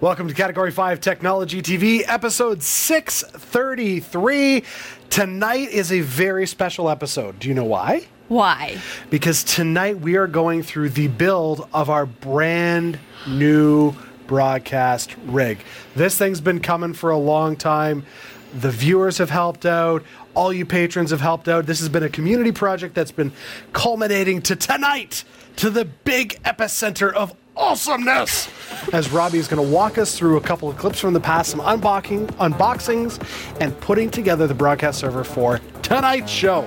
Welcome 0.00 0.28
to 0.28 0.34
Category 0.34 0.70
5 0.70 1.00
Technology 1.00 1.60
TV, 1.60 2.04
episode 2.06 2.62
633. 2.62 4.62
Tonight 5.10 5.70
is 5.70 5.90
a 5.90 6.02
very 6.02 6.46
special 6.46 6.88
episode. 6.88 7.40
Do 7.40 7.48
you 7.48 7.54
know 7.54 7.64
why? 7.64 8.06
Why? 8.28 8.78
Because 9.10 9.42
tonight 9.42 9.98
we 9.98 10.14
are 10.14 10.28
going 10.28 10.62
through 10.62 10.90
the 10.90 11.08
build 11.08 11.68
of 11.74 11.90
our 11.90 12.06
brand 12.06 13.00
new 13.26 13.92
broadcast 14.28 15.16
rig. 15.26 15.64
This 15.96 16.16
thing's 16.16 16.40
been 16.40 16.60
coming 16.60 16.92
for 16.92 17.10
a 17.10 17.18
long 17.18 17.56
time. 17.56 18.06
The 18.54 18.70
viewers 18.70 19.18
have 19.18 19.30
helped 19.30 19.66
out. 19.66 20.04
All 20.32 20.52
you 20.52 20.64
patrons 20.64 21.10
have 21.10 21.20
helped 21.20 21.48
out. 21.48 21.66
This 21.66 21.80
has 21.80 21.88
been 21.88 22.04
a 22.04 22.08
community 22.08 22.52
project 22.52 22.94
that's 22.94 23.10
been 23.10 23.32
culminating 23.72 24.42
to 24.42 24.54
tonight, 24.54 25.24
to 25.56 25.70
the 25.70 25.86
big 25.86 26.40
epicenter 26.44 27.12
of 27.12 27.34
awesomeness. 27.58 28.48
As 28.92 29.10
Robbie 29.10 29.38
is 29.38 29.48
going 29.48 29.64
to 29.64 29.74
walk 29.74 29.98
us 29.98 30.16
through 30.16 30.36
a 30.36 30.40
couple 30.40 30.68
of 30.68 30.76
clips 30.78 31.00
from 31.00 31.12
the 31.12 31.20
past, 31.20 31.50
some 31.50 31.60
unboxing, 31.60 32.26
unboxings, 32.36 33.20
and 33.60 33.78
putting 33.80 34.10
together 34.10 34.46
the 34.46 34.54
broadcast 34.54 35.00
server 35.00 35.24
for 35.24 35.60
tonight's 35.82 36.30
show. 36.30 36.62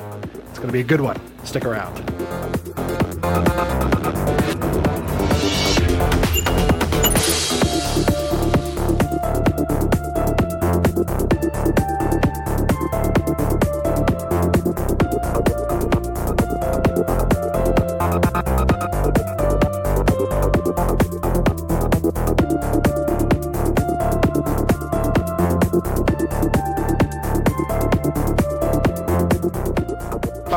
It's 0.50 0.60
going 0.60 0.70
to 0.70 0.74
be 0.74 0.82
a 0.82 0.84
good 0.84 1.02
one. 1.02 1.20
Stick 1.44 1.66
around. 1.66 1.98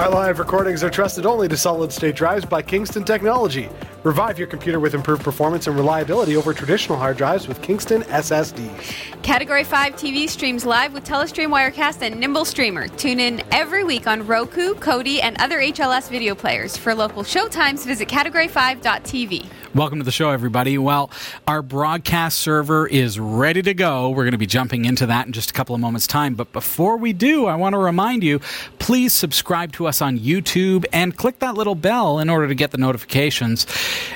Our 0.05 0.11
live 0.11 0.39
recordings 0.39 0.85
are 0.85 0.91
trusted 0.91 1.25
only 1.25 1.49
to 1.49 1.57
solid 1.57 1.91
state 1.91 2.15
drives 2.15 2.45
by 2.45 2.61
Kingston 2.61 3.05
Technology. 3.05 3.71
Revive 4.05 4.39
your 4.39 4.49
computer 4.49 4.79
with 4.79 4.95
improved 4.95 5.23
performance 5.23 5.67
and 5.67 5.75
reliability 5.77 6.37
over 6.37 6.53
traditional 6.53 6.99
hard 6.99 7.17
drives 7.17 7.49
with 7.49 7.63
Kingston 7.63 8.03
SSDs. 8.03 9.23
Category 9.23 9.65
5 9.65 9.95
TV 9.95 10.29
streams 10.29 10.67
live 10.67 10.93
with 10.93 11.05
Telestream 11.05 11.49
Wirecast 11.49 12.03
and 12.03 12.21
Nimble 12.21 12.45
Streamer. 12.45 12.87
Tune 12.87 13.19
in 13.19 13.43
every 13.51 13.83
week 13.83 14.07
on 14.07 14.27
Roku, 14.27 14.75
Kodi, 14.75 15.23
and 15.23 15.41
other 15.41 15.59
HLS 15.59 16.11
video 16.11 16.35
players. 16.35 16.77
For 16.77 16.95
local 16.95 17.23
showtimes, 17.23 17.87
visit 17.87 18.07
category5.tv. 18.07 19.47
Welcome 19.75 19.99
to 19.99 20.05
the 20.05 20.13
show, 20.13 20.31
everybody. 20.31 20.77
Well, 20.77 21.11
our 21.49 21.63
broadcast 21.63 22.39
server 22.39 22.87
is 22.87 23.19
ready 23.19 23.61
to 23.63 23.75
go. 23.75 24.11
We're 24.11 24.23
going 24.23 24.33
to 24.33 24.39
be 24.39 24.47
jumping 24.47 24.85
into 24.85 25.07
that 25.07 25.27
in 25.27 25.33
just 25.33 25.51
a 25.51 25.53
couple 25.53 25.75
of 25.75 25.81
moments' 25.81 26.07
time. 26.07 26.35
But 26.35 26.53
before 26.53 26.97
we 26.97 27.13
do, 27.13 27.47
I 27.47 27.57
want 27.57 27.73
to 27.73 27.79
remind 27.79 28.23
you 28.23 28.41
please 28.79 29.13
subscribe 29.15 29.73
to 29.73 29.87
us 29.87 30.03
on 30.03 30.19
YouTube 30.19 30.85
and 30.93 31.17
click 31.17 31.39
that 31.39 31.55
little 31.55 31.75
bell 31.75 32.19
in 32.19 32.29
order 32.29 32.47
to 32.47 32.55
get 32.55 32.71
the 32.71 32.79
notifications. 32.79 33.67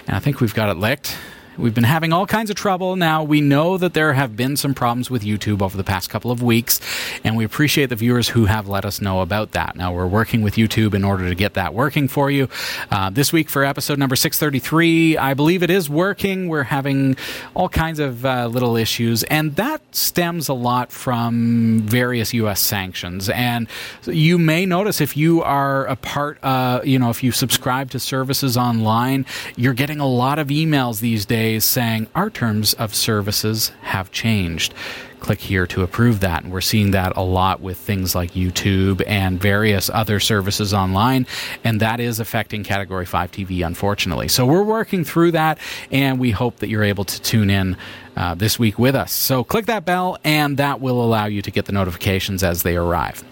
And 0.06 0.16
I 0.16 0.18
think 0.18 0.40
we've 0.40 0.54
got 0.54 0.68
it 0.70 0.76
licked. 0.78 1.16
We've 1.58 1.74
been 1.74 1.82
having 1.82 2.12
all 2.12 2.24
kinds 2.24 2.50
of 2.50 2.56
trouble. 2.56 2.94
Now, 2.94 3.24
we 3.24 3.40
know 3.40 3.76
that 3.78 3.92
there 3.92 4.12
have 4.12 4.36
been 4.36 4.56
some 4.56 4.74
problems 4.74 5.10
with 5.10 5.24
YouTube 5.24 5.60
over 5.60 5.76
the 5.76 5.82
past 5.82 6.08
couple 6.08 6.30
of 6.30 6.40
weeks, 6.40 6.80
and 7.24 7.36
we 7.36 7.44
appreciate 7.44 7.86
the 7.86 7.96
viewers 7.96 8.28
who 8.28 8.44
have 8.44 8.68
let 8.68 8.84
us 8.84 9.00
know 9.00 9.22
about 9.22 9.50
that. 9.52 9.74
Now, 9.74 9.92
we're 9.92 10.06
working 10.06 10.42
with 10.42 10.54
YouTube 10.54 10.94
in 10.94 11.02
order 11.02 11.28
to 11.28 11.34
get 11.34 11.54
that 11.54 11.74
working 11.74 12.06
for 12.06 12.30
you. 12.30 12.48
Uh, 12.92 13.10
this 13.10 13.32
week, 13.32 13.50
for 13.50 13.64
episode 13.64 13.98
number 13.98 14.14
633, 14.14 15.18
I 15.18 15.34
believe 15.34 15.64
it 15.64 15.70
is 15.70 15.90
working. 15.90 16.48
We're 16.48 16.62
having 16.62 17.16
all 17.54 17.68
kinds 17.68 17.98
of 17.98 18.24
uh, 18.24 18.46
little 18.46 18.76
issues, 18.76 19.24
and 19.24 19.56
that 19.56 19.82
stems 19.90 20.48
a 20.48 20.54
lot 20.54 20.92
from 20.92 21.80
various 21.80 22.32
U.S. 22.34 22.60
sanctions. 22.60 23.28
And 23.30 23.66
you 24.04 24.38
may 24.38 24.64
notice 24.64 25.00
if 25.00 25.16
you 25.16 25.42
are 25.42 25.86
a 25.86 25.96
part, 25.96 26.38
uh, 26.44 26.82
you 26.84 27.00
know, 27.00 27.10
if 27.10 27.24
you 27.24 27.32
subscribe 27.32 27.90
to 27.90 27.98
services 27.98 28.56
online, 28.56 29.26
you're 29.56 29.74
getting 29.74 29.98
a 29.98 30.06
lot 30.06 30.38
of 30.38 30.48
emails 30.48 31.00
these 31.00 31.26
days 31.26 31.47
saying 31.58 32.08
our 32.14 32.30
terms 32.30 32.74
of 32.74 32.94
services 32.94 33.72
have 33.82 34.10
changed. 34.12 34.74
Click 35.20 35.40
here 35.40 35.66
to 35.66 35.82
approve 35.82 36.20
that. 36.20 36.44
And 36.44 36.52
we're 36.52 36.60
seeing 36.60 36.92
that 36.92 37.16
a 37.16 37.22
lot 37.22 37.60
with 37.60 37.76
things 37.76 38.14
like 38.14 38.32
YouTube 38.32 39.02
and 39.06 39.40
various 39.40 39.90
other 39.90 40.20
services 40.20 40.72
online. 40.72 41.26
And 41.64 41.80
that 41.80 41.98
is 41.98 42.20
affecting 42.20 42.62
Category 42.62 43.04
5 43.04 43.32
TV, 43.32 43.66
unfortunately. 43.66 44.28
So 44.28 44.46
we're 44.46 44.62
working 44.62 45.04
through 45.04 45.32
that, 45.32 45.58
and 45.90 46.20
we 46.20 46.30
hope 46.30 46.56
that 46.58 46.68
you're 46.68 46.84
able 46.84 47.04
to 47.04 47.20
tune 47.20 47.50
in 47.50 47.76
uh, 48.16 48.34
this 48.34 48.58
week 48.58 48.78
with 48.78 48.94
us. 48.94 49.12
So 49.12 49.42
click 49.44 49.66
that 49.66 49.84
bell, 49.84 50.18
and 50.24 50.56
that 50.58 50.80
will 50.80 51.02
allow 51.02 51.26
you 51.26 51.42
to 51.42 51.50
get 51.50 51.64
the 51.64 51.72
notifications 51.72 52.42
as 52.42 52.62
they 52.62 52.76
arrive. 52.76 53.24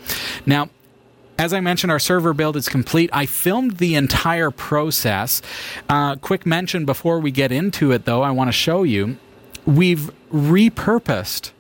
Now, 0.44 0.71
as 1.38 1.52
I 1.52 1.60
mentioned, 1.60 1.91
our 1.91 1.98
server 1.98 2.32
build 2.32 2.56
is 2.56 2.69
complete. 2.69 3.10
I 3.12 3.26
filmed 3.26 3.78
the 3.78 3.94
entire 3.94 4.50
process. 4.50 5.42
Uh, 5.88 6.16
quick 6.16 6.47
mention 6.47 6.84
before 6.84 7.20
we 7.20 7.30
get 7.30 7.52
into 7.52 7.92
it, 7.92 8.04
though, 8.04 8.22
I 8.22 8.30
want 8.30 8.48
to 8.48 8.52
show 8.52 8.82
you. 8.82 9.16
We've 9.66 10.10
repurposed 10.32 11.50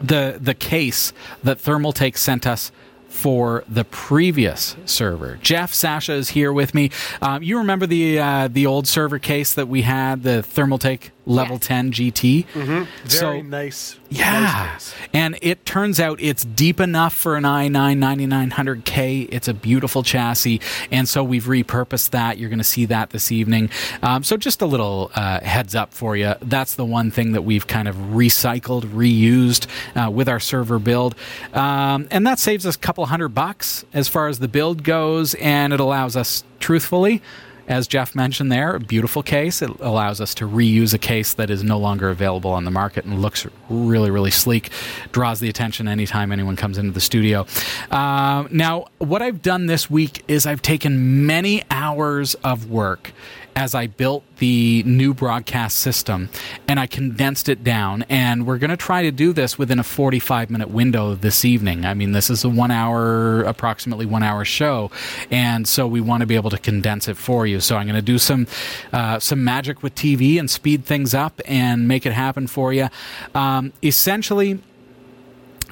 the 0.00 0.38
the 0.40 0.54
case 0.54 1.12
that 1.42 1.58
Thermaltake 1.58 2.16
sent 2.16 2.46
us 2.46 2.72
for 3.08 3.64
the 3.68 3.84
previous 3.84 4.76
server. 4.86 5.38
Jeff 5.42 5.74
Sasha 5.74 6.12
is 6.12 6.30
here 6.30 6.52
with 6.52 6.74
me. 6.74 6.90
Um, 7.20 7.42
you 7.42 7.58
remember 7.58 7.86
the 7.86 8.18
uh, 8.18 8.48
the 8.48 8.66
old 8.66 8.86
server 8.86 9.18
case 9.18 9.52
that 9.54 9.68
we 9.68 9.82
had, 9.82 10.22
the 10.22 10.44
Thermaltake 10.46 11.10
Level 11.30 11.56
Yes. 11.56 11.66
10 11.66 11.92
GT? 11.92 12.46
Very 12.54 12.86
So- 13.06 13.40
nice. 13.42 13.96
Yeah. 14.12 14.40
Nice, 14.40 14.52
nice. 14.52 14.94
And 15.14 15.38
it 15.40 15.64
turns 15.64 16.00
out 16.00 16.18
it's 16.20 16.44
deep 16.44 16.80
enough 16.80 17.14
for 17.14 17.36
an 17.36 17.44
i9 17.44 17.96
9900K. 17.96 19.28
It's 19.30 19.46
a 19.46 19.54
beautiful 19.54 20.02
chassis. 20.02 20.60
And 20.90 21.08
so 21.08 21.22
we've 21.22 21.44
repurposed 21.44 22.10
that. 22.10 22.36
You're 22.38 22.48
going 22.48 22.58
to 22.58 22.64
see 22.64 22.86
that 22.86 23.10
this 23.10 23.30
evening. 23.30 23.70
Um, 24.02 24.24
so 24.24 24.36
just 24.36 24.62
a 24.62 24.66
little 24.66 25.12
uh, 25.14 25.40
heads 25.40 25.74
up 25.76 25.94
for 25.94 26.16
you. 26.16 26.34
That's 26.42 26.74
the 26.74 26.84
one 26.84 27.10
thing 27.12 27.32
that 27.32 27.42
we've 27.42 27.66
kind 27.68 27.86
of 27.86 27.94
recycled, 27.96 28.82
reused 28.92 29.66
uh, 29.94 30.10
with 30.10 30.28
our 30.28 30.40
server 30.40 30.78
build. 30.80 31.14
Um, 31.52 32.08
and 32.10 32.26
that 32.26 32.38
saves 32.40 32.66
us 32.66 32.74
a 32.74 32.78
couple 32.80 33.06
hundred 33.06 33.28
bucks 33.28 33.84
as 33.92 34.08
far 34.08 34.26
as 34.28 34.40
the 34.40 34.48
build 34.48 34.82
goes. 34.82 35.34
And 35.34 35.72
it 35.72 35.78
allows 35.80 36.16
us, 36.16 36.42
truthfully, 36.58 37.22
as 37.70 37.86
Jeff 37.86 38.16
mentioned 38.16 38.50
there, 38.50 38.74
a 38.74 38.80
beautiful 38.80 39.22
case. 39.22 39.62
It 39.62 39.70
allows 39.78 40.20
us 40.20 40.34
to 40.34 40.48
reuse 40.48 40.92
a 40.92 40.98
case 40.98 41.34
that 41.34 41.50
is 41.50 41.62
no 41.62 41.78
longer 41.78 42.10
available 42.10 42.50
on 42.50 42.64
the 42.64 42.70
market 42.72 43.04
and 43.04 43.22
looks 43.22 43.46
really, 43.68 44.10
really 44.10 44.32
sleek. 44.32 44.70
Draws 45.12 45.38
the 45.38 45.48
attention 45.48 45.86
anytime 45.86 46.32
anyone 46.32 46.56
comes 46.56 46.78
into 46.78 46.90
the 46.90 47.00
studio. 47.00 47.46
Uh, 47.92 48.48
now, 48.50 48.86
what 48.98 49.22
I've 49.22 49.40
done 49.40 49.66
this 49.66 49.88
week 49.88 50.24
is 50.26 50.46
I've 50.46 50.62
taken 50.62 51.26
many 51.26 51.62
hours 51.70 52.34
of 52.42 52.68
work 52.68 53.12
as 53.60 53.74
I 53.74 53.88
built 53.88 54.24
the 54.38 54.82
new 54.84 55.12
broadcast 55.12 55.76
system 55.76 56.30
and 56.66 56.80
I 56.80 56.86
condensed 56.86 57.46
it 57.46 57.62
down. 57.62 58.06
And 58.08 58.46
we're 58.46 58.56
going 58.56 58.70
to 58.70 58.76
try 58.76 59.02
to 59.02 59.10
do 59.10 59.34
this 59.34 59.58
within 59.58 59.78
a 59.78 59.82
45 59.82 60.48
minute 60.48 60.70
window 60.70 61.14
this 61.14 61.44
evening. 61.44 61.84
I 61.84 61.92
mean, 61.92 62.12
this 62.12 62.30
is 62.30 62.42
a 62.42 62.48
one 62.48 62.70
hour, 62.70 63.42
approximately 63.42 64.06
one 64.06 64.22
hour 64.22 64.46
show. 64.46 64.90
And 65.30 65.68
so 65.68 65.86
we 65.86 66.00
want 66.00 66.22
to 66.22 66.26
be 66.26 66.36
able 66.36 66.48
to 66.48 66.58
condense 66.58 67.06
it 67.06 67.18
for 67.18 67.46
you. 67.46 67.60
So 67.60 67.76
I'm 67.76 67.86
going 67.86 67.96
to 67.96 68.02
do 68.02 68.16
some, 68.16 68.46
uh, 68.94 69.18
some 69.18 69.44
magic 69.44 69.82
with 69.82 69.94
TV 69.94 70.40
and 70.40 70.50
speed 70.50 70.86
things 70.86 71.12
up 71.12 71.42
and 71.44 71.86
make 71.86 72.06
it 72.06 72.14
happen 72.14 72.46
for 72.46 72.72
you. 72.72 72.88
Um, 73.34 73.74
essentially, 73.82 74.58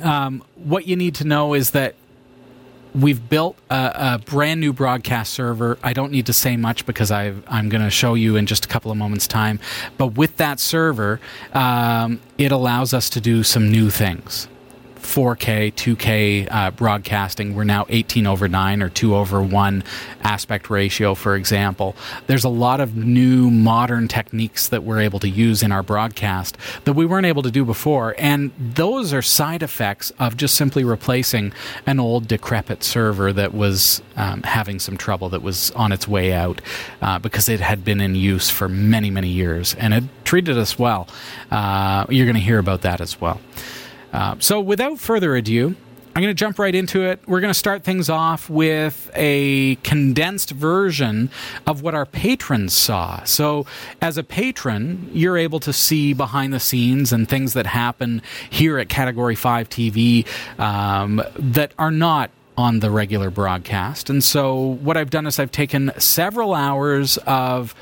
um, 0.02 0.44
what 0.56 0.86
you 0.86 0.94
need 0.94 1.14
to 1.16 1.24
know 1.24 1.54
is 1.54 1.70
that 1.70 1.94
we've 2.94 3.28
built 3.28 3.56
a, 3.70 3.92
a 3.94 4.18
brand 4.24 4.60
new 4.60 4.72
broadcast 4.72 5.32
server. 5.32 5.78
I 5.82 5.92
don't 5.92 6.12
need 6.12 6.26
to 6.26 6.32
say 6.32 6.56
much 6.56 6.86
because 6.86 7.10
i 7.10 7.34
am 7.48 7.68
going 7.68 7.82
to 7.82 7.90
show 7.90 8.14
you 8.14 8.36
in 8.36 8.46
just 8.46 8.64
a 8.64 8.68
couple 8.68 8.90
of 8.90 8.96
moments' 8.96 9.26
time. 9.26 9.60
But 9.96 10.08
with 10.08 10.36
that 10.36 10.60
server, 10.60 11.20
um, 11.52 12.20
it 12.36 12.52
allows 12.52 12.94
us 12.94 13.10
to 13.10 13.20
do 13.20 13.42
some 13.42 13.70
new 13.70 13.90
things. 13.90 14.48
4K, 15.08 15.72
2K 15.72 16.48
uh, 16.50 16.70
broadcasting. 16.70 17.54
We're 17.54 17.64
now 17.64 17.86
18 17.88 18.26
over 18.26 18.46
9 18.46 18.82
or 18.82 18.90
2 18.90 19.16
over 19.16 19.42
1 19.42 19.82
aspect 20.22 20.68
ratio, 20.68 21.14
for 21.14 21.34
example. 21.34 21.96
There's 22.26 22.44
a 22.44 22.50
lot 22.50 22.80
of 22.80 22.94
new 22.94 23.50
modern 23.50 24.06
techniques 24.06 24.68
that 24.68 24.84
we're 24.84 25.00
able 25.00 25.18
to 25.20 25.28
use 25.28 25.62
in 25.62 25.72
our 25.72 25.82
broadcast 25.82 26.58
that 26.84 26.92
we 26.92 27.06
weren't 27.06 27.24
able 27.24 27.42
to 27.42 27.50
do 27.50 27.64
before. 27.64 28.14
And 28.18 28.52
those 28.58 29.14
are 29.14 29.22
side 29.22 29.62
effects 29.62 30.12
of 30.18 30.36
just 30.36 30.54
simply 30.54 30.84
replacing 30.84 31.54
an 31.86 31.98
old 31.98 32.28
decrepit 32.28 32.84
server 32.84 33.32
that 33.32 33.54
was 33.54 34.02
um, 34.16 34.42
having 34.42 34.78
some 34.78 34.98
trouble, 34.98 35.30
that 35.30 35.42
was 35.42 35.70
on 35.70 35.90
its 35.90 36.06
way 36.06 36.34
out 36.34 36.60
uh, 37.00 37.18
because 37.18 37.48
it 37.48 37.60
had 37.60 37.82
been 37.82 38.02
in 38.02 38.14
use 38.14 38.50
for 38.50 38.68
many, 38.68 39.08
many 39.10 39.28
years 39.28 39.74
and 39.76 39.94
it 39.94 40.04
treated 40.24 40.58
us 40.58 40.78
well. 40.78 41.08
Uh, 41.50 42.04
you're 42.10 42.26
going 42.26 42.34
to 42.34 42.42
hear 42.42 42.58
about 42.58 42.82
that 42.82 43.00
as 43.00 43.18
well. 43.18 43.40
Uh, 44.12 44.36
so, 44.38 44.60
without 44.60 44.98
further 44.98 45.36
ado, 45.36 45.76
I'm 46.18 46.22
going 46.22 46.34
to 46.34 46.38
jump 46.38 46.58
right 46.58 46.74
into 46.74 47.02
it. 47.04 47.20
We're 47.28 47.40
going 47.40 47.52
to 47.52 47.58
start 47.58 47.84
things 47.84 48.10
off 48.10 48.50
with 48.50 49.08
a 49.14 49.76
condensed 49.84 50.50
version 50.50 51.30
of 51.64 51.82
what 51.82 51.94
our 51.94 52.06
patrons 52.06 52.72
saw. 52.72 53.22
So, 53.22 53.66
as 54.02 54.16
a 54.18 54.24
patron, 54.24 55.10
you're 55.12 55.36
able 55.36 55.60
to 55.60 55.72
see 55.72 56.14
behind 56.14 56.52
the 56.52 56.58
scenes 56.58 57.12
and 57.12 57.28
things 57.28 57.52
that 57.52 57.66
happen 57.66 58.20
here 58.50 58.78
at 58.78 58.88
Category 58.88 59.36
5 59.36 59.68
TV 59.68 60.26
um, 60.58 61.22
that 61.38 61.72
are 61.78 61.92
not 61.92 62.30
on 62.56 62.80
the 62.80 62.90
regular 62.90 63.30
broadcast. 63.30 64.10
And 64.10 64.24
so, 64.24 64.58
what 64.82 64.96
I've 64.96 65.10
done 65.10 65.26
is 65.26 65.38
I've 65.38 65.52
taken 65.52 65.92
several 65.98 66.52
hours 66.52 67.16
of 67.18 67.76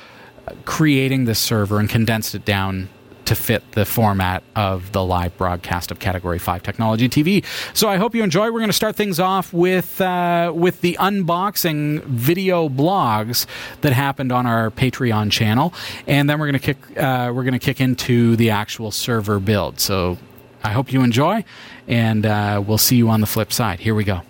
creating 0.66 1.24
this 1.24 1.38
server 1.38 1.80
and 1.80 1.88
condensed 1.88 2.34
it 2.34 2.44
down 2.44 2.90
to 3.26 3.34
fit 3.34 3.72
the 3.72 3.84
format 3.84 4.42
of 4.54 4.92
the 4.92 5.04
live 5.04 5.36
broadcast 5.36 5.90
of 5.90 5.98
Category 5.98 6.38
5 6.38 6.62
Technology 6.62 7.08
TV. 7.08 7.44
So 7.74 7.88
I 7.88 7.96
hope 7.96 8.14
you 8.14 8.22
enjoy. 8.22 8.46
We're 8.46 8.60
going 8.60 8.68
to 8.68 8.72
start 8.72 8.96
things 8.96 9.20
off 9.20 9.52
with 9.52 10.00
uh, 10.00 10.52
with 10.54 10.80
the 10.80 10.96
unboxing 11.00 12.02
video 12.04 12.68
blogs 12.68 13.46
that 13.80 13.92
happened 13.92 14.32
on 14.32 14.46
our 14.46 14.70
Patreon 14.70 15.30
channel, 15.30 15.74
and 16.06 16.28
then 16.30 16.38
we're 16.38 16.50
going 16.50 16.60
to 16.60 16.74
kick 16.74 16.98
uh, 16.98 17.32
we're 17.34 17.44
going 17.44 17.52
to 17.52 17.58
kick 17.58 17.80
into 17.80 18.36
the 18.36 18.50
actual 18.50 18.90
server 18.90 19.38
build. 19.38 19.80
So 19.80 20.18
I 20.62 20.70
hope 20.70 20.92
you 20.92 21.02
enjoy, 21.02 21.44
and 21.86 22.24
uh, 22.24 22.62
we'll 22.66 22.78
see 22.78 22.96
you 22.96 23.08
on 23.08 23.20
the 23.20 23.26
flip 23.26 23.52
side. 23.52 23.80
Here 23.80 23.94
we 23.94 24.04
go. 24.04 24.22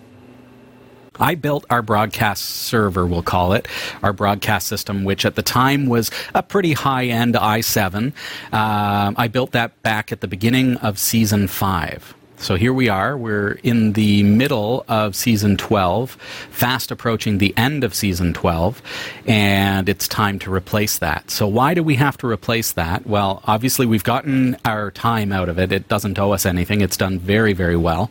I 1.19 1.35
built 1.35 1.65
our 1.71 1.83
broadcast 1.83 2.45
server, 2.45 3.07
we'll 3.07 3.23
call 3.23 3.53
it, 3.53 3.69
our 4.03 4.13
broadcast 4.13 4.67
system, 4.67 5.05
which 5.05 5.25
at 5.25 5.35
the 5.35 5.43
time 5.43 5.87
was 5.87 6.11
a 6.35 6.43
pretty 6.43 6.73
high 6.73 7.07
end 7.07 7.35
i7. 7.35 8.13
Uh, 8.53 9.13
I 9.17 9.29
built 9.29 9.53
that 9.53 9.81
back 9.83 10.13
at 10.13 10.21
the 10.21 10.29
beginning 10.29 10.77
of 10.79 10.99
season 10.99 11.49
five. 11.49 12.15
So 12.39 12.55
here 12.55 12.73
we 12.73 12.89
are. 12.89 13.17
We're 13.17 13.53
in 13.63 13.95
the 13.95 14.23
middle 14.23 14.85
of 14.89 15.17
season 15.17 15.57
12, 15.57 16.13
fast 16.51 16.91
approaching 16.91 17.39
the 17.39 17.57
end 17.57 17.83
of 17.83 17.95
season 17.95 18.35
12, 18.35 18.83
and 19.27 19.89
it's 19.89 20.07
time 20.07 20.39
to 20.41 20.53
replace 20.53 20.99
that. 20.99 21.31
So, 21.31 21.49
why 21.49 21.73
do 21.73 21.83
we 21.83 21.95
have 21.97 22.19
to 22.19 22.29
replace 22.29 22.73
that? 22.73 23.07
Well, 23.07 23.43
obviously, 23.47 23.87
we've 23.87 24.05
gotten 24.05 24.57
our 24.65 24.91
time 24.91 25.33
out 25.33 25.49
of 25.49 25.59
it. 25.59 25.73
It 25.73 25.89
doesn't 25.89 26.19
owe 26.19 26.33
us 26.33 26.45
anything, 26.45 26.83
it's 26.83 26.97
done 26.97 27.19
very, 27.19 27.55
very 27.55 27.77
well. 27.77 28.11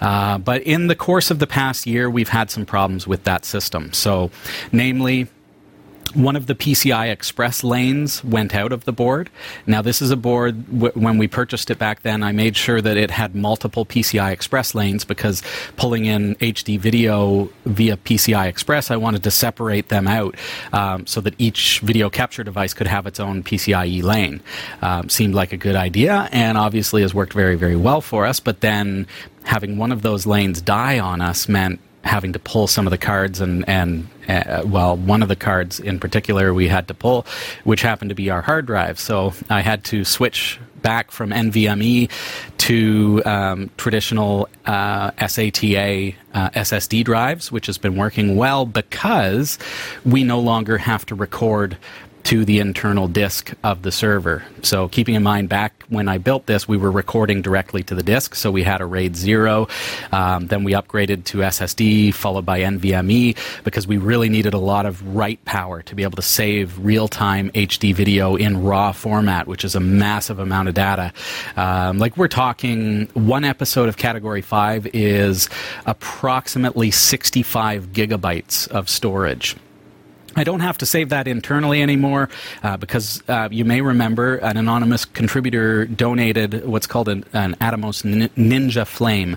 Uh, 0.00 0.38
but 0.38 0.62
in 0.62 0.88
the 0.88 0.96
course 0.96 1.30
of 1.30 1.38
the 1.38 1.46
past 1.46 1.86
year, 1.86 2.10
we've 2.10 2.28
had 2.28 2.50
some 2.50 2.66
problems 2.66 3.06
with 3.06 3.24
that 3.24 3.44
system. 3.44 3.92
So, 3.92 4.30
namely, 4.72 5.28
one 6.14 6.36
of 6.36 6.46
the 6.46 6.54
PCI 6.54 7.10
Express 7.10 7.62
lanes 7.64 8.24
went 8.24 8.54
out 8.54 8.72
of 8.72 8.84
the 8.84 8.92
board. 8.92 9.30
Now, 9.66 9.82
this 9.82 10.00
is 10.00 10.10
a 10.10 10.16
board, 10.16 10.66
w- 10.78 10.92
when 10.94 11.18
we 11.18 11.28
purchased 11.28 11.70
it 11.70 11.78
back 11.78 12.02
then, 12.02 12.22
I 12.22 12.32
made 12.32 12.56
sure 12.56 12.80
that 12.80 12.96
it 12.96 13.10
had 13.10 13.34
multiple 13.34 13.84
PCI 13.84 14.32
Express 14.32 14.74
lanes 14.74 15.04
because 15.04 15.42
pulling 15.76 16.04
in 16.04 16.36
HD 16.36 16.78
video 16.78 17.50
via 17.66 17.96
PCI 17.96 18.46
Express, 18.46 18.90
I 18.90 18.96
wanted 18.96 19.22
to 19.24 19.30
separate 19.30 19.88
them 19.88 20.06
out 20.06 20.36
um, 20.72 21.06
so 21.06 21.20
that 21.20 21.34
each 21.38 21.80
video 21.80 22.08
capture 22.10 22.44
device 22.44 22.74
could 22.74 22.86
have 22.86 23.06
its 23.06 23.20
own 23.20 23.42
PCIe 23.42 24.02
lane. 24.02 24.40
Um, 24.82 25.08
seemed 25.08 25.34
like 25.34 25.52
a 25.52 25.56
good 25.56 25.76
idea 25.76 26.28
and 26.32 26.56
obviously 26.56 27.02
has 27.02 27.14
worked 27.14 27.32
very, 27.32 27.56
very 27.56 27.76
well 27.76 28.00
for 28.00 28.24
us. 28.26 28.40
But 28.40 28.60
then 28.60 29.06
having 29.44 29.76
one 29.76 29.92
of 29.92 30.02
those 30.02 30.26
lanes 30.26 30.60
die 30.60 30.98
on 30.98 31.20
us 31.20 31.48
meant 31.48 31.80
having 32.04 32.32
to 32.32 32.38
pull 32.38 32.66
some 32.66 32.86
of 32.86 32.90
the 32.90 32.98
cards 32.98 33.40
and 33.40 33.68
and 33.68 34.08
uh, 34.28 34.62
well 34.64 34.96
one 34.96 35.22
of 35.22 35.28
the 35.28 35.36
cards 35.36 35.80
in 35.80 35.98
particular 35.98 36.54
we 36.54 36.68
had 36.68 36.86
to 36.88 36.94
pull 36.94 37.26
which 37.64 37.82
happened 37.82 38.10
to 38.10 38.14
be 38.14 38.30
our 38.30 38.42
hard 38.42 38.66
drive. 38.66 38.98
So 38.98 39.32
i 39.50 39.60
had 39.60 39.84
to 39.84 40.04
switch 40.04 40.60
back 40.82 41.10
from 41.10 41.30
nvme 41.30 42.10
to 42.58 43.22
um, 43.24 43.70
traditional 43.76 44.48
uh, 44.66 45.10
sata 45.12 46.14
uh, 46.34 46.50
ssd 46.50 47.04
drives 47.04 47.50
which 47.50 47.66
has 47.66 47.78
been 47.78 47.96
working 47.96 48.36
well 48.36 48.66
because 48.66 49.58
we 50.04 50.24
no 50.24 50.38
longer 50.38 50.78
have 50.78 51.06
to 51.06 51.14
record 51.14 51.76
to 52.24 52.44
the 52.44 52.58
internal 52.58 53.06
disk 53.06 53.52
of 53.62 53.82
the 53.82 53.92
server. 53.92 54.42
So, 54.62 54.88
keeping 54.88 55.14
in 55.14 55.22
mind, 55.22 55.50
back 55.50 55.84
when 55.88 56.08
I 56.08 56.18
built 56.18 56.46
this, 56.46 56.66
we 56.66 56.78
were 56.78 56.90
recording 56.90 57.42
directly 57.42 57.82
to 57.84 57.94
the 57.94 58.02
disk. 58.02 58.34
So, 58.34 58.50
we 58.50 58.62
had 58.62 58.80
a 58.80 58.86
RAID 58.86 59.14
0. 59.14 59.68
Um, 60.10 60.46
then 60.46 60.64
we 60.64 60.72
upgraded 60.72 61.24
to 61.24 61.38
SSD, 61.38 62.14
followed 62.14 62.46
by 62.46 62.60
NVMe, 62.60 63.36
because 63.62 63.86
we 63.86 63.98
really 63.98 64.30
needed 64.30 64.54
a 64.54 64.58
lot 64.58 64.86
of 64.86 65.14
write 65.14 65.44
power 65.44 65.82
to 65.82 65.94
be 65.94 66.02
able 66.02 66.16
to 66.16 66.22
save 66.22 66.78
real 66.78 67.08
time 67.08 67.50
HD 67.50 67.94
video 67.94 68.36
in 68.36 68.62
RAW 68.62 68.92
format, 68.92 69.46
which 69.46 69.64
is 69.64 69.74
a 69.74 69.80
massive 69.80 70.38
amount 70.38 70.68
of 70.68 70.74
data. 70.74 71.12
Um, 71.56 71.98
like, 71.98 72.16
we're 72.16 72.28
talking 72.28 73.06
one 73.12 73.44
episode 73.44 73.88
of 73.88 73.98
Category 73.98 74.40
5 74.40 74.88
is 74.94 75.50
approximately 75.84 76.90
65 76.90 77.88
gigabytes 77.88 78.66
of 78.68 78.88
storage. 78.88 79.56
I 80.36 80.44
don't 80.44 80.60
have 80.60 80.78
to 80.78 80.86
save 80.86 81.10
that 81.10 81.28
internally 81.28 81.82
anymore 81.82 82.28
uh, 82.62 82.76
because 82.76 83.22
uh, 83.28 83.48
you 83.50 83.64
may 83.64 83.80
remember 83.80 84.36
an 84.36 84.56
anonymous 84.56 85.04
contributor 85.04 85.86
donated 85.86 86.66
what's 86.66 86.86
called 86.86 87.08
an, 87.08 87.24
an, 87.32 87.54
Atomos 87.60 88.02
Ninja 88.34 88.86
Flame, 88.86 89.36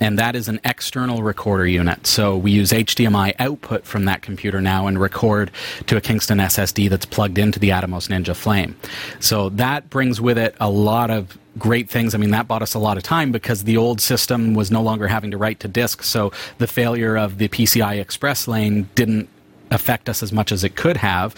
and 0.00 0.18
that 0.18 0.34
is 0.34 0.48
an 0.48 0.60
external 0.64 1.22
recorder 1.22 1.66
unit. 1.66 2.06
So 2.06 2.36
we 2.36 2.50
use 2.50 2.70
HDMI 2.70 3.34
output 3.38 3.84
from 3.84 4.04
that 4.06 4.22
computer 4.22 4.60
now 4.60 4.86
and 4.86 5.00
record 5.00 5.50
to 5.86 5.96
a 5.96 6.00
Kingston 6.00 6.38
SSD 6.38 6.90
that's 6.90 7.06
plugged 7.06 7.38
into 7.38 7.58
the 7.58 7.70
Atomos 7.70 8.08
Ninja 8.08 8.34
Flame. 8.34 8.76
So 9.20 9.48
that 9.50 9.90
brings 9.90 10.20
with 10.20 10.38
it 10.38 10.56
a 10.60 10.68
lot 10.68 11.10
of 11.10 11.38
great 11.58 11.88
things. 11.88 12.14
I 12.14 12.18
mean, 12.18 12.30
that 12.30 12.48
bought 12.48 12.62
us 12.62 12.74
a 12.74 12.78
lot 12.78 12.96
of 12.96 13.02
time 13.02 13.30
because 13.30 13.64
the 13.64 13.76
old 13.76 14.00
system 14.00 14.54
was 14.54 14.70
no 14.70 14.82
longer 14.82 15.06
having 15.06 15.30
to 15.32 15.38
write 15.38 15.60
to 15.60 15.68
disk. 15.68 16.02
So 16.02 16.32
the 16.58 16.66
failure 16.66 17.16
of 17.16 17.38
the 17.38 17.48
PCI 17.48 18.00
Express 18.00 18.48
lane 18.48 18.88
didn't 18.94 19.28
affect 19.72 20.08
us 20.08 20.22
as 20.22 20.32
much 20.32 20.52
as 20.52 20.64
it 20.64 20.76
could 20.76 20.96
have 20.96 21.34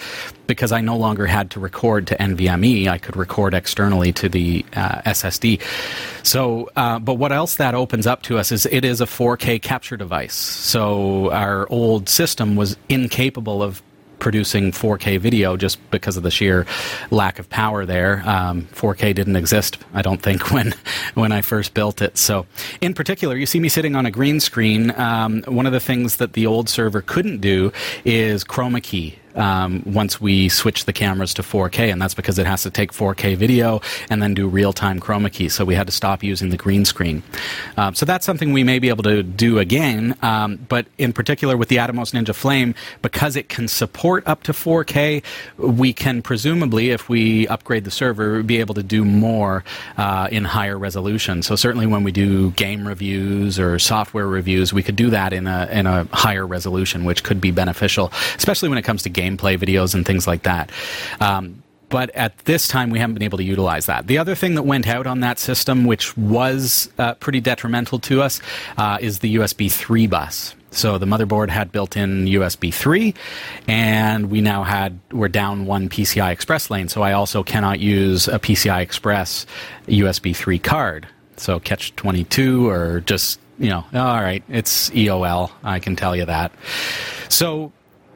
because 0.46 0.72
I 0.72 0.80
no 0.80 0.96
longer 0.96 1.26
had 1.26 1.50
to 1.52 1.60
record 1.60 2.06
to 2.08 2.16
NVMe. 2.16 2.88
I 2.88 2.98
could 2.98 3.16
record 3.16 3.54
externally 3.54 4.12
to 4.14 4.28
the 4.28 4.64
uh, 4.74 5.02
SSD. 5.02 5.62
So, 6.22 6.70
uh, 6.76 6.98
but 6.98 7.14
what 7.14 7.32
else 7.32 7.56
that 7.56 7.74
opens 7.74 8.06
up 8.06 8.22
to 8.22 8.38
us 8.38 8.52
is 8.52 8.66
it 8.66 8.84
is 8.84 9.00
a 9.00 9.06
4K 9.06 9.62
capture 9.62 9.96
device. 9.96 10.34
So 10.34 11.30
our 11.30 11.66
old 11.70 12.08
system 12.08 12.56
was 12.56 12.76
incapable 12.88 13.62
of 13.62 13.82
producing 14.24 14.72
4K 14.72 15.20
video 15.20 15.54
just 15.54 15.78
because 15.90 16.16
of 16.16 16.22
the 16.22 16.30
sheer 16.30 16.64
lack 17.10 17.38
of 17.38 17.50
power 17.50 17.84
there. 17.84 18.22
Um, 18.24 18.62
4K 18.72 19.14
didn't 19.14 19.36
exist, 19.36 19.76
I 19.92 20.00
don't 20.00 20.22
think, 20.22 20.50
when 20.54 20.72
when 21.12 21.30
I 21.30 21.42
first 21.42 21.74
built 21.74 22.00
it. 22.00 22.16
So, 22.16 22.46
in 22.80 22.94
particular, 22.94 23.36
you 23.36 23.44
see 23.44 23.60
me 23.60 23.68
sitting 23.68 23.94
on 23.94 24.06
a 24.06 24.10
green 24.10 24.40
screen. 24.40 24.98
Um, 24.98 25.42
one 25.46 25.66
of 25.66 25.72
the 25.72 25.80
things 25.80 26.16
that 26.16 26.32
the 26.32 26.46
old 26.46 26.70
server 26.70 27.02
couldn't 27.02 27.42
do 27.42 27.70
is 28.06 28.44
chroma 28.44 28.82
key 28.82 29.18
um, 29.34 29.82
once 29.86 30.20
we 30.20 30.48
switch 30.48 30.84
the 30.84 30.92
cameras 30.92 31.34
to 31.34 31.42
4K, 31.42 31.92
and 31.92 32.00
that's 32.00 32.14
because 32.14 32.38
it 32.38 32.46
has 32.46 32.62
to 32.62 32.70
take 32.70 32.92
4K 32.92 33.36
video 33.36 33.80
and 34.10 34.22
then 34.22 34.34
do 34.34 34.48
real 34.48 34.72
time 34.72 35.00
chroma 35.00 35.32
key. 35.32 35.48
So 35.48 35.64
we 35.64 35.74
had 35.74 35.86
to 35.86 35.92
stop 35.92 36.22
using 36.22 36.50
the 36.50 36.56
green 36.56 36.84
screen. 36.84 37.22
Um, 37.76 37.94
so 37.94 38.06
that's 38.06 38.26
something 38.26 38.52
we 38.52 38.64
may 38.64 38.78
be 38.78 38.88
able 38.88 39.04
to 39.04 39.22
do 39.22 39.58
again, 39.58 40.16
um, 40.22 40.56
but 40.68 40.86
in 40.98 41.12
particular 41.12 41.56
with 41.56 41.68
the 41.68 41.76
Atomos 41.76 42.12
Ninja 42.12 42.34
Flame, 42.34 42.74
because 43.02 43.36
it 43.36 43.48
can 43.48 43.68
support 43.68 44.22
up 44.26 44.42
to 44.44 44.52
4K, 44.52 45.22
we 45.56 45.92
can 45.92 46.22
presumably, 46.22 46.90
if 46.90 47.08
we 47.08 47.46
upgrade 47.48 47.84
the 47.84 47.90
server, 47.90 48.42
be 48.42 48.60
able 48.60 48.74
to 48.74 48.82
do 48.82 49.04
more 49.04 49.64
uh, 49.96 50.28
in 50.30 50.44
higher 50.44 50.78
resolution. 50.78 51.42
So 51.42 51.56
certainly 51.56 51.86
when 51.86 52.04
we 52.04 52.12
do 52.12 52.50
game 52.52 52.86
reviews 52.86 53.58
or 53.58 53.78
software 53.78 54.26
reviews, 54.26 54.72
we 54.72 54.82
could 54.82 54.96
do 54.96 55.10
that 55.10 55.32
in 55.32 55.46
a 55.46 55.68
in 55.70 55.86
a 55.86 56.04
higher 56.12 56.46
resolution, 56.46 57.04
which 57.04 57.22
could 57.22 57.40
be 57.40 57.50
beneficial, 57.50 58.12
especially 58.36 58.68
when 58.68 58.78
it 58.78 58.82
comes 58.82 59.02
to 59.02 59.08
game 59.08 59.23
gameplay 59.24 59.58
videos 59.58 59.94
and 59.94 60.04
things 60.06 60.26
like 60.26 60.42
that. 60.42 60.70
Um, 61.20 61.62
but 61.88 62.10
at 62.10 62.36
this 62.38 62.66
time, 62.66 62.90
we 62.90 62.98
haven't 62.98 63.14
been 63.14 63.22
able 63.22 63.38
to 63.38 63.44
utilize 63.44 63.86
that. 63.86 64.06
The 64.06 64.18
other 64.18 64.34
thing 64.34 64.56
that 64.56 64.64
went 64.64 64.88
out 64.88 65.06
on 65.06 65.20
that 65.20 65.38
system, 65.38 65.84
which 65.84 66.16
was 66.16 66.90
uh, 66.98 67.14
pretty 67.14 67.40
detrimental 67.40 68.00
to 68.00 68.20
us, 68.20 68.40
uh, 68.76 68.98
is 69.00 69.20
the 69.20 69.36
USB 69.36 69.70
3 69.70 70.08
bus. 70.08 70.56
So 70.72 70.98
the 70.98 71.06
motherboard 71.06 71.50
had 71.50 71.70
built-in 71.70 72.26
USB 72.26 72.74
3, 72.74 73.14
and 73.68 74.28
we 74.28 74.40
now 74.40 74.64
had 74.64 74.98
we're 75.12 75.28
down 75.28 75.66
one 75.66 75.88
PCI 75.88 76.32
Express 76.32 76.68
lane. 76.68 76.88
So 76.88 77.02
I 77.02 77.12
also 77.12 77.44
cannot 77.44 77.78
use 77.78 78.26
a 78.26 78.40
PCI 78.40 78.80
Express 78.80 79.46
USB 79.86 80.34
3 80.34 80.58
card. 80.58 81.06
So 81.36 81.60
catch 81.60 81.94
22 81.94 82.68
or 82.68 83.00
just 83.00 83.38
you 83.58 83.70
know, 83.70 83.84
all 83.94 84.20
right, 84.20 84.42
it's 84.48 84.90
EOL. 84.90 85.50
I 85.62 85.78
can 85.78 85.94
tell 85.94 86.16
you 86.16 86.24
that. 86.24 86.50
So 87.28 87.72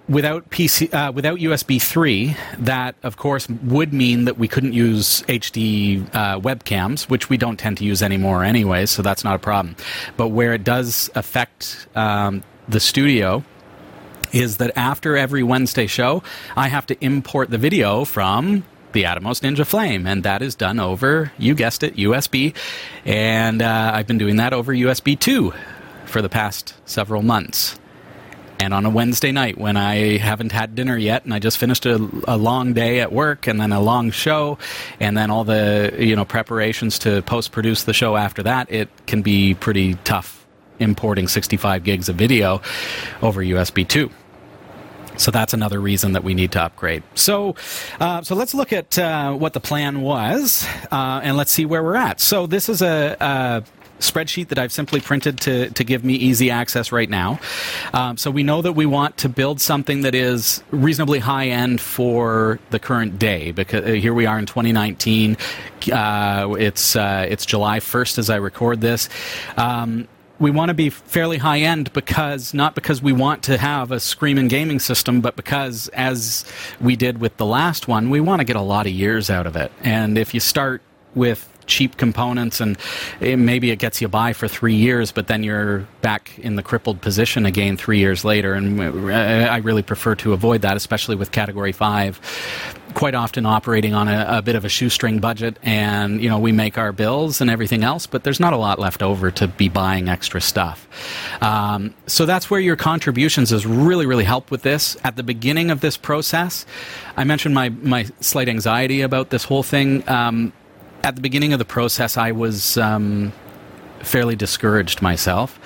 without 0.09 0.49
PC, 0.51 0.93
uh, 0.93 1.13
without 1.13 1.39
USB 1.39 1.81
3, 1.81 2.37
that 2.59 2.95
of 3.03 3.17
course 3.17 3.49
would 3.49 3.93
mean 3.93 4.25
that 4.25 4.39
we 4.39 4.49
couldn't 4.49 4.73
use 4.73 5.23
HD 5.23 6.03
uh, 6.15 6.41
webcams, 6.41 7.09
which 7.09 7.29
we 7.29 7.37
don't 7.37 7.59
tend 7.59 7.77
to 7.79 7.85
use 7.85 8.03
anymore 8.03 8.45
anyway, 8.45 8.87
so 8.87 9.03
that's 9.03 9.25
not 9.25 9.37
a 9.37 9.39
problem. 9.39 9.77
But 10.17 10.29
where 10.29 10.55
it 10.55 10.65
does 10.65 11.11
affect 11.15 11.87
um, 11.95 12.43
the 12.69 12.81
studio 12.81 13.45
is 14.33 14.59
that 14.59 14.77
after 14.77 15.17
every 15.17 15.43
Wednesday 15.43 15.87
show, 15.87 16.23
I 16.57 16.69
have 16.69 16.87
to 16.87 17.05
import 17.05 17.51
the 17.51 17.59
video 17.59 18.05
from 18.05 18.65
the 18.93 19.05
Atomos 19.05 19.41
Ninja 19.41 19.67
Flame, 19.67 20.07
and 20.07 20.23
that 20.23 20.43
is 20.43 20.55
done 20.55 20.81
over, 20.81 21.33
you 21.39 21.55
guessed 21.55 21.83
it, 21.83 21.97
USB. 21.97 22.55
And 23.05 23.63
uh, 23.63 23.91
I've 23.95 24.07
been 24.07 24.19
doing 24.19 24.37
that 24.37 24.53
over 24.53 24.73
USB 24.73 25.19
2 25.19 25.53
for 26.07 26.23
the 26.23 26.29
past 26.29 26.75
several 26.87 27.23
months. 27.23 27.79
And 28.61 28.75
on 28.75 28.85
a 28.85 28.91
Wednesday 28.91 29.31
night 29.31 29.57
when 29.57 29.77
I 29.77 30.19
haven't 30.19 30.53
had 30.53 30.75
dinner 30.75 30.97
yet 30.97 31.25
and 31.25 31.33
I 31.33 31.39
just 31.39 31.59
finished 31.59 31.87
a, 31.87 31.95
a, 32.27 32.37
long 32.37 32.73
day 32.73 33.01
at 33.01 33.13
work 33.13 33.47
and 33.47 33.61
then 33.61 33.73
a 33.73 33.81
long 33.81 34.11
show 34.11 34.59
and 34.99 35.17
then 35.17 35.31
all 35.31 35.45
the 35.45 35.95
you 35.99 36.17
know 36.17 36.25
preparations 36.25 36.99
to 37.01 37.23
post 37.23 37.53
produce 37.53 37.85
the 37.85 37.95
show 37.95 38.17
after 38.17 38.43
that, 38.43 38.71
it 38.71 38.89
can 39.07 39.23
be 39.23 39.55
pretty 39.55 39.95
tough 40.05 40.47
importing 40.81 41.29
65 41.29 41.85
gigs 41.85 42.09
of 42.09 42.17
video 42.17 42.61
over 43.23 43.43
USB 43.43 43.87
2. 43.87 44.11
So 45.19 45.33
that's 45.33 45.53
another 45.53 45.81
reason 45.81 46.13
that 46.13 46.23
we 46.23 46.35
need 46.35 46.53
to 46.53 46.63
upgrade. 46.63 47.03
So, 47.15 47.57
uh, 47.99 48.23
so 48.23 48.37
let's 48.37 48.55
look 48.55 48.73
at 48.73 48.97
uh, 48.99 49.33
what 49.35 49.53
the 49.53 49.61
plan 49.61 50.01
was, 50.01 50.65
uh, 50.93 51.21
and 51.23 51.37
let's 51.37 51.51
see 51.51 51.67
where 51.67 51.83
we're 51.83 51.97
at. 51.97 52.21
So 52.21 52.47
this 52.47 52.69
is 52.69 52.83
a, 52.83 53.65
spreadsheet 53.99 54.49
that 54.49 54.59
I've 54.59 54.73
simply 54.73 55.01
printed 55.01 55.41
to, 55.41 55.71
to 55.71 55.85
give 55.85 56.05
me 56.05 56.15
easy 56.15 56.51
access 56.51 56.93
right 56.93 57.09
now. 57.09 57.41
Um, 57.93 58.17
so 58.17 58.31
we 58.31 58.43
know 58.43 58.63
that 58.63 58.73
we 58.73 58.87
want 58.87 59.17
to 59.19 59.29
build 59.29 59.61
something 59.61 60.03
that 60.03 60.15
is 60.15 60.63
reasonably 60.71 61.19
high 61.19 61.49
end 61.49 61.81
for 61.81 62.59
the 62.71 62.79
current 62.79 63.19
day 63.19 63.53
because 63.53 63.85
uh, 63.85 63.93
here 63.93 64.15
we 64.15 64.27
are 64.27 64.39
in 64.39 64.47
2019. 64.47 65.37
Uh, 65.93 66.55
it's 66.59 66.97
uh, 66.97 67.27
it's 67.29 67.47
July 67.47 67.81
1st 67.81 68.19
as 68.19 68.31
I 68.31 68.37
record 68.37 68.81
this. 68.81 69.09
Um, 69.57 70.09
we 70.41 70.51
want 70.51 70.69
to 70.69 70.75
be 70.75 70.91
fairly 70.91 71.39
high 71.39 71.61
end 71.61 71.93
because 71.93 72.55
not 72.55 72.75
because 72.75 73.03
we 73.03 73.13
want 73.13 73.43
to 73.45 73.59
have 73.59 73.91
a 73.91 73.99
screaming 73.99 74.49
gaming 74.49 74.79
system, 74.79 75.21
but 75.21 75.35
because 75.35 75.89
as 75.89 76.45
we 76.81 76.95
did 76.95 77.19
with 77.19 77.37
the 77.39 77.47
last 77.47 77.89
one, 77.89 78.11
we 78.11 78.21
want 78.21 78.41
to 78.41 78.45
get 78.45 78.57
a 78.57 78.61
lot 78.61 78.87
of 78.87 78.93
years 78.93 79.31
out 79.31 79.47
of 79.47 79.57
it. 79.57 79.73
And 79.83 80.17
if 80.17 80.35
you 80.35 80.41
start 80.41 80.83
with 81.15 81.58
cheap 81.69 81.97
components 81.97 82.61
and 82.61 82.77
it, 83.21 83.37
maybe 83.37 83.71
it 83.71 83.77
gets 83.77 84.01
you 84.01 84.09
by 84.09 84.33
for 84.33 84.49
three 84.49 84.75
years, 84.75 85.13
but 85.13 85.29
then 85.29 85.43
you're 85.43 85.87
back 86.03 86.39
in 86.39 86.57
the 86.57 86.63
crippled 86.63 87.01
position 87.01 87.47
again 87.47 87.77
three 87.77 87.99
years 87.99 88.25
later. 88.25 88.55
And 88.55 88.81
I 88.83 89.59
really 89.59 89.83
prefer 89.83 90.15
to 90.17 90.33
avoid 90.33 90.63
that, 90.63 90.77
especially 90.77 91.17
with 91.17 91.31
Category 91.33 91.73
5. 91.73 92.21
Quite 92.95 93.15
often 93.15 93.45
operating 93.45 93.95
on 93.95 94.09
a, 94.09 94.39
a 94.39 94.43
bit 94.43 94.57
of 94.57 94.65
a 94.65 94.69
shoestring 94.69 95.19
budget, 95.19 95.59
and 95.63 96.23
you 96.23 96.29
know 96.29 96.39
we 96.39 96.53
make 96.53 96.79
our 96.79 96.91
bills 96.91 97.43
and 97.43 97.51
everything 97.51 97.85
else, 97.85 98.07
but 98.07 98.25
there's 98.25 98.41
not 98.41 98.55
a 98.55 98.57
lot 98.57 98.79
left 98.79 99.03
over 99.03 99.31
to 99.31 99.47
be 99.47 99.69
buying 99.69 100.09
extra 100.09 100.41
stuff. 100.41 100.89
Um, 101.43 101.95
so 102.07 102.25
that's 102.25 102.51
where 102.51 102.61
your 102.61 102.77
contributions 102.77 103.51
has 103.51 103.67
really, 103.67 104.07
really 104.07 104.25
helped 104.25 104.51
with 104.51 104.63
this. 104.63 104.97
At 105.05 105.17
the 105.17 105.23
beginning 105.23 105.71
of 105.71 105.81
this 105.81 105.99
process, 105.99 106.65
I 107.15 107.25
mentioned 107.25 107.55
my 107.55 107.69
my 107.69 108.07
slight 108.21 108.49
anxiety 108.49 109.03
about 109.03 109.29
this 109.29 109.45
whole 109.45 109.63
thing. 109.63 110.09
Um, 110.09 110.55
at 111.09 111.15
the 111.15 111.23
beginning 111.23 111.55
of 111.55 111.59
the 111.59 111.65
process, 111.65 112.19
I 112.19 112.33
was 112.33 112.77
um, 112.77 113.33
fairly 114.01 114.37
discouraged 114.37 115.01
myself. 115.01 115.59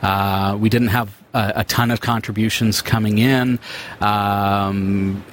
Uh, 0.00 0.56
we 0.60 0.68
didn't 0.68 0.88
have 0.88 1.12
a, 1.34 1.54
a, 1.56 1.64
ton 1.64 1.90
of 1.90 2.00
contributions 2.00 2.82
coming 2.82 3.18
in, 3.18 3.58
um, 4.00 5.24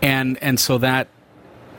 and 0.00 0.42
and 0.42 0.58
so 0.58 0.78
that 0.78 1.08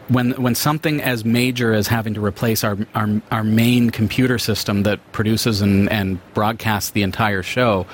when 0.10 0.34
when 0.34 0.54
something 0.54 1.02
as 1.02 1.26
major 1.26 1.74
as 1.74 1.88
having 1.88 2.14
to 2.14 2.24
replace 2.24 2.64
our 2.64 2.78
our, 2.94 3.10
our 3.32 3.44
main 3.44 3.90
computer 3.90 4.38
system 4.38 4.84
that 4.84 5.00
produces 5.12 5.60
and, 5.60 5.92
and 5.92 6.20
broadcasts 6.36 6.92
the 6.92 7.02
entire 7.02 7.42
show 7.42 7.88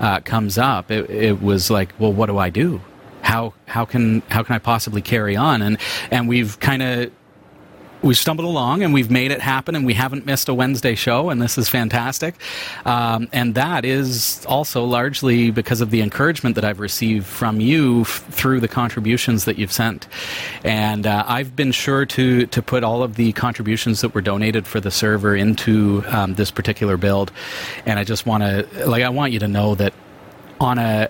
uh, 0.00 0.20
comes 0.20 0.58
up, 0.58 0.90
it, 0.90 1.08
it 1.08 1.40
was 1.40 1.70
like, 1.70 1.94
well, 1.98 2.12
what 2.12 2.26
do 2.26 2.36
I 2.36 2.50
do? 2.50 2.82
How 3.22 3.54
how 3.64 3.86
can 3.86 4.20
how 4.28 4.42
can 4.42 4.54
I 4.54 4.58
possibly 4.58 5.00
carry 5.00 5.34
on? 5.34 5.62
And 5.62 5.78
and 6.10 6.28
we've 6.28 6.60
kind 6.60 6.82
of 6.82 7.10
we've 8.02 8.18
stumbled 8.18 8.46
along 8.46 8.82
and 8.82 8.92
we've 8.92 9.10
made 9.10 9.30
it 9.30 9.40
happen 9.40 9.74
and 9.74 9.86
we 9.86 9.94
haven't 9.94 10.26
missed 10.26 10.48
a 10.48 10.54
Wednesday 10.54 10.94
show 10.94 11.30
and 11.30 11.40
this 11.40 11.56
is 11.56 11.68
fantastic. 11.68 12.34
Um, 12.84 13.28
and 13.32 13.54
that 13.54 13.84
is 13.84 14.44
also 14.46 14.84
largely 14.84 15.50
because 15.50 15.80
of 15.80 15.90
the 15.90 16.00
encouragement 16.00 16.56
that 16.56 16.64
I've 16.64 16.80
received 16.80 17.26
from 17.26 17.60
you 17.60 18.02
f- 18.02 18.24
through 18.30 18.60
the 18.60 18.68
contributions 18.68 19.44
that 19.44 19.58
you've 19.58 19.72
sent. 19.72 20.08
And 20.64 21.06
uh, 21.06 21.24
I've 21.26 21.54
been 21.54 21.72
sure 21.72 22.04
to, 22.06 22.46
to 22.46 22.62
put 22.62 22.82
all 22.84 23.02
of 23.02 23.16
the 23.16 23.32
contributions 23.32 24.00
that 24.00 24.14
were 24.14 24.20
donated 24.20 24.66
for 24.66 24.80
the 24.80 24.90
server 24.90 25.36
into 25.36 26.02
um, 26.08 26.34
this 26.34 26.50
particular 26.50 26.96
build. 26.96 27.30
And 27.86 27.98
I 27.98 28.04
just 28.04 28.26
want 28.26 28.42
to, 28.42 28.86
like, 28.86 29.02
I 29.02 29.08
want 29.08 29.32
you 29.32 29.38
to 29.38 29.48
know 29.48 29.74
that 29.76 29.92
on 30.60 30.78
a 30.78 31.08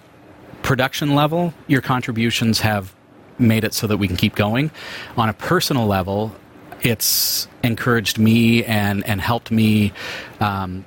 production 0.63 1.15
level, 1.15 1.53
your 1.67 1.81
contributions 1.81 2.61
have 2.61 2.95
made 3.39 3.65
it 3.65 3.75
so 3.75 3.87
that 3.87 3.97
we 3.97 4.07
can 4.07 4.17
keep 4.17 4.35
going. 4.35 4.71
On 5.17 5.29
a 5.29 5.33
personal 5.33 5.87
level, 5.87 6.35
it's 6.83 7.49
encouraged 7.63 8.19
me 8.19 8.65
and 8.65 9.07
and 9.07 9.21
helped 9.21 9.51
me 9.51 9.93
um, 10.41 10.85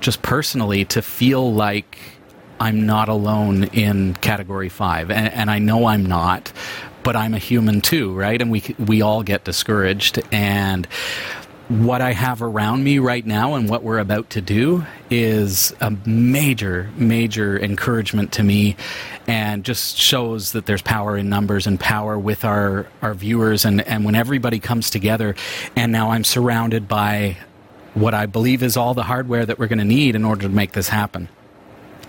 just 0.00 0.22
personally 0.22 0.84
to 0.86 1.02
feel 1.02 1.52
like 1.52 1.98
I'm 2.60 2.86
not 2.86 3.08
alone 3.08 3.64
in 3.64 4.14
category 4.14 4.68
five, 4.68 5.10
and, 5.10 5.32
and 5.32 5.50
I 5.50 5.58
know 5.58 5.86
I'm 5.86 6.06
not, 6.06 6.52
but 7.02 7.16
I'm 7.16 7.34
a 7.34 7.38
human 7.38 7.80
too, 7.80 8.12
right? 8.14 8.40
And 8.40 8.50
we 8.50 8.62
we 8.78 9.02
all 9.02 9.22
get 9.22 9.44
discouraged, 9.44 10.20
and 10.30 10.86
what 11.68 12.02
I 12.02 12.12
have 12.12 12.42
around 12.42 12.84
me 12.84 12.98
right 12.98 13.24
now 13.24 13.54
and 13.54 13.68
what 13.68 13.82
we're 13.82 13.98
about 13.98 14.30
to 14.30 14.40
do 14.40 14.84
is 15.10 15.74
a 15.80 15.90
major, 16.06 16.90
major 16.96 17.58
encouragement 17.58 18.32
to 18.32 18.42
me 18.42 18.76
and 19.26 19.64
just 19.64 19.96
shows 19.96 20.52
that 20.52 20.66
there's 20.66 20.82
power 20.82 21.16
in 21.16 21.28
numbers 21.28 21.66
and 21.66 21.78
power 21.78 22.18
with 22.18 22.44
our, 22.44 22.86
our 23.00 23.14
viewers. 23.14 23.64
And, 23.64 23.80
and 23.82 24.04
when 24.04 24.14
everybody 24.14 24.58
comes 24.58 24.90
together, 24.90 25.34
and 25.76 25.92
now 25.92 26.10
I'm 26.10 26.24
surrounded 26.24 26.88
by 26.88 27.38
what 27.94 28.14
I 28.14 28.26
believe 28.26 28.62
is 28.62 28.76
all 28.76 28.94
the 28.94 29.04
hardware 29.04 29.46
that 29.46 29.58
we're 29.58 29.68
going 29.68 29.78
to 29.78 29.84
need 29.84 30.14
in 30.14 30.24
order 30.24 30.42
to 30.42 30.48
make 30.48 30.72
this 30.72 30.88
happen. 30.88 31.28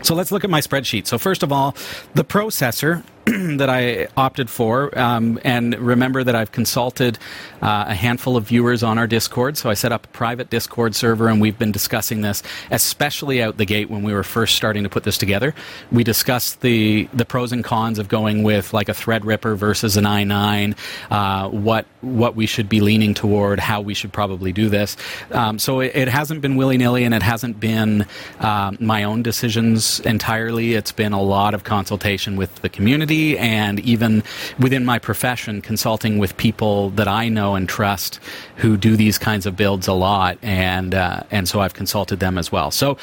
So 0.01 0.15
let's 0.15 0.31
look 0.31 0.43
at 0.43 0.49
my 0.49 0.61
spreadsheet. 0.61 1.07
So 1.07 1.17
first 1.17 1.43
of 1.43 1.51
all, 1.51 1.75
the 2.13 2.25
processor 2.25 3.03
that 3.57 3.69
I 3.69 4.07
opted 4.17 4.49
for, 4.49 4.97
um, 4.99 5.39
and 5.43 5.75
remember 5.75 6.23
that 6.23 6.35
I've 6.35 6.51
consulted 6.51 7.17
uh, 7.61 7.85
a 7.87 7.95
handful 7.95 8.35
of 8.35 8.45
viewers 8.45 8.83
on 8.83 8.97
our 8.97 9.07
Discord. 9.07 9.55
So 9.55 9.69
I 9.69 9.75
set 9.75 9.93
up 9.93 10.05
a 10.05 10.07
private 10.09 10.49
Discord 10.49 10.93
server, 10.93 11.29
and 11.29 11.39
we've 11.39 11.57
been 11.57 11.71
discussing 11.71 12.21
this, 12.21 12.43
especially 12.69 13.41
out 13.41 13.57
the 13.57 13.65
gate 13.65 13.89
when 13.89 14.03
we 14.03 14.13
were 14.13 14.23
first 14.23 14.55
starting 14.55 14.83
to 14.83 14.89
put 14.89 15.03
this 15.03 15.17
together. 15.17 15.55
We 15.91 16.03
discussed 16.03 16.61
the 16.61 17.07
the 17.13 17.23
pros 17.23 17.53
and 17.53 17.63
cons 17.63 17.97
of 17.97 18.09
going 18.09 18.43
with 18.43 18.73
like 18.73 18.89
a 18.89 18.93
Threadripper 18.93 19.55
versus 19.55 19.95
an 19.95 20.03
i9, 20.03 20.75
uh, 21.09 21.49
what 21.49 21.85
what 22.01 22.35
we 22.35 22.45
should 22.45 22.67
be 22.67 22.81
leaning 22.81 23.13
toward, 23.13 23.59
how 23.59 23.79
we 23.79 23.93
should 23.93 24.11
probably 24.11 24.51
do 24.51 24.67
this. 24.67 24.97
Um, 25.31 25.57
so 25.57 25.79
it, 25.79 25.95
it, 25.95 26.07
hasn't 26.09 26.41
been 26.41 26.57
willy 26.57 26.77
nilly, 26.77 27.05
and 27.05 27.13
it 27.13 27.23
hasn't 27.23 27.59
been 27.59 28.05
um, 28.39 28.77
my 28.79 29.03
own 29.03 29.23
decisions 29.23 30.01
entirely. 30.01 30.73
It's 30.73 30.91
been 30.91 31.13
a 31.13 31.21
lot 31.21 31.53
of 31.53 31.63
consultation 31.63 32.35
with 32.35 32.53
the 32.57 32.69
community, 32.69 33.12
and 33.13 33.79
even 33.81 34.23
within 34.59 34.85
my 34.85 34.99
profession, 34.99 35.61
consulting 35.61 36.17
with 36.17 36.35
people 36.37 36.89
that 36.91 37.07
I 37.07 37.29
know 37.29 37.55
and 37.55 37.67
trust 37.67 38.19
who 38.57 38.77
do 38.77 38.95
these 38.95 39.17
kinds 39.17 39.45
of 39.45 39.55
builds 39.55 39.87
a 39.87 39.93
lot, 39.93 40.37
and 40.41 40.93
uh, 40.93 41.23
and 41.31 41.47
so 41.47 41.59
I've 41.59 41.73
consulted 41.73 42.19
them 42.19 42.37
as 42.37 42.51
well. 42.51 42.71
So. 42.71 42.97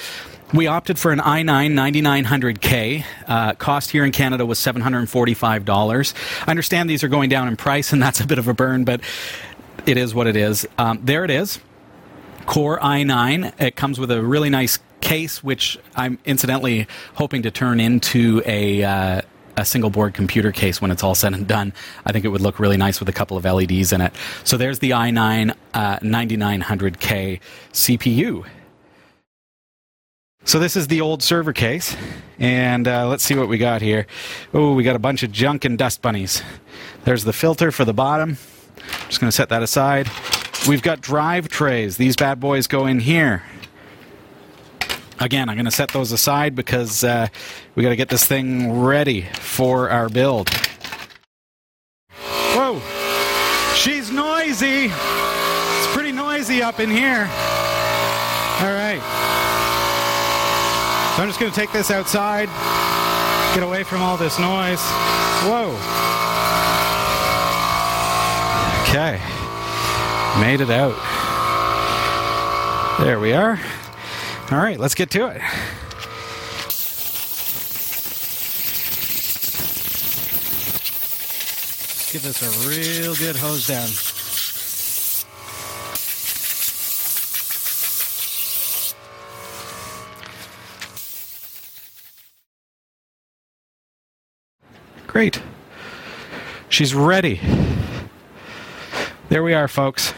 We 0.53 0.67
opted 0.67 0.99
for 0.99 1.13
an 1.13 1.21
i9 1.21 1.75
9900K. 1.75 3.05
Uh, 3.29 3.53
cost 3.53 3.93
here 3.93 4.05
in 4.05 4.11
Canada 4.11 4.45
was 4.45 4.59
$745. 4.59 6.15
I 6.45 6.51
understand 6.51 6.91
these 6.91 7.05
are 7.05 7.09
going 7.09 7.31
down 7.31 7.47
in 7.47 7.57
price, 7.57 7.93
and 7.93 8.03
that's 8.03 8.19
a 8.19 8.27
bit 8.27 8.39
of 8.39 8.49
a 8.49 8.55
burn, 8.55 8.83
but 8.83 9.01
it 9.87 9.97
is 9.97 10.13
what 10.13 10.27
it 10.27 10.35
is. 10.35 10.67
Um, 10.77 10.99
there 11.05 11.25
it 11.25 11.31
is. 11.31 11.61
Core 12.47 12.81
i9. 12.81 13.61
It 13.61 13.77
comes 13.77 14.01
with 14.01 14.11
a 14.11 14.21
really 14.21 14.51
nice 14.51 14.81
case, 15.01 15.43
which 15.43 15.79
I'm 15.95 16.19
incidentally 16.25 16.89
hoping 17.15 17.43
to 17.43 17.51
turn 17.51 17.79
into 17.79 18.43
a. 18.45 18.83
Uh, 18.83 19.23
a 19.61 19.65
single 19.65 19.91
board 19.91 20.15
computer 20.15 20.53
case 20.53 20.81
when 20.81 20.91
it's 20.91 21.03
all 21.03 21.15
said 21.15 21.35
and 21.35 21.47
done. 21.47 21.73
I 22.05 22.13
think 22.13 22.25
it 22.25 22.29
would 22.29 22.41
look 22.41 22.59
really 22.59 22.77
nice 22.77 22.99
with 22.99 23.09
a 23.09 23.13
couple 23.13 23.37
of 23.37 23.45
LEDs 23.45 23.93
in 23.93 24.01
it. 24.01 24.13
So 24.45 24.57
there's 24.57 24.79
the 24.79 24.91
i9 24.91 25.55
uh, 25.75 25.99
9900K 25.99 27.41
CPU. 27.73 28.47
So 30.45 30.59
this 30.59 30.75
is 30.75 30.89
the 30.89 31.03
old 31.03 31.23
server 31.23 31.53
case, 31.53 31.95
and 32.39 32.89
uh, 32.89 33.07
let's 33.07 33.23
see 33.23 33.35
what 33.35 33.49
we 33.49 33.59
got 33.59 33.83
here. 33.83 34.07
Oh, 34.55 34.73
we 34.73 34.83
got 34.83 34.97
a 34.97 34.99
bunch 34.99 35.23
of 35.23 35.31
junk 35.31 35.67
and 35.67 35.77
dust 35.77 36.01
bunnies. 36.01 36.43
There's 37.05 37.25
the 37.25 37.33
filter 37.35 37.71
for 37.71 37.85
the 37.85 37.93
bottom. 37.93 38.39
I'm 38.79 39.09
Just 39.09 39.21
going 39.21 39.29
to 39.29 39.37
set 39.37 39.51
that 39.51 39.63
aside. 39.63 40.09
We've 40.67 40.83
got 40.83 41.03
drive 41.03 41.49
trays. 41.49 41.99
These 41.99 42.17
bad 42.17 42.41
boys 42.41 42.67
go 42.67 42.87
in 42.87 43.01
here. 43.01 43.43
Again, 45.23 45.51
I'm 45.51 45.57
going 45.57 45.67
to 45.67 45.71
set 45.71 45.91
those 45.91 46.13
aside 46.13 46.55
because 46.55 47.05
uh, 47.05 47.29
we 47.75 47.83
got 47.83 47.91
to 47.91 47.97
get 47.97 48.09
this 48.09 48.25
thing 48.25 48.81
ready 48.81 49.21
for 49.35 49.91
our 49.91 50.09
build. 50.09 50.49
Whoa! 52.55 52.81
She's 53.75 54.11
noisy! 54.11 54.87
It's 54.87 55.93
pretty 55.93 56.13
noisy 56.13 56.63
up 56.63 56.81
in 56.81 56.91
here. 56.91 57.29
All 58.61 58.73
right. 58.73 59.01
So 61.17 61.23
I'm 61.23 61.29
just 61.29 61.39
going 61.39 61.53
to 61.53 61.59
take 61.59 61.71
this 61.71 61.91
outside, 61.91 62.49
get 63.55 63.63
away 63.63 63.83
from 63.85 64.01
all 64.01 64.17
this 64.17 64.39
noise. 64.39 64.81
Whoa! 65.45 65.77
Okay. 68.89 69.21
Made 70.41 70.63
it 70.63 70.71
out. 70.71 70.97
There 73.05 73.21
we 73.21 73.35
are. 73.35 73.59
All 74.51 74.59
right, 74.59 74.81
let's 74.81 74.97
get 74.97 75.11
to 75.11 75.29
it. 75.29 75.41
Give 82.11 82.23
this 82.25 82.43
a 82.43 82.69
real 82.69 83.15
good 83.15 83.37
hose 83.37 83.69
down. 83.69 83.89
Great. 95.07 95.41
She's 96.69 96.93
ready. 96.93 97.41
There 99.29 99.45
we 99.45 99.55
are, 99.55 99.69
folks. 99.69 100.13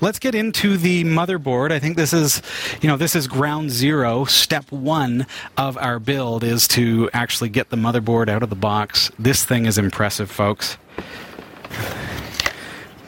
Let's 0.00 0.18
get 0.18 0.34
into 0.34 0.76
the 0.76 1.04
motherboard. 1.04 1.72
I 1.72 1.78
think 1.78 1.96
this 1.96 2.12
is, 2.12 2.42
you 2.80 2.88
know, 2.88 2.96
this 2.96 3.16
is 3.16 3.26
ground 3.26 3.70
zero. 3.70 4.24
Step 4.24 4.70
one 4.70 5.26
of 5.56 5.76
our 5.78 5.98
build 5.98 6.44
is 6.44 6.68
to 6.68 7.08
actually 7.12 7.48
get 7.48 7.70
the 7.70 7.76
motherboard 7.76 8.28
out 8.28 8.42
of 8.42 8.50
the 8.50 8.56
box. 8.56 9.10
This 9.18 9.44
thing 9.44 9.66
is 9.66 9.78
impressive, 9.78 10.30
folks. 10.30 10.76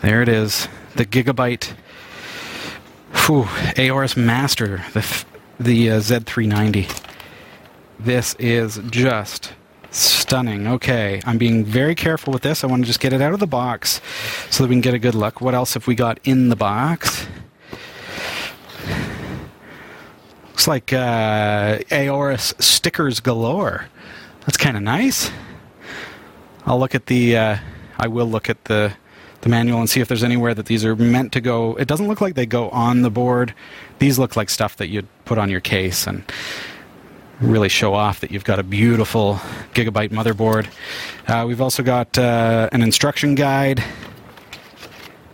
There 0.00 0.22
it 0.22 0.28
is, 0.28 0.68
the 0.94 1.04
Gigabyte 1.04 1.74
whew, 3.12 3.44
Aorus 3.76 4.16
Master, 4.16 4.84
the 4.94 5.24
the 5.60 5.90
uh, 5.90 6.00
Z390. 6.00 7.04
This 7.98 8.34
is 8.38 8.80
just 8.90 9.52
stunning. 9.90 10.66
Okay, 10.66 11.20
I'm 11.24 11.38
being 11.38 11.64
very 11.64 11.94
careful 11.94 12.32
with 12.32 12.42
this. 12.42 12.62
I 12.62 12.66
want 12.66 12.82
to 12.82 12.86
just 12.86 13.00
get 13.00 13.12
it 13.12 13.20
out 13.20 13.32
of 13.32 13.40
the 13.40 13.46
box 13.46 14.00
so 14.50 14.62
that 14.62 14.68
we 14.68 14.74
can 14.74 14.80
get 14.80 14.94
a 14.94 14.98
good 14.98 15.14
look. 15.14 15.40
What 15.40 15.54
else 15.54 15.74
have 15.74 15.86
we 15.86 15.94
got 15.94 16.18
in 16.24 16.48
the 16.48 16.56
box? 16.56 17.26
Looks 20.48 20.68
like 20.68 20.92
uh, 20.92 21.78
Aorus 21.90 22.54
stickers 22.58 23.20
galore. 23.20 23.86
That's 24.40 24.56
kind 24.56 24.76
of 24.76 24.82
nice. 24.82 25.30
I'll 26.66 26.78
look 26.78 26.94
at 26.94 27.06
the. 27.06 27.36
Uh, 27.36 27.56
I 27.98 28.08
will 28.08 28.26
look 28.26 28.48
at 28.50 28.64
the 28.64 28.94
the 29.40 29.48
manual 29.48 29.78
and 29.78 29.88
see 29.88 30.00
if 30.00 30.08
there's 30.08 30.24
anywhere 30.24 30.54
that 30.54 30.66
these 30.66 30.84
are 30.84 30.96
meant 30.96 31.32
to 31.32 31.40
go. 31.40 31.76
It 31.76 31.86
doesn't 31.86 32.08
look 32.08 32.20
like 32.20 32.34
they 32.34 32.46
go 32.46 32.70
on 32.70 33.02
the 33.02 33.10
board. 33.10 33.54
These 33.98 34.18
look 34.18 34.36
like 34.36 34.50
stuff 34.50 34.76
that 34.76 34.88
you'd 34.88 35.06
put 35.24 35.38
on 35.38 35.48
your 35.48 35.60
case 35.60 36.06
and 36.06 36.24
really 37.40 37.68
show 37.68 37.94
off 37.94 38.20
that 38.20 38.30
you've 38.30 38.44
got 38.44 38.58
a 38.58 38.62
beautiful 38.62 39.34
gigabyte 39.74 40.10
motherboard. 40.10 40.66
Uh, 41.26 41.46
we've 41.46 41.60
also 41.60 41.82
got 41.82 42.18
uh, 42.18 42.68
an 42.72 42.82
instruction 42.82 43.34
guide 43.34 43.82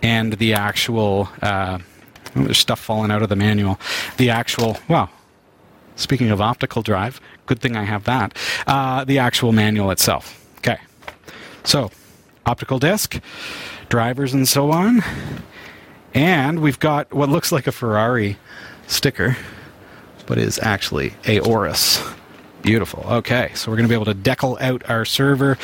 and 0.03 0.35
the 0.35 0.53
actual 0.53 1.29
uh, 1.41 1.79
there's 2.35 2.59
stuff 2.59 2.81
falling 2.81 3.11
out 3.11 3.23
of 3.23 3.29
the 3.29 3.37
manual. 3.37 3.79
The 4.17 4.31
actual 4.31 4.77
wow. 4.89 5.09
Speaking 5.97 6.31
of 6.31 6.41
optical 6.41 6.83
drive, 6.83 7.21
good 7.47 7.61
thing 7.61 7.77
I 7.77 7.85
have 7.85 8.05
that. 8.05 8.37
Uh, 8.67 9.05
the 9.05 9.21
actual 9.21 9.53
manual 9.53 9.93
itself. 9.93 10.41
Okay, 10.59 10.79
so 11.63 11.93
optical 12.45 12.81
disc, 12.81 13.21
drivers, 13.89 14.35
and 14.35 14.49
so 14.49 14.73
on. 14.73 15.03
And 16.13 16.61
we've 16.61 16.79
got 16.81 17.13
what 17.13 17.29
looks 17.29 17.53
like 17.53 17.67
a 17.67 17.73
Ferrari 17.73 18.39
sticker 18.89 19.37
but 20.27 20.39
is 20.39 20.59
actually 20.63 21.11
Aorus. 21.25 22.03
Beautiful. 22.63 23.05
Okay, 23.07 23.51
so 23.55 23.71
we're 23.71 23.77
going 23.77 23.89
to 23.89 23.91
be 23.91 23.95
able 23.95 24.07
to 24.07 24.15
decal 24.15 24.61
out 24.61 24.89
our 24.89 25.05
server 25.05 25.59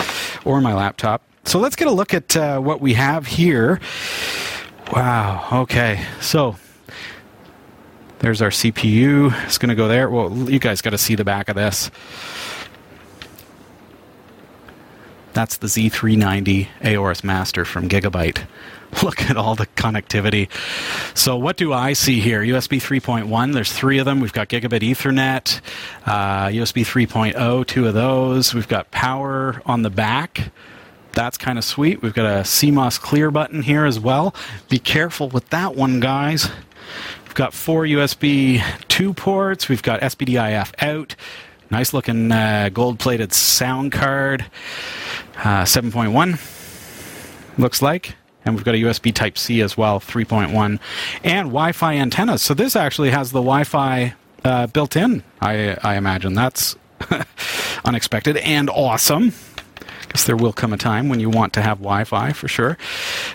or 0.44 0.60
my 0.60 0.74
laptop. 0.74 1.22
So 1.44 1.58
let's 1.58 1.74
get 1.74 1.88
a 1.88 1.92
look 1.92 2.12
at 2.12 2.36
uh, 2.36 2.60
what 2.60 2.80
we 2.80 2.94
have 2.94 3.26
here. 3.26 3.80
Wow. 4.92 5.62
Okay, 5.62 6.04
so 6.20 6.56
there's 8.18 8.42
our 8.42 8.50
CPU. 8.50 9.32
It's 9.46 9.56
going 9.56 9.70
to 9.70 9.74
go 9.74 9.88
there. 9.88 10.10
Well, 10.10 10.50
you 10.50 10.58
guys 10.58 10.82
got 10.82 10.90
to 10.90 10.98
see 10.98 11.14
the 11.14 11.24
back 11.24 11.48
of 11.48 11.56
this. 11.56 11.90
That's 15.32 15.56
the 15.56 15.68
Z390 15.68 16.68
Aorus 16.82 17.24
Master 17.24 17.64
from 17.64 17.88
Gigabyte. 17.88 18.46
Look 19.02 19.22
at 19.30 19.36
all 19.36 19.54
the 19.54 19.66
connectivity. 19.68 20.48
So, 21.16 21.36
what 21.36 21.56
do 21.56 21.72
I 21.72 21.92
see 21.92 22.20
here? 22.20 22.42
USB 22.42 22.78
3.1, 22.78 23.52
there's 23.52 23.72
three 23.72 23.98
of 23.98 24.04
them. 24.04 24.20
We've 24.20 24.32
got 24.32 24.48
Gigabit 24.48 24.80
Ethernet, 24.80 25.60
uh, 26.06 26.48
USB 26.48 26.82
3.0, 26.82 27.66
two 27.66 27.86
of 27.86 27.94
those. 27.94 28.52
We've 28.52 28.68
got 28.68 28.90
power 28.90 29.62
on 29.64 29.82
the 29.82 29.90
back. 29.90 30.52
That's 31.12 31.38
kind 31.38 31.58
of 31.58 31.64
sweet. 31.64 32.02
We've 32.02 32.14
got 32.14 32.26
a 32.26 32.42
CMOS 32.42 33.00
clear 33.00 33.30
button 33.30 33.62
here 33.62 33.84
as 33.84 33.98
well. 33.98 34.34
Be 34.68 34.78
careful 34.78 35.28
with 35.28 35.48
that 35.50 35.74
one, 35.74 36.00
guys. 36.00 36.48
We've 37.24 37.34
got 37.34 37.54
four 37.54 37.84
USB 37.84 38.62
2 38.88 39.14
ports. 39.14 39.68
We've 39.68 39.82
got 39.82 40.00
SPDIF 40.00 40.72
out. 40.82 41.14
Nice 41.70 41.94
looking 41.94 42.32
uh, 42.32 42.70
gold 42.72 42.98
plated 42.98 43.32
sound 43.32 43.92
card. 43.92 44.46
Uh, 45.36 45.62
7.1 45.62 46.38
looks 47.58 47.80
like 47.82 48.16
and 48.44 48.54
we've 48.54 48.64
got 48.64 48.74
a 48.74 48.78
USB 48.78 49.12
Type 49.14 49.36
C 49.36 49.60
as 49.60 49.76
well, 49.76 50.00
3.1, 50.00 50.78
and 51.22 51.48
Wi-Fi 51.48 51.96
antennas. 51.96 52.42
So 52.42 52.54
this 52.54 52.76
actually 52.76 53.10
has 53.10 53.32
the 53.32 53.40
Wi-Fi 53.40 54.14
uh, 54.44 54.66
built 54.68 54.96
in. 54.96 55.22
I, 55.40 55.76
I 55.82 55.96
imagine 55.96 56.34
that's 56.34 56.76
unexpected 57.84 58.36
and 58.38 58.70
awesome. 58.70 59.32
Because 60.02 60.26
there 60.26 60.36
will 60.36 60.52
come 60.52 60.72
a 60.72 60.76
time 60.76 61.08
when 61.08 61.20
you 61.20 61.30
want 61.30 61.52
to 61.52 61.62
have 61.62 61.78
Wi-Fi 61.78 62.32
for 62.32 62.48
sure. 62.48 62.76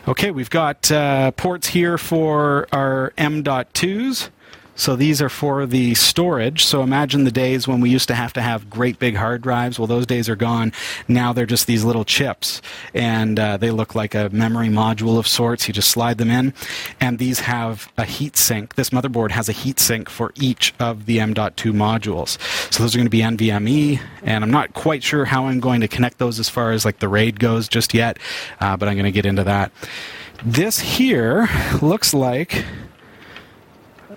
Okay, 0.10 0.30
we've 0.32 0.50
got 0.50 0.92
uh, 0.92 1.32
ports 1.32 1.68
here 1.68 1.98
for 1.98 2.68
our 2.74 3.14
M.2s. 3.18 4.30
So 4.76 4.96
these 4.96 5.22
are 5.22 5.30
for 5.30 5.66
the 5.66 5.96
storage. 5.96 6.66
So 6.66 6.84
imagine 6.84 7.24
the 7.24 7.32
days 7.32 7.68
when 7.68 7.82
we 7.82 7.90
used 7.90 8.08
to 8.10 8.16
have 8.16 8.34
to 8.34 8.42
have 8.42 8.70
great 8.70 9.00
big 9.00 9.16
hard 9.16 9.42
drives. 9.42 9.80
Well, 9.80 9.88
those 9.88 10.06
days 10.06 10.28
are 10.30 10.36
gone. 10.36 10.74
Now 11.08 11.34
they're 11.34 11.46
just 11.46 11.66
these 11.68 11.84
little 11.84 12.06
chips, 12.06 12.62
and 12.94 13.40
uh, 13.40 13.58
they 13.58 13.72
look 13.72 13.96
like 13.96 14.14
a 14.14 14.30
memory 14.32 14.68
module 14.68 15.18
of 15.18 15.28
sorts. 15.28 15.68
You 15.68 15.74
just 15.74 15.90
slide 15.90 16.18
them 16.18 16.30
in, 16.30 16.54
and 17.00 17.20
these 17.20 17.40
have 17.42 17.92
a 17.98 18.06
heat 18.06 18.38
sink. 18.38 18.76
This 18.76 18.90
motherboard 18.90 19.32
has 19.32 19.50
a 19.50 19.54
heat 19.54 19.80
sink 19.80 20.10
for 20.10 20.34
each 20.36 20.74
of 20.80 21.06
the 21.06 21.20
M.2 21.20 21.72
modules. 21.72 22.38
So 22.74 22.84
those 22.84 22.96
are 22.96 22.98
going 22.98 23.08
to 23.08 23.10
be 23.10 23.20
NVMe, 23.20 24.00
and 24.24 24.44
I'm 24.44 24.52
not 24.52 24.74
quite 24.74 25.04
sure 25.04 25.26
how 25.26 25.46
I'm 25.46 25.60
going 25.60 25.82
to 25.82 25.88
connect 25.88 26.18
those 26.18 26.40
as 26.40 26.50
far 26.50 26.72
as 26.72 26.84
like 26.84 27.00
the 27.00 27.08
RAID 27.08 27.40
goes 27.40 27.68
just 27.68 27.94
yet, 27.94 28.20
uh, 28.60 28.76
but 28.78 28.90
I'm 28.90 28.96
going 28.96 29.06
to 29.06 29.12
get 29.12 29.26
into 29.26 29.44
that. 29.44 29.72
This 30.44 30.80
here 30.80 31.48
looks 31.82 32.14
like 32.14 32.66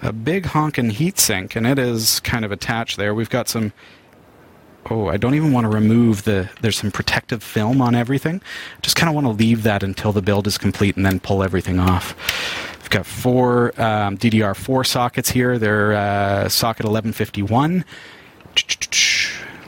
a 0.02 0.12
big 0.12 0.46
honking 0.46 0.90
heatsink, 0.90 1.56
and 1.56 1.66
it 1.66 1.78
is 1.78 2.20
kind 2.20 2.44
of 2.44 2.52
attached 2.52 2.96
there. 2.96 3.14
We've 3.14 3.30
got 3.30 3.48
some. 3.48 3.72
Oh, 4.90 5.08
I 5.08 5.18
don't 5.18 5.34
even 5.34 5.52
want 5.52 5.64
to 5.64 5.68
remove 5.68 6.24
the. 6.24 6.50
There's 6.60 6.78
some 6.78 6.90
protective 6.90 7.42
film 7.42 7.80
on 7.80 7.94
everything. 7.94 8.40
Just 8.82 8.96
kind 8.96 9.08
of 9.08 9.14
want 9.14 9.26
to 9.26 9.32
leave 9.32 9.62
that 9.64 9.82
until 9.82 10.12
the 10.12 10.22
build 10.22 10.46
is 10.46 10.56
complete 10.56 10.96
and 10.96 11.04
then 11.04 11.20
pull 11.20 11.42
everything 11.42 11.78
off. 11.78 12.14
We've 12.80 12.90
got 12.90 13.06
four 13.06 13.78
um, 13.80 14.16
DDR4 14.16 14.86
sockets 14.86 15.30
here. 15.30 15.58
They're 15.58 15.92
uh, 15.92 16.48
socket 16.48 16.86
1151. 16.86 17.84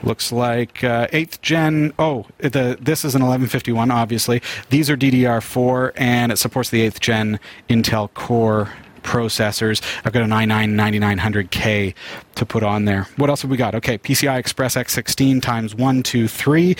Looks 0.02 0.32
like 0.32 0.82
uh, 0.82 1.06
eighth 1.12 1.42
gen. 1.42 1.92
Oh, 1.98 2.24
the 2.38 2.78
this 2.80 3.04
is 3.04 3.14
an 3.14 3.20
1151. 3.20 3.90
Obviously, 3.90 4.40
these 4.70 4.88
are 4.88 4.96
DDR4, 4.96 5.92
and 5.96 6.32
it 6.32 6.36
supports 6.36 6.70
the 6.70 6.80
eighth 6.80 7.00
gen 7.00 7.38
Intel 7.68 8.12
Core 8.14 8.70
processors. 9.02 9.82
I've 10.04 10.12
got 10.12 10.22
an 10.22 10.30
i9 10.30 10.74
9900K 10.74 11.94
to 12.36 12.46
put 12.46 12.62
on 12.62 12.84
there. 12.84 13.06
What 13.16 13.30
else 13.30 13.42
have 13.42 13.50
we 13.50 13.56
got? 13.56 13.74
Okay, 13.74 13.98
PCI 13.98 14.38
Express 14.38 14.76
X16 14.76 15.42
times 15.42 15.74
1, 15.74 16.02
2, 16.02 16.28
3. 16.28 16.76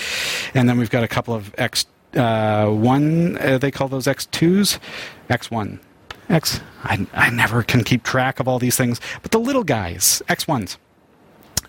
And 0.55 0.69
then 0.69 0.79
we've 0.79 0.91
got 0.91 1.05
a 1.05 1.09
couple 1.09 1.35
of 1.35 1.55
X 1.59 1.87
uh, 2.15 2.67
one, 2.67 3.39
uh, 3.39 3.59
they 3.59 3.71
call 3.71 3.89
those 3.89 4.07
X2s, 4.07 4.79
X1. 5.29 5.79
X, 6.29 6.61
I, 6.85 7.07
I 7.13 7.31
never 7.31 7.63
can 7.63 7.83
keep 7.83 8.05
track 8.05 8.41
of 8.41 8.47
all 8.47 8.59
these 8.59 8.77
things, 8.77 9.01
but 9.23 9.33
the 9.33 9.41
little 9.41 9.65
guys, 9.65 10.23
X1s. 10.29 10.77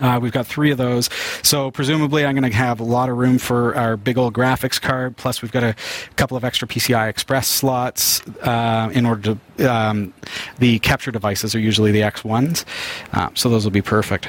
Uh, 0.01 0.19
we've 0.21 0.31
got 0.31 0.47
three 0.47 0.71
of 0.71 0.77
those. 0.77 1.09
So 1.43 1.71
presumably, 1.71 2.25
I'm 2.25 2.35
going 2.35 2.49
to 2.49 2.57
have 2.57 2.79
a 2.79 2.83
lot 2.83 3.09
of 3.09 3.17
room 3.17 3.37
for 3.37 3.75
our 3.75 3.95
big 3.95 4.17
old 4.17 4.33
graphics 4.33 4.81
card. 4.81 5.15
Plus, 5.15 5.41
we've 5.41 5.51
got 5.51 5.63
a 5.63 5.75
couple 6.15 6.35
of 6.35 6.43
extra 6.43 6.67
PCI 6.67 7.07
Express 7.07 7.47
slots 7.47 8.25
uh, 8.39 8.89
in 8.93 9.05
order 9.05 9.37
to. 9.57 9.71
Um, 9.71 10.13
the 10.57 10.79
capture 10.79 11.11
devices 11.11 11.53
are 11.53 11.59
usually 11.59 11.91
the 11.91 12.01
X1s, 12.01 12.65
uh, 13.13 13.29
so 13.35 13.49
those 13.49 13.63
will 13.63 13.71
be 13.71 13.81
perfect. 13.81 14.27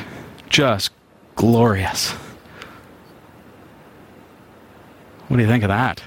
Just 0.50 0.90
glorious. 1.36 2.12
What 5.28 5.38
do 5.38 5.42
you 5.42 5.48
think 5.48 5.64
of 5.64 5.68
that? 5.68 6.02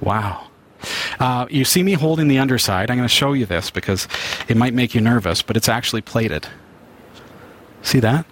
Wow. 0.00 0.48
Uh, 1.20 1.46
you 1.48 1.64
see 1.64 1.82
me 1.84 1.92
holding 1.92 2.26
the 2.26 2.38
underside. 2.38 2.90
I'm 2.90 2.96
going 2.96 3.08
to 3.08 3.14
show 3.14 3.34
you 3.34 3.46
this 3.46 3.70
because 3.70 4.08
it 4.48 4.56
might 4.56 4.74
make 4.74 4.94
you 4.96 5.00
nervous, 5.00 5.42
but 5.42 5.56
it's 5.56 5.68
actually 5.68 6.02
plated. 6.02 6.48
See 7.82 8.00
that? 8.00 8.26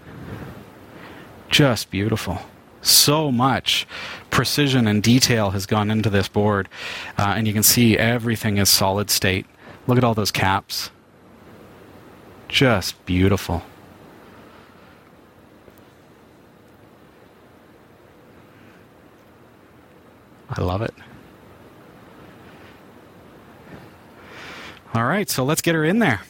Just 1.51 1.91
beautiful. 1.91 2.39
So 2.81 3.31
much 3.31 3.87
precision 4.31 4.87
and 4.87 5.03
detail 5.03 5.51
has 5.51 5.67
gone 5.67 5.91
into 5.91 6.09
this 6.09 6.29
board, 6.29 6.69
uh, 7.19 7.35
and 7.37 7.47
you 7.47 7.53
can 7.53 7.63
see 7.63 7.99
everything 7.99 8.57
is 8.57 8.71
solid 8.71 9.11
state. 9.11 9.45
Look 9.87 9.99
at 9.99 10.05
all 10.05 10.15
those 10.15 10.31
caps. 10.31 10.91
Just 12.49 13.05
beautiful. 13.05 13.63
I 20.49 20.63
love 20.63 20.83
it. 20.83 20.95
All 24.95 25.05
right, 25.05 25.29
so 25.29 25.45
let's 25.45 25.63
get 25.63 25.75
her 25.75 25.85
in 25.85 25.99
there. 25.99 26.21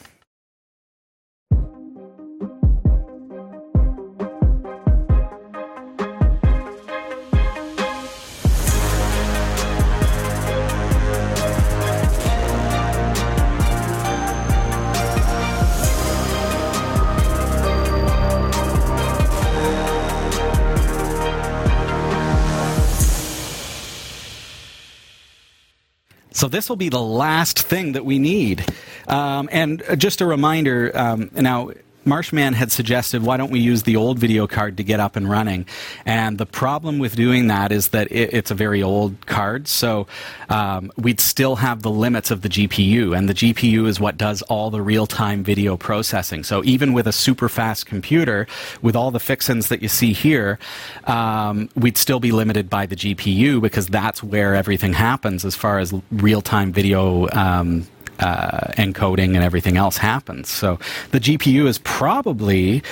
So 26.40 26.48
this 26.48 26.70
will 26.70 26.76
be 26.76 26.88
the 26.88 27.03
last 27.03 27.61
thing 27.61 27.92
that 27.92 28.07
we 28.07 28.18
need. 28.18 28.64
Um, 29.07 29.50
and 29.53 29.83
just 29.98 30.22
a 30.22 30.26
reminder 30.26 30.90
um, 30.94 31.31
now, 31.35 31.72
Marshman 32.04 32.54
had 32.54 32.72
suggested, 32.72 33.22
why 33.22 33.36
don't 33.36 33.50
we 33.50 33.60
use 33.60 33.82
the 33.82 33.96
old 33.96 34.18
video 34.18 34.46
card 34.46 34.78
to 34.78 34.84
get 34.84 35.00
up 35.00 35.16
and 35.16 35.28
running? 35.28 35.66
And 36.06 36.38
the 36.38 36.46
problem 36.46 36.98
with 36.98 37.14
doing 37.14 37.48
that 37.48 37.72
is 37.72 37.88
that 37.88 38.10
it, 38.10 38.32
it's 38.32 38.50
a 38.50 38.54
very 38.54 38.82
old 38.82 39.26
card, 39.26 39.68
so 39.68 40.06
um, 40.48 40.90
we'd 40.96 41.20
still 41.20 41.56
have 41.56 41.82
the 41.82 41.90
limits 41.90 42.30
of 42.30 42.42
the 42.42 42.48
GPU, 42.48 43.16
and 43.16 43.28
the 43.28 43.34
GPU 43.34 43.86
is 43.86 44.00
what 44.00 44.16
does 44.16 44.42
all 44.42 44.70
the 44.70 44.80
real 44.80 45.06
time 45.06 45.42
video 45.42 45.76
processing. 45.76 46.42
So 46.42 46.64
even 46.64 46.92
with 46.92 47.06
a 47.06 47.12
super 47.12 47.48
fast 47.48 47.86
computer, 47.86 48.46
with 48.80 48.96
all 48.96 49.10
the 49.10 49.20
fixins 49.20 49.68
that 49.68 49.82
you 49.82 49.88
see 49.88 50.12
here, 50.12 50.58
um, 51.04 51.68
we'd 51.74 51.98
still 51.98 52.20
be 52.20 52.32
limited 52.32 52.70
by 52.70 52.86
the 52.86 52.96
GPU 52.96 53.60
because 53.60 53.86
that's 53.86 54.22
where 54.22 54.54
everything 54.54 54.94
happens 54.94 55.44
as 55.44 55.54
far 55.54 55.78
as 55.78 55.92
real 56.10 56.40
time 56.40 56.72
video. 56.72 57.28
Um, 57.30 57.86
uh, 58.20 58.72
encoding 58.76 59.35
and 59.35 59.42
everything 59.42 59.76
else 59.76 59.96
happens. 59.96 60.48
So 60.48 60.78
the 61.11 61.20
GPU 61.20 61.66
is 61.66 61.78
probably 61.78 62.83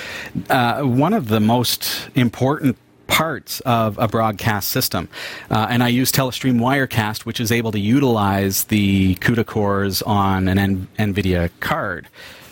uh, 0.49 0.81
one 0.81 1.13
of 1.13 1.29
the 1.29 1.39
most 1.39 2.09
important 2.15 2.77
parts 3.07 3.59
of 3.61 3.97
a 3.97 4.07
broadcast 4.07 4.69
system. 4.69 5.09
Uh, 5.49 5.67
and 5.69 5.83
I 5.83 5.87
use 5.89 6.11
Telestream 6.11 6.59
Wirecast, 6.59 7.25
which 7.25 7.39
is 7.39 7.51
able 7.51 7.71
to 7.71 7.79
utilize 7.79 8.65
the 8.65 9.15
CUDA 9.15 9.45
cores 9.45 10.01
on 10.03 10.47
an 10.47 10.59
N- 10.59 10.87
NVIDIA 10.97 11.49
card. 11.59 12.07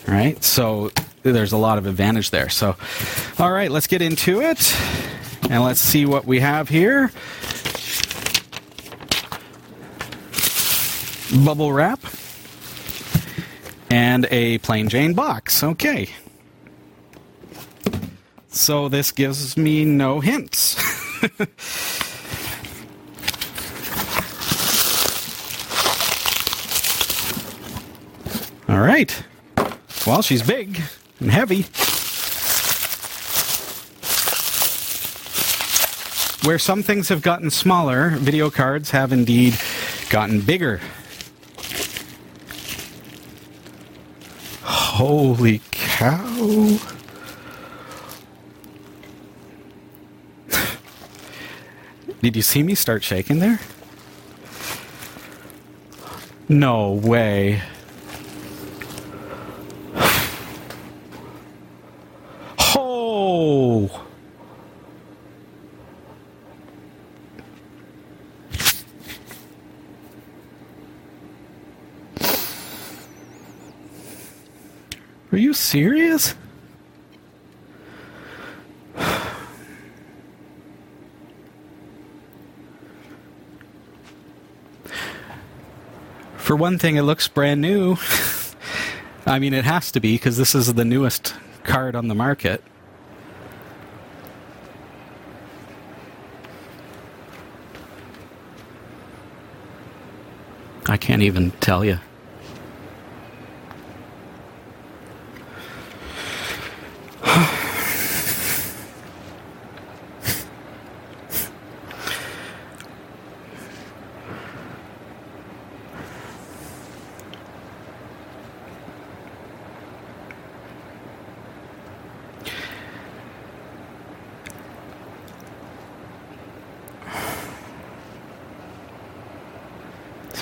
Right? 0.08 0.42
So 0.44 0.92
there's 1.24 1.52
a 1.52 1.58
lot 1.58 1.78
of 1.78 1.86
advantage 1.86 2.32
there. 2.32 2.50
So, 2.50 2.76
all 3.40 3.52
right, 3.52 3.70
let's 3.70 3.88
get 3.88 4.02
into 4.02 4.42
it. 4.42 4.76
And 5.50 5.64
let's 5.64 5.82
see 5.82 6.06
what 6.06 6.26
we 6.26 6.40
have 6.40 6.70
here. 6.70 7.12
Bubble 11.44 11.74
wrap 11.74 12.00
and 13.90 14.28
a 14.32 14.58
plain 14.60 14.90
Jane 14.90 15.14
box. 15.14 15.64
Okay. 15.64 16.10
So 18.50 18.90
this 18.90 19.12
gives 19.12 19.56
me 19.56 19.86
no 19.86 20.20
hints. 20.20 20.76
All 28.70 28.82
right. 28.82 29.24
Well, 30.06 30.22
she's 30.22 30.42
big 30.42 30.82
and 31.20 31.32
heavy. 31.32 31.66
Where 36.48 36.60
some 36.60 36.82
things 36.82 37.10
have 37.10 37.22
gotten 37.22 37.50
smaller, 37.50 38.12
video 38.12 38.50
cards 38.50 38.92
have 38.92 39.12
indeed 39.12 39.58
gotten 40.10 40.42
bigger. 40.42 40.80
Holy 44.98 45.62
cow. 45.70 46.80
Did 52.24 52.36
you 52.36 52.42
see 52.42 52.64
me 52.64 52.74
start 52.74 53.04
shaking 53.04 53.38
there? 53.38 53.60
No 56.50 56.94
way. 56.94 57.62
Oh! 62.80 64.07
Are 75.38 75.40
you 75.40 75.54
serious? 75.54 76.34
For 86.38 86.56
one 86.56 86.80
thing, 86.80 86.96
it 86.96 87.04
looks 87.04 87.28
brand 87.28 87.62
new. 87.62 87.98
I 89.28 89.38
mean, 89.38 89.54
it 89.54 89.64
has 89.64 89.92
to 89.92 90.00
be 90.00 90.16
because 90.16 90.38
this 90.38 90.56
is 90.56 90.74
the 90.74 90.84
newest 90.84 91.36
card 91.64 91.94
on 91.94 92.08
the 92.08 92.16
market. 92.16 92.64
I 100.88 100.98
can't 100.98 101.22
even 101.22 101.52
tell 101.52 101.86
you. 101.86 102.00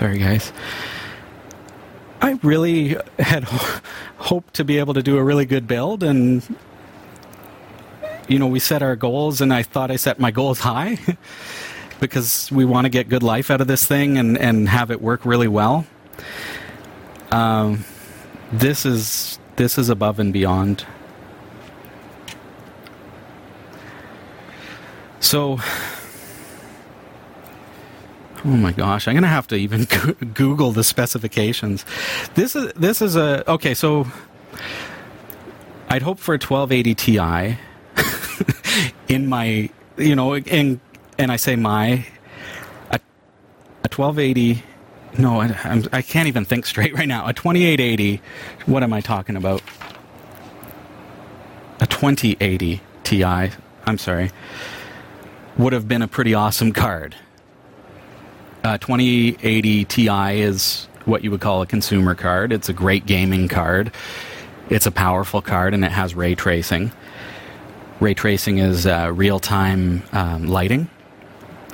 Sorry, 0.05 0.19
guys. 0.19 0.53
I 2.21 2.37
really 2.43 2.95
had 3.17 3.45
ho- 3.45 3.79
hoped 4.17 4.53
to 4.53 4.63
be 4.63 4.77
able 4.77 4.93
to 4.93 5.01
do 5.01 5.17
a 5.17 5.23
really 5.23 5.47
good 5.47 5.67
build, 5.67 6.03
and 6.03 6.43
you 8.27 8.37
know, 8.37 8.45
we 8.45 8.59
set 8.59 8.83
our 8.83 8.95
goals, 8.95 9.41
and 9.41 9.51
I 9.51 9.63
thought 9.63 9.89
I 9.89 9.95
set 9.95 10.19
my 10.19 10.29
goals 10.29 10.59
high 10.59 10.99
because 11.99 12.51
we 12.51 12.65
want 12.65 12.85
to 12.85 12.89
get 12.89 13.09
good 13.09 13.23
life 13.23 13.49
out 13.49 13.61
of 13.61 13.67
this 13.67 13.83
thing 13.83 14.19
and 14.19 14.37
and 14.37 14.69
have 14.69 14.91
it 14.91 15.01
work 15.01 15.25
really 15.25 15.47
well. 15.47 15.87
Um, 17.31 17.83
this 18.51 18.85
is 18.85 19.39
this 19.55 19.79
is 19.79 19.89
above 19.89 20.19
and 20.19 20.31
beyond. 20.31 20.85
So 25.19 25.57
Oh 28.45 28.49
my 28.49 28.73
gosh, 28.73 29.07
I'm 29.07 29.15
gonna 29.15 29.25
have 29.25 29.47
to 29.47 29.55
even 29.55 29.85
Google 30.35 30.71
the 30.71 30.83
specifications. 30.83 31.83
This 32.35 32.55
is 32.55 32.71
this 32.73 33.01
is 33.01 33.15
a 33.15 33.49
okay. 33.49 33.73
So 33.73 34.05
I'd 35.89 36.03
hope 36.03 36.19
for 36.19 36.35
a 36.35 36.37
1280 36.37 36.93
Ti 36.93 37.57
in 39.13 39.25
my 39.25 39.71
you 39.97 40.15
know 40.15 40.35
and 40.35 40.79
and 41.17 41.31
I 41.31 41.37
say 41.37 41.55
my 41.55 42.05
a, 42.91 42.99
a 43.83 43.89
1280. 43.89 44.61
No, 45.17 45.41
I, 45.41 45.57
I'm, 45.63 45.85
I 45.91 46.03
can't 46.03 46.27
even 46.27 46.45
think 46.45 46.67
straight 46.67 46.93
right 46.93 47.07
now. 47.07 47.25
A 47.25 47.33
2880. 47.33 48.21
What 48.67 48.83
am 48.83 48.93
I 48.93 49.01
talking 49.01 49.37
about? 49.37 49.63
A 51.79 51.87
2080 51.87 52.79
Ti. 53.05 53.23
I'm 53.23 53.97
sorry. 53.97 54.29
Would 55.57 55.73
have 55.73 55.87
been 55.87 56.03
a 56.03 56.07
pretty 56.07 56.35
awesome 56.35 56.73
card 56.73 57.15
uh, 58.65 58.79
2080 58.79 59.85
Ti 59.85 60.41
is 60.41 60.87
what 61.05 61.23
you 61.23 61.29
would 61.29 61.39
call 61.39 61.61
a 61.61 61.67
consumer 61.67 62.15
card. 62.15 62.51
It's 62.51 62.67
a 62.67 62.73
great 62.73 63.05
gaming 63.05 63.47
card. 63.47 63.91
It's 64.69 64.87
a 64.87 64.91
powerful 64.91 65.41
card 65.41 65.75
and 65.75 65.85
it 65.85 65.91
has 65.91 66.15
ray 66.15 66.33
tracing. 66.33 66.91
ray 67.99 68.15
tracing 68.15 68.57
is 68.57 68.87
uh, 68.87 69.11
real 69.13 69.39
time 69.39 70.01
um, 70.13 70.47
lighting 70.47 70.89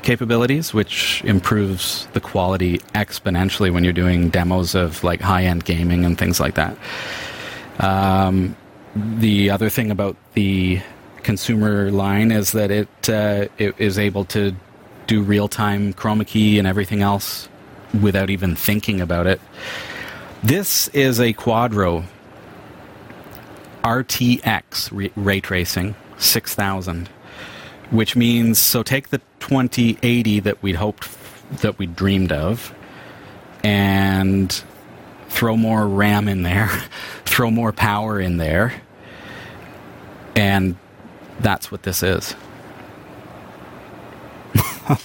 capabilities, 0.04 0.73
which 0.73 1.23
improves 1.23 2.08
the 2.08 2.19
quality 2.19 2.80
exponentially 2.93 3.71
when 3.71 3.86
you're 3.86 3.93
doing 3.93 4.30
demos 4.30 4.75
of 4.75 5.01
like 5.01 5.21
high 5.21 5.45
end 5.45 5.63
gaming 5.63 6.04
and 6.04 6.17
things 6.17 6.41
like 6.41 6.56
that. 6.56 6.75
Um, 7.80 8.58
the 8.95 9.49
other 9.49 9.69
thing 9.69 9.91
about 9.91 10.17
the 10.34 10.82
consumer 11.23 11.89
line 11.89 12.32
is 12.32 12.51
that 12.51 12.69
it, 12.69 13.10
uh, 13.10 13.47
it 13.58 13.75
is 13.77 13.97
able 13.97 14.25
to 14.25 14.54
do 15.12 15.21
real 15.21 15.50
time 15.50 15.93
chroma 15.93 16.26
key 16.26 16.58
and 16.58 16.65
everything 16.65 17.02
else 17.02 17.50
without 18.02 18.30
even 18.30 18.56
thinking 18.56 19.02
about 19.02 19.28
it. 19.28 19.41
This 20.41 20.88
is 20.89 21.19
a 21.19 21.34
Quadro 21.34 22.06
RTX 23.84 25.12
ray 25.17 25.41
tracing 25.41 25.95
6000, 26.17 27.10
which 27.89 28.15
means 28.15 28.58
so 28.58 28.84
take 28.84 29.10
the 29.10 29.17
2080 29.41 30.39
that 30.39 30.63
we'd 30.63 30.78
hoped 30.78 31.10
that 31.62 31.78
we 31.78 31.88
dreamed 31.88 32.32
of 32.32 32.74
and 33.65 34.63
throw 35.28 35.58
more 35.58 35.89
RAM 35.89 36.30
in 36.30 36.43
there, 36.43 36.69
throw 37.26 37.52
more 37.52 37.74
power 37.74 38.17
in 38.17 38.38
there, 38.38 38.82
and 40.38 40.78
that's 41.41 41.69
what 41.69 41.84
this 41.84 42.02
is. 42.02 42.34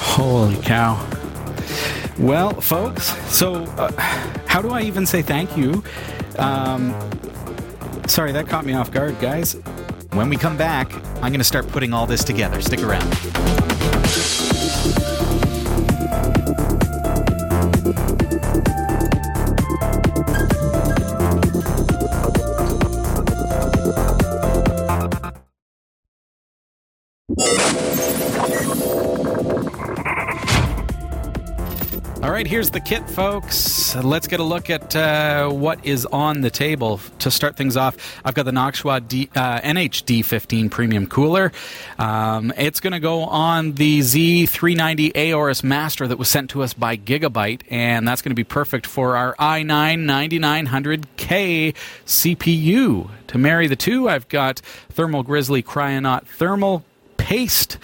Holy 0.00 0.56
cow. 0.62 1.04
Well, 2.18 2.52
folks, 2.60 3.06
so 3.34 3.64
uh, 3.76 3.90
how 4.46 4.60
do 4.62 4.70
I 4.70 4.82
even 4.82 5.06
say 5.06 5.22
thank 5.22 5.56
you? 5.56 5.82
Um, 6.38 6.94
sorry, 8.06 8.32
that 8.32 8.46
caught 8.48 8.64
me 8.64 8.74
off 8.74 8.90
guard, 8.90 9.18
guys. 9.20 9.54
When 10.12 10.28
we 10.28 10.36
come 10.36 10.56
back, 10.56 10.92
I'm 11.16 11.32
going 11.32 11.38
to 11.38 11.44
start 11.44 11.66
putting 11.68 11.92
all 11.92 12.06
this 12.06 12.22
together. 12.22 12.60
Stick 12.60 12.82
around. 12.82 13.10
Right, 32.42 32.50
here's 32.50 32.70
the 32.70 32.80
kit, 32.80 33.08
folks. 33.08 33.94
Let's 33.94 34.26
get 34.26 34.40
a 34.40 34.42
look 34.42 34.68
at 34.68 34.96
uh, 34.96 35.48
what 35.48 35.86
is 35.86 36.04
on 36.06 36.40
the 36.40 36.50
table. 36.50 36.98
To 37.20 37.30
start 37.30 37.56
things 37.56 37.76
off, 37.76 38.20
I've 38.24 38.34
got 38.34 38.46
the 38.46 38.50
Noctua 38.50 39.06
D, 39.06 39.30
uh, 39.36 39.60
NHD15 39.60 40.68
Premium 40.68 41.06
Cooler. 41.06 41.52
Um, 42.00 42.52
it's 42.56 42.80
going 42.80 42.94
to 42.94 42.98
go 42.98 43.20
on 43.20 43.74
the 43.74 44.00
Z390 44.00 45.12
Aorus 45.12 45.62
Master 45.62 46.08
that 46.08 46.18
was 46.18 46.28
sent 46.28 46.50
to 46.50 46.64
us 46.64 46.74
by 46.74 46.96
Gigabyte, 46.96 47.62
and 47.70 48.08
that's 48.08 48.22
going 48.22 48.32
to 48.32 48.34
be 48.34 48.42
perfect 48.42 48.86
for 48.86 49.16
our 49.16 49.36
i9 49.36 50.04
9900K 50.04 51.76
CPU. 52.06 53.08
To 53.28 53.38
marry 53.38 53.68
the 53.68 53.76
two, 53.76 54.08
I've 54.08 54.28
got 54.28 54.58
Thermal 54.90 55.22
Grizzly 55.22 55.62
Cryonaut 55.62 56.26
Thermal 56.26 56.84
Paste. 57.18 57.78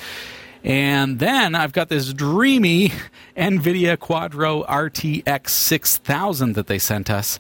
And 0.64 1.18
then 1.18 1.54
I've 1.54 1.72
got 1.72 1.88
this 1.88 2.12
dreamy 2.12 2.92
NVIDIA 3.36 3.96
Quadro 3.96 4.66
RTX 4.66 5.48
6000 5.50 6.54
that 6.54 6.66
they 6.66 6.78
sent 6.78 7.10
us. 7.10 7.38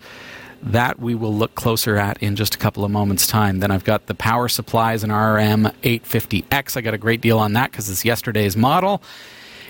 That 0.60 0.98
we 0.98 1.14
will 1.14 1.34
look 1.34 1.54
closer 1.54 1.96
at 1.96 2.20
in 2.20 2.34
just 2.34 2.56
a 2.56 2.58
couple 2.58 2.84
of 2.84 2.90
moments' 2.90 3.28
time. 3.28 3.60
Then 3.60 3.70
I've 3.70 3.84
got 3.84 4.06
the 4.06 4.14
power 4.14 4.48
supplies 4.48 5.04
and 5.04 5.12
RM850X. 5.12 6.76
I 6.76 6.80
got 6.80 6.94
a 6.94 6.98
great 6.98 7.20
deal 7.20 7.38
on 7.38 7.52
that 7.52 7.70
because 7.70 7.88
it's 7.88 8.04
yesterday's 8.04 8.56
model. 8.56 9.00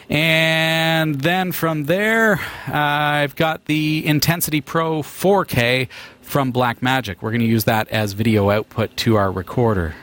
And 0.09 1.21
then 1.21 1.53
from 1.53 1.85
there, 1.85 2.41
uh, 2.69 2.73
I've 2.73 3.37
got 3.37 3.67
the 3.67 4.07
Intensity 4.07 4.63
Pro 4.63 5.03
4K 5.03 5.89
from 6.23 6.53
Blackmagic. 6.53 7.17
We're 7.21 7.31
going 7.31 7.41
to 7.43 7.47
use 7.47 7.65
that 7.65 7.89
as 7.89 8.15
video 8.15 8.49
output 8.49 8.97
to 8.99 9.17
our 9.17 9.31
recorder. 9.31 9.95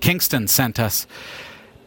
Kingston 0.00 0.46
sent 0.46 0.78
us 0.78 1.08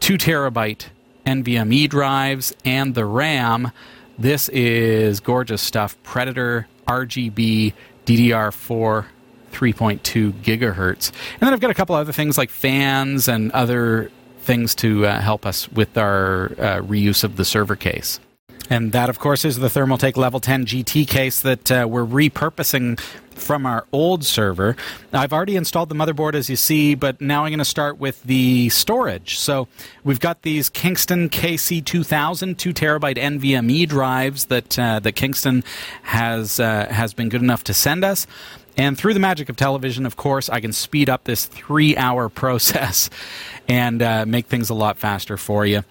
two 0.02 0.18
terabyte 0.18 0.86
NVMe 1.24 1.88
drives 1.88 2.52
and 2.64 2.96
the 2.96 3.06
RAM. 3.06 3.70
This 4.18 4.48
is 4.48 5.20
gorgeous 5.20 5.62
stuff. 5.62 5.96
Predator 6.02 6.66
RGB 6.88 7.72
DDR4 8.04 9.06
3.2 9.52 10.32
gigahertz. 10.42 11.12
And 11.34 11.40
then 11.40 11.52
I've 11.52 11.60
got 11.60 11.70
a 11.70 11.74
couple 11.74 11.94
other 11.94 12.12
things 12.12 12.36
like 12.36 12.50
fans 12.50 13.28
and 13.28 13.52
other 13.52 14.10
things 14.40 14.74
to 14.76 15.06
uh, 15.06 15.20
help 15.20 15.46
us 15.46 15.70
with 15.70 15.96
our 15.96 16.46
uh, 16.46 16.80
reuse 16.82 17.22
of 17.22 17.36
the 17.36 17.44
server 17.44 17.76
case. 17.76 18.18
And 18.72 18.92
that, 18.92 19.10
of 19.10 19.18
course, 19.18 19.44
is 19.44 19.58
the 19.58 19.68
Thermaltake 19.68 20.16
Level 20.16 20.40
10 20.40 20.64
GT 20.64 21.06
case 21.06 21.42
that 21.42 21.70
uh, 21.70 21.86
we're 21.86 22.06
repurposing 22.06 22.98
from 23.34 23.66
our 23.66 23.86
old 23.92 24.24
server. 24.24 24.76
I've 25.12 25.34
already 25.34 25.56
installed 25.56 25.90
the 25.90 25.94
motherboard, 25.94 26.32
as 26.32 26.48
you 26.48 26.56
see, 26.56 26.94
but 26.94 27.20
now 27.20 27.44
I'm 27.44 27.50
going 27.50 27.58
to 27.58 27.66
start 27.66 27.98
with 27.98 28.22
the 28.22 28.70
storage. 28.70 29.38
So 29.38 29.68
we've 30.04 30.20
got 30.20 30.40
these 30.40 30.70
Kingston 30.70 31.28
KC2000 31.28 32.56
two 32.56 32.72
terabyte 32.72 33.18
NVMe 33.18 33.86
drives 33.86 34.46
that 34.46 34.78
uh, 34.78 35.00
that 35.00 35.12
Kingston 35.12 35.64
has 36.04 36.58
uh, 36.58 36.86
has 36.90 37.12
been 37.12 37.28
good 37.28 37.42
enough 37.42 37.64
to 37.64 37.74
send 37.74 38.06
us. 38.06 38.26
And 38.78 38.96
through 38.96 39.12
the 39.12 39.20
magic 39.20 39.50
of 39.50 39.56
television, 39.56 40.06
of 40.06 40.16
course, 40.16 40.48
I 40.48 40.60
can 40.60 40.72
speed 40.72 41.10
up 41.10 41.24
this 41.24 41.44
three 41.44 41.94
hour 41.98 42.28
process 42.40 43.10
and 43.68 44.00
uh, 44.00 44.24
make 44.24 44.46
things 44.46 44.70
a 44.70 44.74
lot 44.74 44.96
faster 44.96 45.36
for 45.36 45.66
you. 45.66 45.84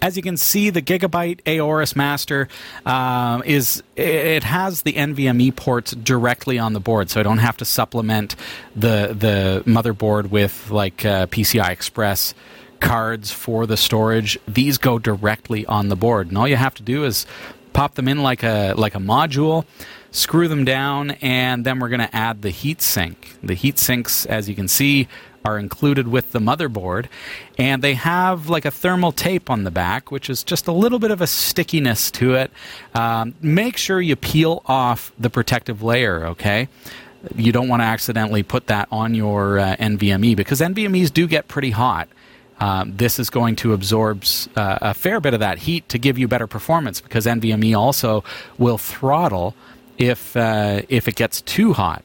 As 0.00 0.16
you 0.16 0.22
can 0.22 0.36
see, 0.36 0.70
the 0.70 0.80
Gigabyte 0.80 1.40
Aorus 1.44 1.96
Master 1.96 2.48
uh, 2.86 3.42
is 3.44 3.82
it 3.96 4.44
has 4.44 4.82
the 4.82 4.92
NVMe 4.92 5.54
ports 5.54 5.90
directly 5.92 6.58
on 6.58 6.72
the 6.72 6.80
board, 6.80 7.10
so 7.10 7.18
I 7.18 7.24
don't 7.24 7.38
have 7.38 7.56
to 7.58 7.64
supplement 7.64 8.36
the 8.76 9.14
the 9.18 9.62
motherboard 9.66 10.30
with 10.30 10.70
like 10.70 11.04
uh, 11.04 11.26
PCI 11.26 11.70
Express 11.70 12.34
cards 12.80 13.32
for 13.32 13.66
the 13.66 13.76
storage. 13.76 14.38
These 14.46 14.78
go 14.78 15.00
directly 15.00 15.66
on 15.66 15.88
the 15.88 15.96
board, 15.96 16.28
and 16.28 16.38
all 16.38 16.46
you 16.46 16.56
have 16.56 16.74
to 16.74 16.82
do 16.84 17.04
is 17.04 17.26
pop 17.72 17.96
them 17.96 18.06
in 18.06 18.22
like 18.22 18.44
a 18.44 18.74
like 18.76 18.94
a 18.94 19.00
module 19.00 19.64
screw 20.10 20.48
them 20.48 20.64
down, 20.64 21.12
and 21.22 21.64
then 21.64 21.78
we're 21.78 21.88
going 21.88 22.00
to 22.00 22.16
add 22.16 22.42
the 22.42 22.50
heat 22.50 22.82
sink. 22.82 23.36
The 23.42 23.54
heat 23.54 23.78
sinks, 23.78 24.26
as 24.26 24.48
you 24.48 24.54
can 24.54 24.68
see, 24.68 25.08
are 25.44 25.58
included 25.58 26.08
with 26.08 26.32
the 26.32 26.38
motherboard, 26.38 27.06
and 27.56 27.82
they 27.82 27.94
have 27.94 28.48
like 28.48 28.64
a 28.64 28.70
thermal 28.70 29.12
tape 29.12 29.50
on 29.50 29.64
the 29.64 29.70
back, 29.70 30.10
which 30.10 30.28
is 30.28 30.42
just 30.42 30.66
a 30.66 30.72
little 30.72 30.98
bit 30.98 31.10
of 31.10 31.20
a 31.20 31.26
stickiness 31.26 32.10
to 32.12 32.34
it. 32.34 32.50
Um, 32.94 33.34
make 33.40 33.76
sure 33.76 34.00
you 34.00 34.16
peel 34.16 34.62
off 34.66 35.12
the 35.18 35.30
protective 35.30 35.82
layer, 35.82 36.26
okay? 36.26 36.68
You 37.34 37.52
don't 37.52 37.68
want 37.68 37.80
to 37.80 37.86
accidentally 37.86 38.42
put 38.42 38.66
that 38.68 38.88
on 38.90 39.14
your 39.14 39.58
uh, 39.58 39.76
NVMe 39.76 40.36
because 40.36 40.60
NVMe's 40.60 41.10
do 41.10 41.26
get 41.26 41.48
pretty 41.48 41.70
hot. 41.70 42.08
Um, 42.60 42.96
this 42.96 43.18
is 43.18 43.30
going 43.30 43.56
to 43.56 43.72
absorb 43.72 44.24
uh, 44.56 44.78
a 44.82 44.94
fair 44.94 45.20
bit 45.20 45.34
of 45.34 45.40
that 45.40 45.58
heat 45.58 45.88
to 45.90 45.98
give 45.98 46.18
you 46.18 46.26
better 46.26 46.46
performance 46.46 47.00
because 47.00 47.24
NVMe 47.26 47.76
also 47.76 48.24
will 48.56 48.78
throttle 48.78 49.54
if 49.96 50.36
uh, 50.36 50.82
if 50.88 51.06
it 51.06 51.14
gets 51.14 51.40
too 51.42 51.72
hot. 51.72 52.02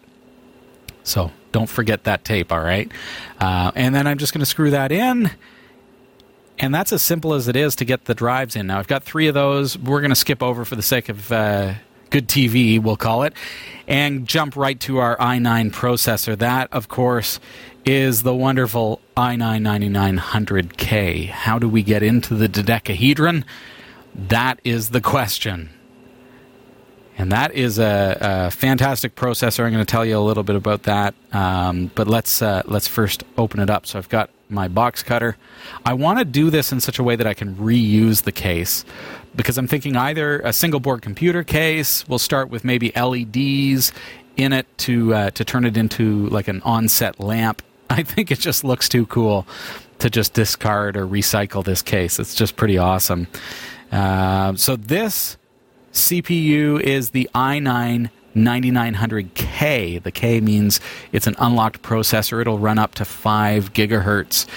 So 1.03 1.31
don't 1.53 1.69
forget 1.69 2.03
that 2.03 2.25
tape, 2.25 2.51
all 2.51 2.59
right? 2.59 2.91
Uh, 3.39 3.71
and 3.75 3.95
then 3.95 4.05
I'm 4.05 4.17
just 4.17 4.33
going 4.33 4.41
to 4.41 4.45
screw 4.45 4.71
that 4.71 4.91
in. 4.91 5.31
And 6.59 6.75
that's 6.75 6.91
as 6.91 7.01
simple 7.01 7.33
as 7.33 7.47
it 7.47 7.55
is 7.55 7.75
to 7.77 7.85
get 7.85 8.05
the 8.05 8.13
drives 8.13 8.57
in. 8.57 8.67
Now, 8.67 8.79
I've 8.79 8.87
got 8.87 9.03
three 9.03 9.27
of 9.27 9.33
those. 9.33 9.77
We're 9.77 10.01
going 10.01 10.09
to 10.11 10.15
skip 10.15 10.43
over 10.43 10.65
for 10.65 10.75
the 10.75 10.83
sake 10.83 11.09
of 11.09 11.31
uh, 11.31 11.75
good 12.09 12.27
TV, 12.27 12.81
we'll 12.81 12.95
call 12.95 13.23
it, 13.23 13.33
and 13.87 14.27
jump 14.27 14.55
right 14.55 14.79
to 14.81 14.97
our 14.99 15.17
i9 15.17 15.71
processor. 15.71 16.37
That, 16.37 16.71
of 16.71 16.87
course, 16.87 17.39
is 17.85 18.23
the 18.23 18.35
wonderful 18.35 19.01
i9 19.17 20.19
9900K. 20.19 21.29
How 21.29 21.57
do 21.57 21.67
we 21.67 21.81
get 21.81 22.03
into 22.03 22.35
the 22.35 22.47
dodecahedron? 22.47 23.45
That 24.15 24.59
is 24.63 24.89
the 24.89 25.01
question. 25.01 25.71
And 27.17 27.31
that 27.31 27.53
is 27.53 27.77
a, 27.77 28.17
a, 28.19 28.51
fantastic 28.51 29.15
processor. 29.15 29.63
I'm 29.63 29.71
going 29.71 29.85
to 29.85 29.91
tell 29.91 30.05
you 30.05 30.17
a 30.17 30.19
little 30.19 30.43
bit 30.43 30.55
about 30.55 30.83
that. 30.83 31.13
Um, 31.31 31.91
but 31.93 32.07
let's 32.07 32.41
uh, 32.41 32.63
let's 32.65 32.87
first 32.87 33.23
open 33.37 33.59
it 33.59 33.69
up. 33.69 33.85
So 33.85 33.99
I've 33.99 34.09
got 34.09 34.29
my 34.49 34.67
box 34.67 35.03
cutter. 35.03 35.37
I 35.85 35.93
want 35.93 36.19
to 36.19 36.25
do 36.25 36.49
this 36.49 36.71
in 36.71 36.79
such 36.79 36.99
a 36.99 37.03
way 37.03 37.15
that 37.15 37.27
I 37.27 37.33
can 37.33 37.55
reuse 37.55 38.23
the 38.23 38.31
case 38.31 38.83
because 39.35 39.57
I'm 39.57 39.67
thinking 39.67 39.95
either 39.95 40.39
a 40.39 40.53
single 40.53 40.79
board 40.79 41.01
computer 41.01 41.43
case. 41.43 42.07
We'll 42.07 42.19
start 42.19 42.49
with 42.49 42.63
maybe 42.63 42.91
LEDs 42.95 43.91
in 44.35 44.53
it 44.53 44.65
to 44.79 45.13
uh, 45.13 45.29
to 45.31 45.45
turn 45.45 45.65
it 45.65 45.77
into 45.77 46.27
like 46.29 46.47
an 46.47 46.61
onset 46.63 47.19
lamp. 47.19 47.61
I 47.89 48.03
think 48.03 48.31
it 48.31 48.39
just 48.39 48.63
looks 48.63 48.89
too 48.89 49.05
cool 49.05 49.45
to 49.99 50.09
just 50.09 50.33
discard 50.33 50.97
or 50.97 51.07
recycle 51.07 51.63
this 51.63 51.81
case. 51.81 52.19
It's 52.19 52.35
just 52.35 52.55
pretty 52.55 52.77
awesome. 52.77 53.27
Uh, 53.91 54.55
so 54.55 54.75
this 54.75 55.37
CPU 55.93 56.79
is 56.79 57.11
the 57.11 57.29
i9 57.33 58.09
9900K. 58.35 60.01
The 60.01 60.11
K 60.11 60.41
means 60.41 60.79
it's 61.11 61.27
an 61.27 61.35
unlocked 61.37 61.81
processor. 61.81 62.41
It'll 62.41 62.57
run 62.59 62.79
up 62.79 62.95
to 62.95 63.05
5 63.05 63.73
gigahertz. 63.73 64.47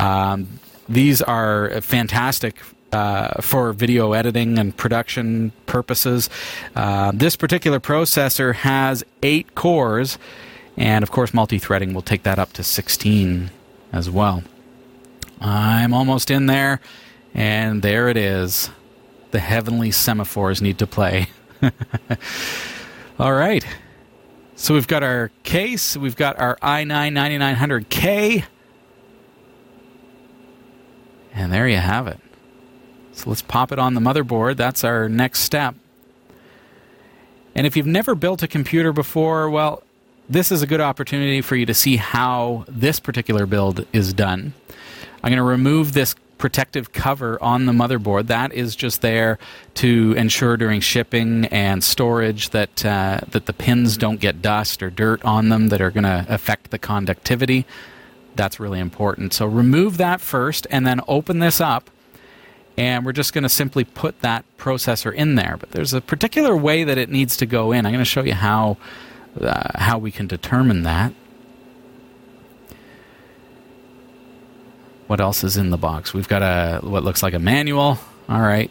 Um, 0.00 0.60
these 0.88 1.20
are 1.22 1.80
fantastic 1.80 2.56
uh, 2.92 3.40
for 3.42 3.72
video 3.72 4.12
editing 4.12 4.58
and 4.58 4.76
production 4.76 5.50
purposes. 5.66 6.30
Uh, 6.76 7.10
this 7.12 7.34
particular 7.34 7.80
processor 7.80 8.54
has 8.54 9.02
eight 9.22 9.54
cores, 9.54 10.16
and 10.76 11.02
of 11.02 11.10
course, 11.10 11.34
multi 11.34 11.58
threading 11.58 11.92
will 11.92 12.02
take 12.02 12.22
that 12.22 12.38
up 12.38 12.52
to 12.52 12.62
16 12.62 13.50
as 13.92 14.08
well. 14.08 14.44
I'm 15.40 15.92
almost 15.92 16.30
in 16.30 16.46
there, 16.46 16.80
and 17.34 17.82
there 17.82 18.08
it 18.08 18.16
is. 18.16 18.70
The 19.34 19.40
heavenly 19.40 19.90
semaphores 19.90 20.62
need 20.62 20.78
to 20.78 20.86
play. 20.86 21.26
All 23.18 23.32
right. 23.32 23.66
So 24.54 24.74
we've 24.74 24.86
got 24.86 25.02
our 25.02 25.32
case, 25.42 25.96
we've 25.96 26.14
got 26.14 26.38
our 26.38 26.56
i9 26.62 26.86
9900K, 26.86 28.44
and 31.32 31.52
there 31.52 31.66
you 31.66 31.78
have 31.78 32.06
it. 32.06 32.20
So 33.10 33.28
let's 33.28 33.42
pop 33.42 33.72
it 33.72 33.80
on 33.80 33.94
the 33.94 34.00
motherboard. 34.00 34.54
That's 34.54 34.84
our 34.84 35.08
next 35.08 35.40
step. 35.40 35.74
And 37.56 37.66
if 37.66 37.76
you've 37.76 37.86
never 37.86 38.14
built 38.14 38.44
a 38.44 38.46
computer 38.46 38.92
before, 38.92 39.50
well, 39.50 39.82
this 40.28 40.52
is 40.52 40.62
a 40.62 40.66
good 40.68 40.80
opportunity 40.80 41.40
for 41.40 41.56
you 41.56 41.66
to 41.66 41.74
see 41.74 41.96
how 41.96 42.66
this 42.68 43.00
particular 43.00 43.46
build 43.46 43.84
is 43.92 44.14
done. 44.14 44.54
I'm 45.24 45.30
going 45.30 45.38
to 45.38 45.42
remove 45.42 45.92
this 45.92 46.14
protective 46.38 46.92
cover 46.92 47.42
on 47.42 47.66
the 47.66 47.72
motherboard. 47.72 48.26
That 48.26 48.52
is 48.52 48.76
just 48.76 49.00
there 49.00 49.38
to 49.74 50.14
ensure 50.16 50.56
during 50.56 50.80
shipping 50.80 51.46
and 51.46 51.82
storage 51.82 52.50
that 52.50 52.84
uh, 52.84 53.20
that 53.30 53.46
the 53.46 53.52
pins 53.52 53.96
don't 53.96 54.20
get 54.20 54.42
dust 54.42 54.82
or 54.82 54.90
dirt 54.90 55.24
on 55.24 55.48
them 55.48 55.68
that 55.68 55.80
are 55.80 55.90
going 55.90 56.04
to 56.04 56.26
affect 56.28 56.70
the 56.70 56.78
conductivity. 56.78 57.66
That's 58.34 58.58
really 58.58 58.80
important. 58.80 59.32
So 59.32 59.46
remove 59.46 59.96
that 59.98 60.20
first, 60.20 60.66
and 60.70 60.86
then 60.86 61.00
open 61.06 61.38
this 61.38 61.60
up 61.60 61.90
and 62.76 63.06
we're 63.06 63.12
just 63.12 63.32
going 63.32 63.42
to 63.42 63.48
simply 63.48 63.84
put 63.84 64.20
that 64.20 64.44
processor 64.58 65.14
in 65.14 65.36
there. 65.36 65.56
But 65.58 65.70
there's 65.70 65.92
a 65.92 66.00
particular 66.00 66.56
way 66.56 66.84
that 66.84 66.98
it 66.98 67.08
needs 67.08 67.36
to 67.38 67.46
go 67.46 67.72
in. 67.72 67.86
I'm 67.86 67.92
going 67.92 68.04
to 68.04 68.04
show 68.04 68.22
you 68.22 68.34
how 68.34 68.76
uh, 69.40 69.70
how 69.74 69.98
we 69.98 70.10
can 70.10 70.26
determine 70.26 70.82
that. 70.84 71.12
What 75.14 75.20
else 75.20 75.44
is 75.44 75.56
in 75.56 75.70
the 75.70 75.78
box? 75.78 76.12
We've 76.12 76.26
got 76.26 76.42
a 76.42 76.80
what 76.84 77.04
looks 77.04 77.22
like 77.22 77.34
a 77.34 77.38
manual. 77.38 78.00
All 78.28 78.40
right, 78.40 78.68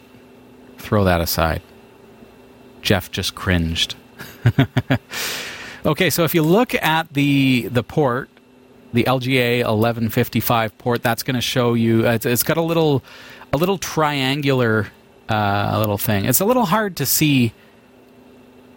throw 0.76 1.04
that 1.04 1.22
aside. 1.22 1.62
Jeff 2.82 3.10
just 3.10 3.34
cringed. 3.34 3.94
okay, 5.86 6.10
so 6.10 6.22
if 6.24 6.34
you 6.34 6.42
look 6.42 6.74
at 6.74 7.14
the 7.14 7.68
the 7.68 7.82
port, 7.82 8.28
the 8.92 9.04
LGA 9.04 9.60
1155 9.60 10.76
port, 10.76 11.02
that's 11.02 11.22
going 11.22 11.34
to 11.34 11.40
show 11.40 11.72
you. 11.72 12.06
It's, 12.06 12.26
it's 12.26 12.42
got 12.42 12.58
a 12.58 12.62
little 12.62 13.02
a 13.54 13.56
little 13.56 13.78
triangular 13.78 14.88
uh, 15.30 15.78
little 15.78 15.96
thing. 15.96 16.26
It's 16.26 16.40
a 16.40 16.44
little 16.44 16.66
hard 16.66 16.98
to 16.98 17.06
see 17.06 17.54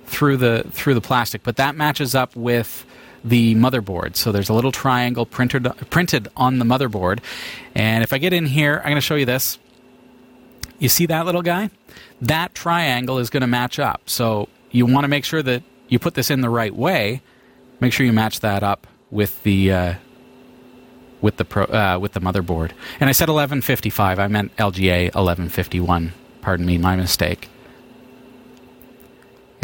through 0.05 0.37
the 0.37 0.63
through 0.71 0.93
the 0.93 1.01
plastic, 1.01 1.43
but 1.43 1.57
that 1.57 1.75
matches 1.75 2.15
up 2.15 2.33
with 2.33 2.85
the 3.27 3.55
motherboard. 3.55 4.15
So 4.15 4.31
there's 4.31 4.49
a 4.49 4.53
little 4.53 4.71
triangle 4.71 5.25
printed 5.25 5.67
printed 5.89 6.29
on 6.35 6.59
the 6.59 6.65
motherboard. 6.65 7.19
And 7.75 8.03
if 8.03 8.13
I 8.13 8.17
get 8.17 8.33
in 8.33 8.45
here, 8.45 8.77
I'm 8.77 8.85
going 8.85 8.95
to 8.95 9.01
show 9.01 9.15
you 9.15 9.25
this. 9.25 9.59
You 10.79 10.89
see 10.89 11.05
that 11.07 11.25
little 11.25 11.41
guy? 11.41 11.69
That 12.21 12.53
triangle 12.53 13.17
is 13.17 13.29
going 13.29 13.41
to 13.41 13.47
match 13.47 13.79
up. 13.79 14.09
So 14.09 14.47
you 14.71 14.85
want 14.85 15.03
to 15.03 15.07
make 15.07 15.25
sure 15.25 15.41
that 15.43 15.63
you 15.87 15.99
put 15.99 16.13
this 16.13 16.29
in 16.29 16.41
the 16.41 16.49
right 16.49 16.75
way. 16.75 17.21
Make 17.79 17.93
sure 17.93 18.05
you 18.05 18.13
match 18.13 18.39
that 18.41 18.63
up 18.63 18.87
with 19.11 19.41
the 19.43 19.71
uh, 19.71 19.93
with 21.21 21.37
the 21.37 21.45
pro, 21.45 21.65
uh, 21.65 21.97
with 21.99 22.13
the 22.13 22.21
motherboard. 22.21 22.71
And 22.99 23.09
I 23.09 23.13
said 23.13 23.29
1155. 23.29 24.19
I 24.19 24.27
meant 24.27 24.55
LGA 24.57 25.05
1151. 25.05 26.13
Pardon 26.41 26.65
me, 26.65 26.77
my 26.77 26.95
mistake. 26.95 27.49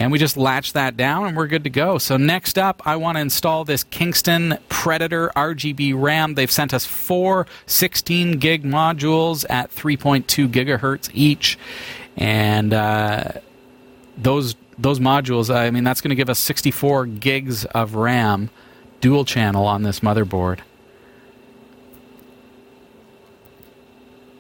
And 0.04 0.12
we 0.12 0.20
just 0.20 0.36
latch 0.36 0.74
that 0.74 0.98
down 0.98 1.28
and 1.28 1.38
we're 1.38 1.48
good 1.48 1.64
to 1.64 1.70
go. 1.70 1.98
So 1.98 2.18
next 2.18 2.58
up, 2.58 2.82
I 2.86 2.98
want 2.98 3.16
to 3.16 3.22
install 3.22 3.64
this 3.64 3.86
Kingston 3.86 4.58
Predator 4.68 5.32
RGB 5.34 5.94
RAM. 5.96 6.34
They've 6.34 6.52
sent 6.52 6.74
us 6.74 6.86
four 6.86 7.48
16 7.68 8.38
gig 8.40 8.64
modules 8.64 9.46
at 9.50 9.74
3.2 9.74 10.50
gigahertz 10.50 11.10
each, 11.14 11.58
and 12.18 12.74
uh, 12.74 13.32
those 14.18 14.56
those 14.78 15.00
modules. 15.00 15.54
I 15.54 15.72
mean, 15.72 15.86
that's 15.86 16.02
going 16.02 16.10
to 16.10 16.16
give 16.16 16.30
us 16.30 16.40
64 16.40 17.06
gigs 17.06 17.64
of 17.64 17.96
RAM, 17.96 18.50
dual 19.00 19.24
channel 19.24 19.66
on 19.66 19.84
this 19.84 20.02
motherboard. 20.02 20.60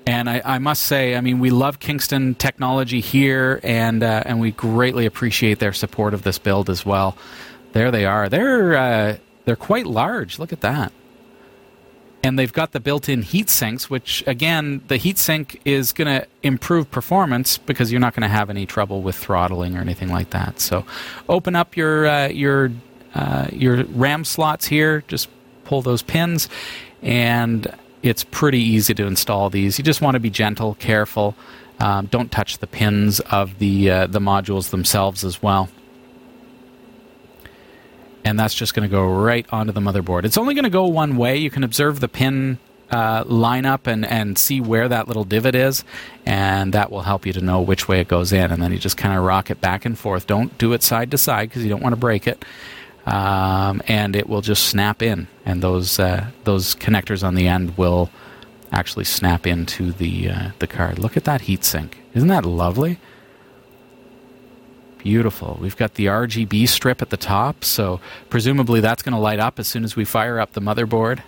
And 0.06 0.30
I, 0.30 0.42
I, 0.44 0.60
must 0.60 0.84
say, 0.84 1.16
I 1.16 1.22
mean, 1.22 1.40
we 1.40 1.50
love 1.50 1.80
Kingston 1.80 2.36
technology 2.36 3.00
here, 3.00 3.62
and 3.64 4.04
uh, 4.04 4.24
and 4.26 4.40
we 4.42 4.52
greatly 4.52 5.06
appreciate 5.06 5.60
their 5.60 5.72
support 5.72 6.14
of 6.14 6.24
this 6.24 6.38
build 6.38 6.70
as 6.70 6.86
well. 6.86 7.18
There 7.72 7.90
they 7.90 8.06
are. 8.06 8.28
They're 8.28 8.76
uh, 8.76 9.18
they're 9.46 9.56
quite 9.56 9.86
large. 9.86 10.40
Look 10.40 10.52
at 10.52 10.62
that. 10.62 10.92
And 12.26 12.40
they've 12.40 12.54
got 12.54 12.72
the 12.72 12.80
built-in 12.80 13.22
heat 13.22 13.50
sinks, 13.50 13.90
which 13.90 14.24
again, 14.26 14.82
the 14.88 14.96
heat 14.96 15.18
sink 15.18 15.60
is 15.66 15.92
going 15.92 16.08
to 16.08 16.26
improve 16.42 16.90
performance 16.90 17.58
because 17.58 17.92
you're 17.92 18.00
not 18.00 18.14
going 18.14 18.22
to 18.22 18.30
have 18.30 18.50
any 18.50 18.66
trouble 18.66 19.02
with 19.02 19.18
throttling 19.18 19.76
or 19.76 19.82
anything 19.82 20.08
like 20.08 20.30
that. 20.30 20.62
So, 20.62 20.86
open 21.28 21.54
up 21.56 21.76
your 21.76 22.08
uh, 22.08 22.28
your 22.28 22.72
uh, 23.14 23.48
your 23.52 23.84
RAM 23.86 24.24
slots 24.24 24.68
here. 24.68 25.04
Just 25.08 25.30
pull 25.66 25.82
those 25.82 26.02
pins, 26.02 26.48
and 27.02 27.74
it's 28.04 28.26
pretty 28.26 28.60
easy 28.60 28.94
to 28.94 29.08
install 29.08 29.50
these. 29.50 29.78
You 29.78 29.84
just 29.84 30.02
want 30.02 30.16
to 30.16 30.20
be 30.20 30.30
gentle, 30.30 30.76
careful. 30.76 31.36
Um, 31.80 32.06
don't 32.08 32.32
touch 32.32 32.60
the 32.60 32.68
pins 32.68 33.20
of 33.22 33.58
the 33.58 33.90
uh, 33.90 34.08
the 34.08 34.20
modules 34.20 34.70
themselves 34.70 35.24
as 35.24 35.42
well. 35.42 35.70
And 38.26 38.40
that's 38.40 38.54
just 38.54 38.74
going 38.74 38.88
to 38.88 38.92
go 38.92 39.06
right 39.06 39.46
onto 39.52 39.74
the 39.74 39.82
motherboard. 39.82 40.24
It's 40.24 40.38
only 40.38 40.54
going 40.54 40.64
to 40.64 40.70
go 40.70 40.86
one 40.86 41.18
way. 41.18 41.38
You 41.38 41.50
can 41.50 41.64
observe 41.64 42.00
the 42.00 42.08
pin 42.08 42.58
uh, 42.90 43.24
lineup 43.26 43.86
and, 43.86 44.06
and 44.06 44.38
see 44.38 44.62
where 44.62 44.88
that 44.88 45.08
little 45.08 45.26
divot 45.26 45.56
is, 45.56 45.84
and 46.26 46.74
that 46.74 46.90
will 46.90 47.02
help 47.02 47.26
you 47.26 47.34
to 47.34 47.42
know 47.42 47.60
which 47.60 47.88
way 47.88 48.00
it 48.00 48.08
goes 48.08 48.32
in. 48.32 48.50
And 48.52 48.62
then 48.62 48.72
you 48.72 48.78
just 48.78 48.96
kind 48.96 49.18
of 49.18 49.26
rock 49.26 49.50
it 49.50 49.60
back 49.60 49.84
and 49.84 49.98
forth. 49.98 50.28
Don't 50.28 50.58
do 50.58 50.72
it 50.72 50.84
side 50.84 51.12
to 51.12 51.18
side 51.18 51.50
because 51.50 51.64
you 51.64 51.70
don't 51.70 51.82
want 51.82 51.94
to 51.94 52.00
break 52.00 52.28
it 52.28 52.46
um, 53.06 53.82
and 53.88 54.16
it 54.16 54.30
will 54.30 54.42
just 54.42 54.66
snap 54.66 55.02
in, 55.02 55.28
and 55.46 55.62
those 55.62 56.00
uh, 56.00 56.28
those 56.44 56.76
connectors 56.76 57.24
on 57.24 57.36
the 57.36 57.48
end 57.48 57.78
will 57.78 58.10
actually 58.72 59.06
snap 59.06 59.46
into 59.46 59.92
the 59.92 60.30
uh, 60.30 60.50
the 60.60 60.68
card. 60.68 61.00
Look 61.00 61.18
at 61.18 61.26
that 61.26 61.42
heatsink! 61.42 61.94
Isn't 62.14 62.30
that 62.30 62.46
lovely? 62.46 63.00
Beautiful. 65.00 65.58
We've 65.60 65.76
got 65.76 65.96
the 65.96 66.06
RGB 66.06 66.68
strip 66.70 67.02
at 67.02 67.10
the 67.10 67.18
top, 67.18 67.66
so 67.66 68.00
presumably 68.30 68.80
that's 68.80 69.04
going 69.04 69.14
to 69.14 69.20
light 69.20 69.40
up 69.40 69.60
as 69.60 69.68
soon 69.68 69.84
as 69.84 69.98
we 69.98 70.06
fire 70.06 70.40
up 70.40 70.54
the 70.54 70.62
motherboard, 70.62 71.22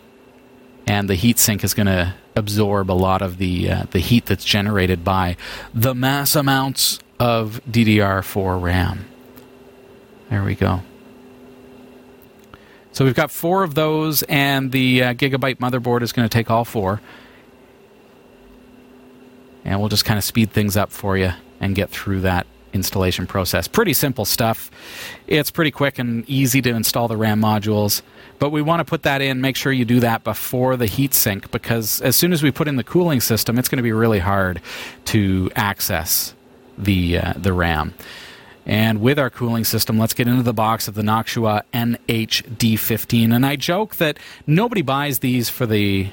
and 0.87 1.09
the 1.09 1.17
heatsink 1.17 1.61
is 1.61 1.73
going 1.73 1.87
to 1.87 2.13
absorb 2.37 2.89
a 2.89 2.93
lot 2.93 3.21
of 3.21 3.37
the 3.37 3.69
uh, 3.69 3.83
the 3.91 3.99
heat 3.99 4.27
that's 4.27 4.45
generated 4.45 5.03
by 5.03 5.35
the 5.73 5.93
mass 5.93 6.37
amounts 6.37 6.99
of 7.19 7.59
DDR4 7.69 8.61
RAM. 8.61 9.05
There 10.29 10.43
we 10.43 10.55
go. 10.55 10.81
So 12.95 13.03
we've 13.03 13.13
got 13.13 13.29
four 13.29 13.63
of 13.63 13.75
those, 13.75 14.23
and 14.23 14.71
the 14.71 15.03
uh, 15.03 15.13
Gigabyte 15.15 15.57
motherboard 15.57 16.01
is 16.01 16.13
going 16.13 16.29
to 16.29 16.31
take 16.31 16.49
all 16.49 16.63
four. 16.63 17.01
And 19.65 19.81
we'll 19.81 19.89
just 19.89 20.05
kind 20.05 20.17
of 20.17 20.23
speed 20.23 20.51
things 20.51 20.77
up 20.77 20.93
for 20.93 21.17
you 21.17 21.33
and 21.59 21.75
get 21.75 21.89
through 21.89 22.21
that 22.21 22.47
installation 22.71 23.27
process. 23.27 23.67
Pretty 23.67 23.91
simple 23.91 24.23
stuff. 24.23 24.71
It's 25.27 25.51
pretty 25.51 25.71
quick 25.71 25.99
and 25.99 26.23
easy 26.29 26.61
to 26.61 26.69
install 26.69 27.09
the 27.09 27.17
RAM 27.17 27.41
modules. 27.41 28.01
But 28.39 28.51
we 28.51 28.61
want 28.61 28.79
to 28.79 28.85
put 28.85 29.03
that 29.03 29.21
in, 29.21 29.41
make 29.41 29.57
sure 29.57 29.73
you 29.73 29.83
do 29.83 29.99
that 29.99 30.23
before 30.23 30.77
the 30.77 30.85
heatsink 30.85 31.51
because 31.51 31.99
as 31.99 32.15
soon 32.15 32.31
as 32.31 32.41
we 32.41 32.49
put 32.49 32.69
in 32.69 32.77
the 32.77 32.83
cooling 32.83 33.19
system, 33.19 33.59
it's 33.59 33.67
going 33.67 33.77
to 33.77 33.83
be 33.83 33.91
really 33.91 34.19
hard 34.19 34.61
to 35.05 35.51
access 35.57 36.33
the, 36.77 37.17
uh, 37.17 37.33
the 37.35 37.51
RAM. 37.51 37.93
And 38.65 38.99
with 38.99 39.19
our 39.19 39.29
cooling 39.29 39.63
system, 39.63 39.99
let's 39.99 40.13
get 40.13 40.27
into 40.27 40.41
the 40.41 40.53
box 40.53 40.87
of 40.87 40.95
the 40.95 41.03
Noctua 41.03 41.61
NH-D15. 41.73 43.33
And 43.33 43.45
I 43.45 43.55
joke 43.55 43.97
that 43.97 44.17
nobody 44.47 44.81
buys 44.81 45.19
these 45.19 45.49
for 45.49 45.67
the 45.67 46.07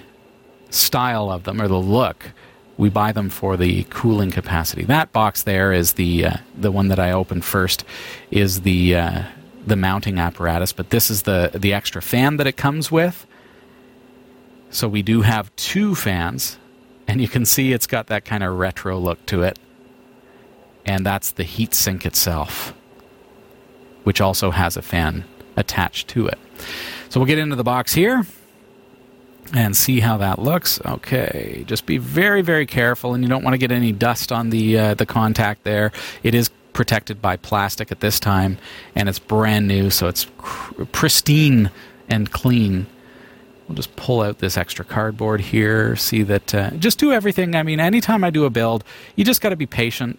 style 0.68 1.30
of 1.30 1.44
them 1.44 1.62
or 1.62 1.68
the 1.68 1.78
look. 1.78 2.32
We 2.76 2.90
buy 2.90 3.12
them 3.12 3.30
for 3.30 3.56
the 3.56 3.84
cooling 3.84 4.30
capacity. 4.30 4.84
That 4.84 5.12
box 5.12 5.42
there 5.42 5.72
is 5.72 5.94
the 5.94 6.26
uh, 6.26 6.36
the 6.56 6.72
one 6.72 6.88
that 6.88 6.98
I 6.98 7.12
opened 7.12 7.44
first. 7.44 7.84
Is 8.30 8.62
the 8.62 8.96
uh, 8.96 9.22
the 9.66 9.76
mounting 9.76 10.18
apparatus, 10.18 10.72
but 10.72 10.90
this 10.90 11.10
is 11.10 11.22
the 11.22 11.50
the 11.54 11.72
extra 11.74 12.02
fan 12.02 12.38
that 12.38 12.46
it 12.46 12.56
comes 12.56 12.90
with. 12.90 13.26
So 14.70 14.88
we 14.88 15.02
do 15.02 15.20
have 15.20 15.54
two 15.56 15.94
fans, 15.94 16.58
and 17.06 17.20
you 17.20 17.28
can 17.28 17.44
see 17.44 17.72
it's 17.72 17.86
got 17.86 18.06
that 18.06 18.24
kind 18.24 18.42
of 18.42 18.58
retro 18.58 18.98
look 18.98 19.24
to 19.26 19.42
it 19.42 19.58
and 20.84 21.04
that's 21.06 21.30
the 21.32 21.44
heat 21.44 21.74
sink 21.74 22.04
itself, 22.04 22.74
which 24.04 24.20
also 24.20 24.50
has 24.50 24.76
a 24.76 24.82
fan 24.82 25.24
attached 25.56 26.08
to 26.08 26.26
it. 26.26 26.38
So 27.08 27.20
we'll 27.20 27.26
get 27.26 27.38
into 27.38 27.56
the 27.56 27.64
box 27.64 27.92
here 27.94 28.26
and 29.52 29.76
see 29.76 30.00
how 30.00 30.16
that 30.18 30.38
looks. 30.38 30.80
Okay, 30.84 31.64
just 31.66 31.86
be 31.86 31.98
very, 31.98 32.42
very 32.42 32.66
careful, 32.66 33.14
and 33.14 33.22
you 33.22 33.28
don't 33.28 33.42
want 33.42 33.54
to 33.54 33.58
get 33.58 33.70
any 33.70 33.92
dust 33.92 34.32
on 34.32 34.50
the 34.50 34.78
uh, 34.78 34.94
the 34.94 35.06
contact 35.06 35.64
there. 35.64 35.92
It 36.22 36.34
is 36.34 36.50
protected 36.72 37.20
by 37.20 37.36
plastic 37.36 37.92
at 37.92 38.00
this 38.00 38.18
time, 38.18 38.58
and 38.94 39.08
it's 39.08 39.18
brand 39.18 39.68
new, 39.68 39.90
so 39.90 40.08
it's 40.08 40.26
cr- 40.38 40.84
pristine 40.86 41.70
and 42.08 42.30
clean. 42.30 42.86
We'll 43.68 43.76
just 43.76 43.94
pull 43.96 44.22
out 44.22 44.38
this 44.38 44.56
extra 44.56 44.84
cardboard 44.84 45.40
here. 45.40 45.96
See 45.96 46.22
that. 46.22 46.54
Uh, 46.54 46.70
just 46.70 46.98
do 46.98 47.12
everything. 47.12 47.54
I 47.54 47.62
mean, 47.62 47.80
anytime 47.80 48.24
I 48.24 48.30
do 48.30 48.44
a 48.44 48.50
build, 48.50 48.84
you 49.16 49.24
just 49.24 49.40
got 49.40 49.50
to 49.50 49.56
be 49.56 49.66
patient 49.66 50.18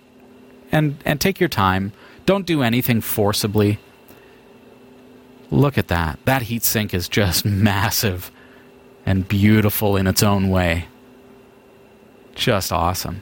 and 0.73 0.97
and 1.05 1.21
take 1.21 1.39
your 1.39 1.49
time. 1.49 1.93
Don't 2.25 2.45
do 2.45 2.63
anything 2.63 2.99
forcibly. 2.99 3.79
Look 5.51 5.77
at 5.77 5.87
that. 5.89 6.19
That 6.25 6.43
heat 6.43 6.63
sink 6.63 6.93
is 6.93 7.07
just 7.07 7.45
massive 7.69 8.31
and 9.05 9.27
beautiful 9.27 9.95
in 9.95 10.07
its 10.07 10.23
own 10.23 10.49
way. 10.49 10.87
Just 12.35 12.71
awesome. 12.71 13.21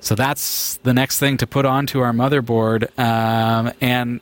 So 0.00 0.14
that's 0.14 0.78
the 0.78 0.94
next 0.94 1.18
thing 1.18 1.36
to 1.36 1.46
put 1.46 1.64
onto 1.64 2.00
our 2.00 2.12
motherboard. 2.12 2.98
Um, 2.98 3.72
and 3.80 4.20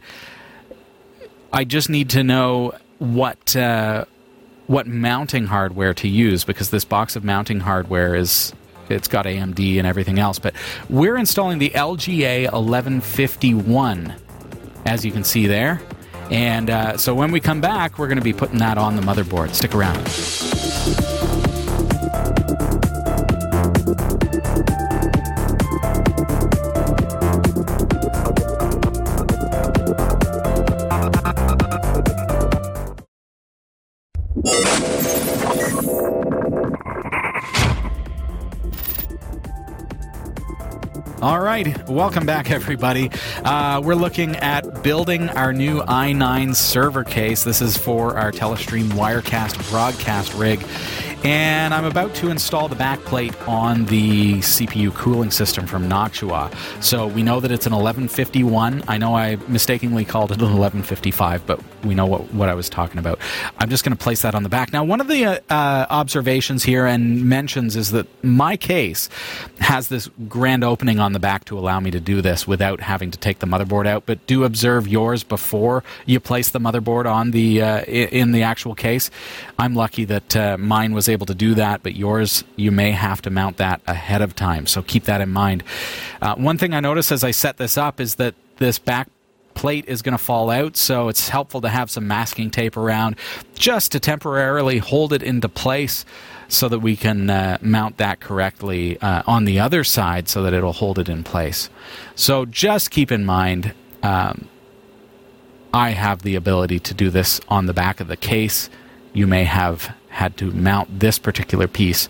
I 1.53 1.65
just 1.65 1.89
need 1.89 2.11
to 2.11 2.25
know 2.25 2.75
what 2.99 3.57
uh, 3.57 4.05
what 4.67 4.87
mounting 4.87 5.47
hardware 5.47 5.95
to 5.95 6.09
use 6.09 6.45
because 6.45 6.71
this 6.71 6.85
box 6.85 7.17
of 7.17 7.25
mounting 7.25 7.61
hardware 7.61 8.15
is 8.15 8.53
it's 8.91 9.09
got 9.09 9.27
AMD 9.27 9.79
and 9.79 9.87
everything 9.87 10.19
else. 10.19 10.39
But 10.39 10.55
we're 10.89 11.17
installing 11.17 11.59
the 11.59 11.71
LGA 11.71 12.45
1151, 12.45 14.15
as 14.87 15.05
you 15.05 15.13
can 15.13 15.25
see 15.25 15.47
there. 15.47 15.81
And 16.31 16.71
uh, 16.71 16.97
so 16.97 17.15
when 17.15 17.33
we 17.33 17.41
come 17.41 17.61
back, 17.61 17.99
we're 17.99 18.07
going 18.07 18.19
to 18.19 18.25
be 18.25 18.33
putting 18.33 18.59
that 18.59 18.79
on 18.79 18.97
the 18.97 19.03
motherboard. 19.03 19.55
Stick 19.55 19.75
around. 19.75 21.20
All 41.23 41.39
right, 41.39 41.87
welcome 41.87 42.25
back, 42.25 42.51
everybody. 42.51 43.11
Uh, 43.45 43.83
we're 43.85 43.95
looking 43.95 44.37
at 44.37 44.83
building 44.83 45.29
our 45.29 45.53
new 45.53 45.83
i9 45.83 46.57
server 46.57 47.05
case. 47.05 47.45
This 47.45 47.61
is 47.61 47.77
for 47.77 48.17
our 48.17 48.33
Telestream 48.33 48.85
Wirecast 48.93 49.69
broadcast 49.69 50.33
rig. 50.33 50.65
And 51.23 51.75
I'm 51.75 51.85
about 51.85 52.15
to 52.17 52.31
install 52.31 52.69
the 52.69 52.77
backplate 52.77 53.37
on 53.47 53.85
the 53.87 54.39
CPU 54.39 54.95
cooling 54.95 55.31
system 55.31 55.67
from 55.67 55.87
Noctua. 55.87 56.51
So 56.83 57.07
we 57.09 57.23
know 57.23 57.41
that 57.41 57.51
it's 57.51 57.67
an 57.67 57.73
1151. 57.73 58.85
I 58.89 58.97
know 58.97 59.15
I 59.15 59.37
mistakenly 59.47 60.07
called 60.07 60.31
it 60.31 60.39
an 60.39 60.45
1155, 60.45 61.45
but 61.45 61.61
we 61.85 61.95
know 61.95 62.07
what, 62.07 62.33
what 62.33 62.49
I 62.49 62.55
was 62.55 62.71
talking 62.71 62.99
about. 62.99 63.19
I'm 63.59 63.69
just 63.69 63.85
going 63.85 63.95
to 63.95 64.03
place 64.03 64.23
that 64.23 64.35
on 64.35 64.45
the 64.45 64.49
back. 64.49 64.73
Now, 64.73 64.83
one 64.83 64.99
of 65.03 65.09
the 65.09 65.27
uh, 65.27 65.39
uh, 65.51 65.87
observations 65.91 66.63
here 66.63 66.87
and 66.87 67.23
mentions 67.27 67.77
is 67.77 67.91
that 67.91 68.07
my 68.25 68.57
case 68.57 69.11
has 69.59 69.89
this 69.89 70.09
grand 70.27 70.65
opening 70.65 71.01
on 71.01 71.13
the 71.13 71.21
back 71.21 71.45
to 71.47 71.59
allow 71.59 71.81
me 71.81 71.91
to 71.91 72.01
do 72.01 72.23
this 72.23 72.47
without 72.47 72.81
having 72.81 73.11
to 73.11 73.19
take 73.19 73.41
the 73.41 73.47
motherboard 73.47 73.87
out. 73.87 74.05
But 74.07 74.27
do 74.27 74.45
observe 74.45 74.89
yours 74.89 75.23
before 75.23 75.85
you 76.07 76.19
place 76.19 76.49
the 76.49 76.61
motherboard 76.61 77.05
on 77.05 77.33
the 77.33 77.61
uh, 77.61 77.83
in 77.83 78.33
the 78.33 78.43
actual 78.43 78.75
case. 78.75 79.11
I'm 79.59 79.75
lucky 79.75 80.07
that 80.07 80.35
uh, 80.35 80.57
mine 80.57 80.95
was 80.95 81.10
able 81.11 81.27
to 81.27 81.35
do 81.35 81.55
that, 81.55 81.83
but 81.83 81.95
yours, 81.95 82.45
you 82.57 82.71
may 82.71 82.93
have 82.93 83.21
to 83.23 83.31
mount 83.31 83.57
that 83.59 83.81
ahead 83.87 84.23
of 84.23 84.35
time. 84.35 84.67
So 84.67 84.83
keep 84.83 85.05
that 85.05 85.21
in 85.21 85.31
mind. 85.31 85.63
Uh, 86.23 86.35
one 86.37 86.59
thing 86.59 86.75
I 86.75 86.81
noticed 86.81 87.13
as 87.13 87.25
I 87.25 87.31
set 87.31 87.57
this 87.57 87.77
up 87.77 88.01
is 88.01 88.17
that 88.17 88.35
this 88.57 88.79
back 88.79 89.09
plate 89.55 89.85
is 89.89 90.01
going 90.03 90.17
to 90.17 90.23
fall 90.23 90.51
out, 90.51 90.77
so 90.77 91.09
it's 91.09 91.29
helpful 91.29 91.61
to 91.61 91.69
have 91.69 91.91
some 91.91 92.07
masking 92.07 92.51
tape 92.51 92.77
around 92.77 93.17
just 93.55 93.93
to 93.93 94.01
temporarily 94.01 94.79
hold 94.79 95.13
it 95.13 95.23
into 95.23 95.49
place 95.49 96.05
so 96.49 96.69
that 96.69 96.81
we 96.81 96.97
can 96.97 97.31
uh, 97.31 97.59
mount 97.61 97.97
that 97.99 98.21
correctly 98.21 98.99
uh, 99.01 99.23
on 99.27 99.45
the 99.45 99.61
other 99.61 99.85
side 99.85 100.29
so 100.29 100.43
that 100.43 100.53
it'll 100.53 100.73
hold 100.73 100.99
it 100.99 101.09
in 101.09 101.23
place. 101.23 101.71
So 102.15 102.45
just 102.45 102.91
keep 102.91 103.13
in 103.13 103.25
mind. 103.25 103.75
Um, 104.03 104.49
I 105.73 105.91
have 105.91 106.23
the 106.23 106.35
ability 106.35 106.81
to 106.81 106.95
do 106.95 107.11
this 107.11 107.41
on 107.49 107.67
the 107.67 107.73
back 107.73 108.01
of 108.01 108.09
the 108.09 108.17
case. 108.17 108.69
You 109.13 109.27
may 109.27 109.45
have 109.45 109.95
had 110.11 110.37
to 110.39 110.51
mount 110.51 111.01
this 111.01 111.19
particular 111.19 111.67
piece 111.67 112.09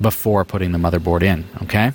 before 0.00 0.44
putting 0.44 0.72
the 0.72 0.78
motherboard 0.78 1.22
in, 1.22 1.44
okay? 1.62 1.92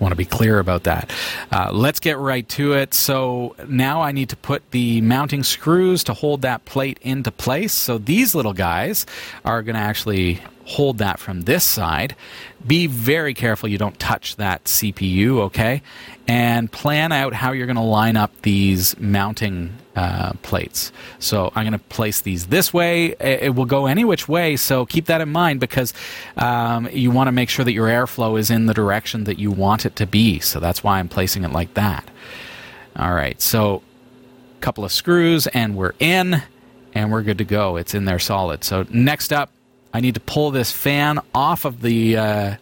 want 0.00 0.12
to 0.12 0.16
be 0.16 0.24
clear 0.24 0.58
about 0.58 0.84
that. 0.84 1.12
Uh, 1.50 1.70
let's 1.72 2.00
get 2.00 2.18
right 2.18 2.48
to 2.50 2.72
it. 2.72 2.94
So 2.94 3.54
now 3.68 4.02
I 4.02 4.12
need 4.12 4.28
to 4.30 4.36
put 4.36 4.68
the 4.70 5.00
mounting 5.00 5.42
screws 5.42 6.04
to 6.04 6.14
hold 6.14 6.42
that 6.42 6.64
plate 6.64 6.98
into 7.02 7.30
place. 7.30 7.72
So 7.72 7.98
these 7.98 8.34
little 8.34 8.52
guys 8.52 9.06
are 9.44 9.62
going 9.62 9.76
to 9.76 9.80
actually 9.80 10.40
hold 10.64 10.98
that 10.98 11.18
from 11.18 11.42
this 11.42 11.64
side. 11.64 12.16
Be 12.66 12.86
very 12.86 13.34
careful 13.34 13.68
you 13.68 13.78
don't 13.78 13.98
touch 13.98 14.36
that 14.36 14.64
CPU, 14.64 15.40
okay? 15.40 15.82
And 16.26 16.72
plan 16.72 17.12
out 17.12 17.34
how 17.34 17.52
you're 17.52 17.66
going 17.66 17.76
to 17.76 17.82
line 17.82 18.16
up 18.16 18.30
these 18.42 18.98
mounting 18.98 19.76
uh, 19.94 20.32
plates. 20.42 20.90
So 21.18 21.52
I'm 21.54 21.64
going 21.64 21.78
to 21.78 21.78
place 21.78 22.22
these 22.22 22.46
this 22.46 22.72
way. 22.72 23.14
It 23.20 23.54
will 23.54 23.66
go 23.66 23.86
any 23.86 24.04
which 24.04 24.26
way, 24.26 24.56
so 24.56 24.86
keep 24.86 25.06
that 25.06 25.20
in 25.20 25.30
mind 25.30 25.60
because 25.60 25.92
um, 26.36 26.88
you 26.90 27.10
want 27.10 27.28
to 27.28 27.32
make 27.32 27.48
sure 27.48 27.64
that 27.64 27.72
your 27.72 27.88
airflow 27.88 28.38
is 28.38 28.50
in 28.50 28.66
the 28.66 28.74
direction 28.74 29.24
that 29.24 29.38
you 29.38 29.50
want 29.50 29.84
it 29.84 29.96
to 29.96 30.06
be. 30.06 30.40
So 30.40 30.60
that's 30.60 30.82
why 30.82 30.98
I'm 30.98 31.08
placing 31.08 31.44
it 31.44 31.52
like 31.52 31.74
that. 31.74 32.10
All 32.96 33.12
right, 33.12 33.40
so 33.40 33.82
a 34.56 34.60
couple 34.60 34.84
of 34.84 34.92
screws 34.92 35.46
and 35.48 35.76
we're 35.76 35.94
in 35.98 36.42
and 36.94 37.12
we're 37.12 37.22
good 37.22 37.38
to 37.38 37.44
go. 37.44 37.76
It's 37.76 37.94
in 37.94 38.04
there 38.04 38.18
solid. 38.18 38.64
So 38.64 38.86
next 38.88 39.32
up, 39.32 39.50
I 39.94 40.00
need 40.00 40.14
to 40.14 40.20
pull 40.20 40.50
this 40.50 40.72
fan 40.72 41.20
off 41.34 41.64
of 41.64 41.80
the 41.80 42.16
uh, 42.16 42.56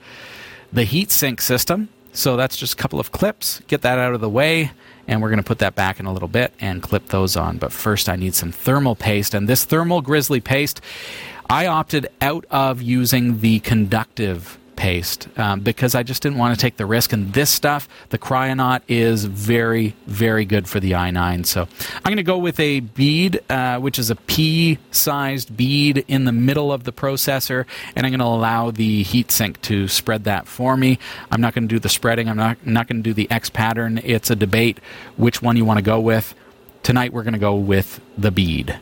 the 0.72 0.84
heat 0.84 1.10
sink 1.10 1.40
system. 1.40 1.88
So 2.12 2.36
that's 2.36 2.58
just 2.58 2.74
a 2.74 2.76
couple 2.76 3.00
of 3.00 3.10
clips. 3.10 3.62
Get 3.68 3.80
that 3.82 3.98
out 3.98 4.12
of 4.12 4.20
the 4.20 4.28
way, 4.28 4.70
and 5.08 5.22
we're 5.22 5.30
going 5.30 5.38
to 5.38 5.42
put 5.42 5.60
that 5.60 5.74
back 5.74 5.98
in 5.98 6.04
a 6.04 6.12
little 6.12 6.28
bit 6.28 6.52
and 6.60 6.82
clip 6.82 7.06
those 7.06 7.36
on. 7.36 7.56
But 7.56 7.72
first, 7.72 8.06
I 8.06 8.16
need 8.16 8.34
some 8.34 8.52
thermal 8.52 8.94
paste, 8.94 9.32
and 9.32 9.48
this 9.48 9.64
thermal 9.64 10.02
grizzly 10.02 10.40
paste, 10.40 10.82
I 11.48 11.66
opted 11.66 12.06
out 12.20 12.44
of 12.50 12.82
using 12.82 13.40
the 13.40 13.60
conductive 13.60 14.58
paste 14.76 15.28
um, 15.38 15.60
because 15.60 15.94
I 15.94 16.02
just 16.02 16.22
didn't 16.22 16.38
want 16.38 16.54
to 16.54 16.60
take 16.60 16.76
the 16.76 16.86
risk. 16.86 17.12
And 17.12 17.32
this 17.32 17.50
stuff, 17.50 17.88
the 18.10 18.18
Kryonaut, 18.18 18.82
is 18.88 19.24
very, 19.24 19.94
very 20.06 20.44
good 20.44 20.68
for 20.68 20.80
the 20.80 20.92
i9. 20.92 21.46
So 21.46 21.62
I'm 21.94 22.02
going 22.04 22.16
to 22.16 22.22
go 22.22 22.38
with 22.38 22.58
a 22.58 22.80
bead, 22.80 23.40
uh, 23.48 23.78
which 23.78 23.98
is 23.98 24.10
a 24.10 24.16
P 24.16 24.78
sized 24.90 25.56
bead 25.56 26.04
in 26.08 26.24
the 26.24 26.32
middle 26.32 26.72
of 26.72 26.84
the 26.84 26.92
processor, 26.92 27.66
and 27.94 28.06
I'm 28.06 28.12
going 28.12 28.20
to 28.20 28.26
allow 28.26 28.70
the 28.70 29.04
heatsink 29.04 29.60
to 29.62 29.88
spread 29.88 30.24
that 30.24 30.46
for 30.46 30.76
me. 30.76 30.98
I'm 31.30 31.40
not 31.40 31.54
going 31.54 31.68
to 31.68 31.74
do 31.74 31.78
the 31.78 31.88
spreading, 31.88 32.28
I'm 32.28 32.36
not, 32.36 32.66
not 32.66 32.88
going 32.88 33.02
to 33.02 33.08
do 33.08 33.14
the 33.14 33.30
X 33.30 33.50
pattern. 33.50 34.00
It's 34.02 34.30
a 34.30 34.36
debate 34.36 34.78
which 35.16 35.42
one 35.42 35.56
you 35.56 35.64
want 35.64 35.78
to 35.78 35.84
go 35.84 36.00
with. 36.00 36.34
Tonight 36.82 37.12
we're 37.12 37.22
going 37.22 37.34
to 37.34 37.38
go 37.38 37.54
with 37.54 38.00
the 38.18 38.30
bead. 38.30 38.78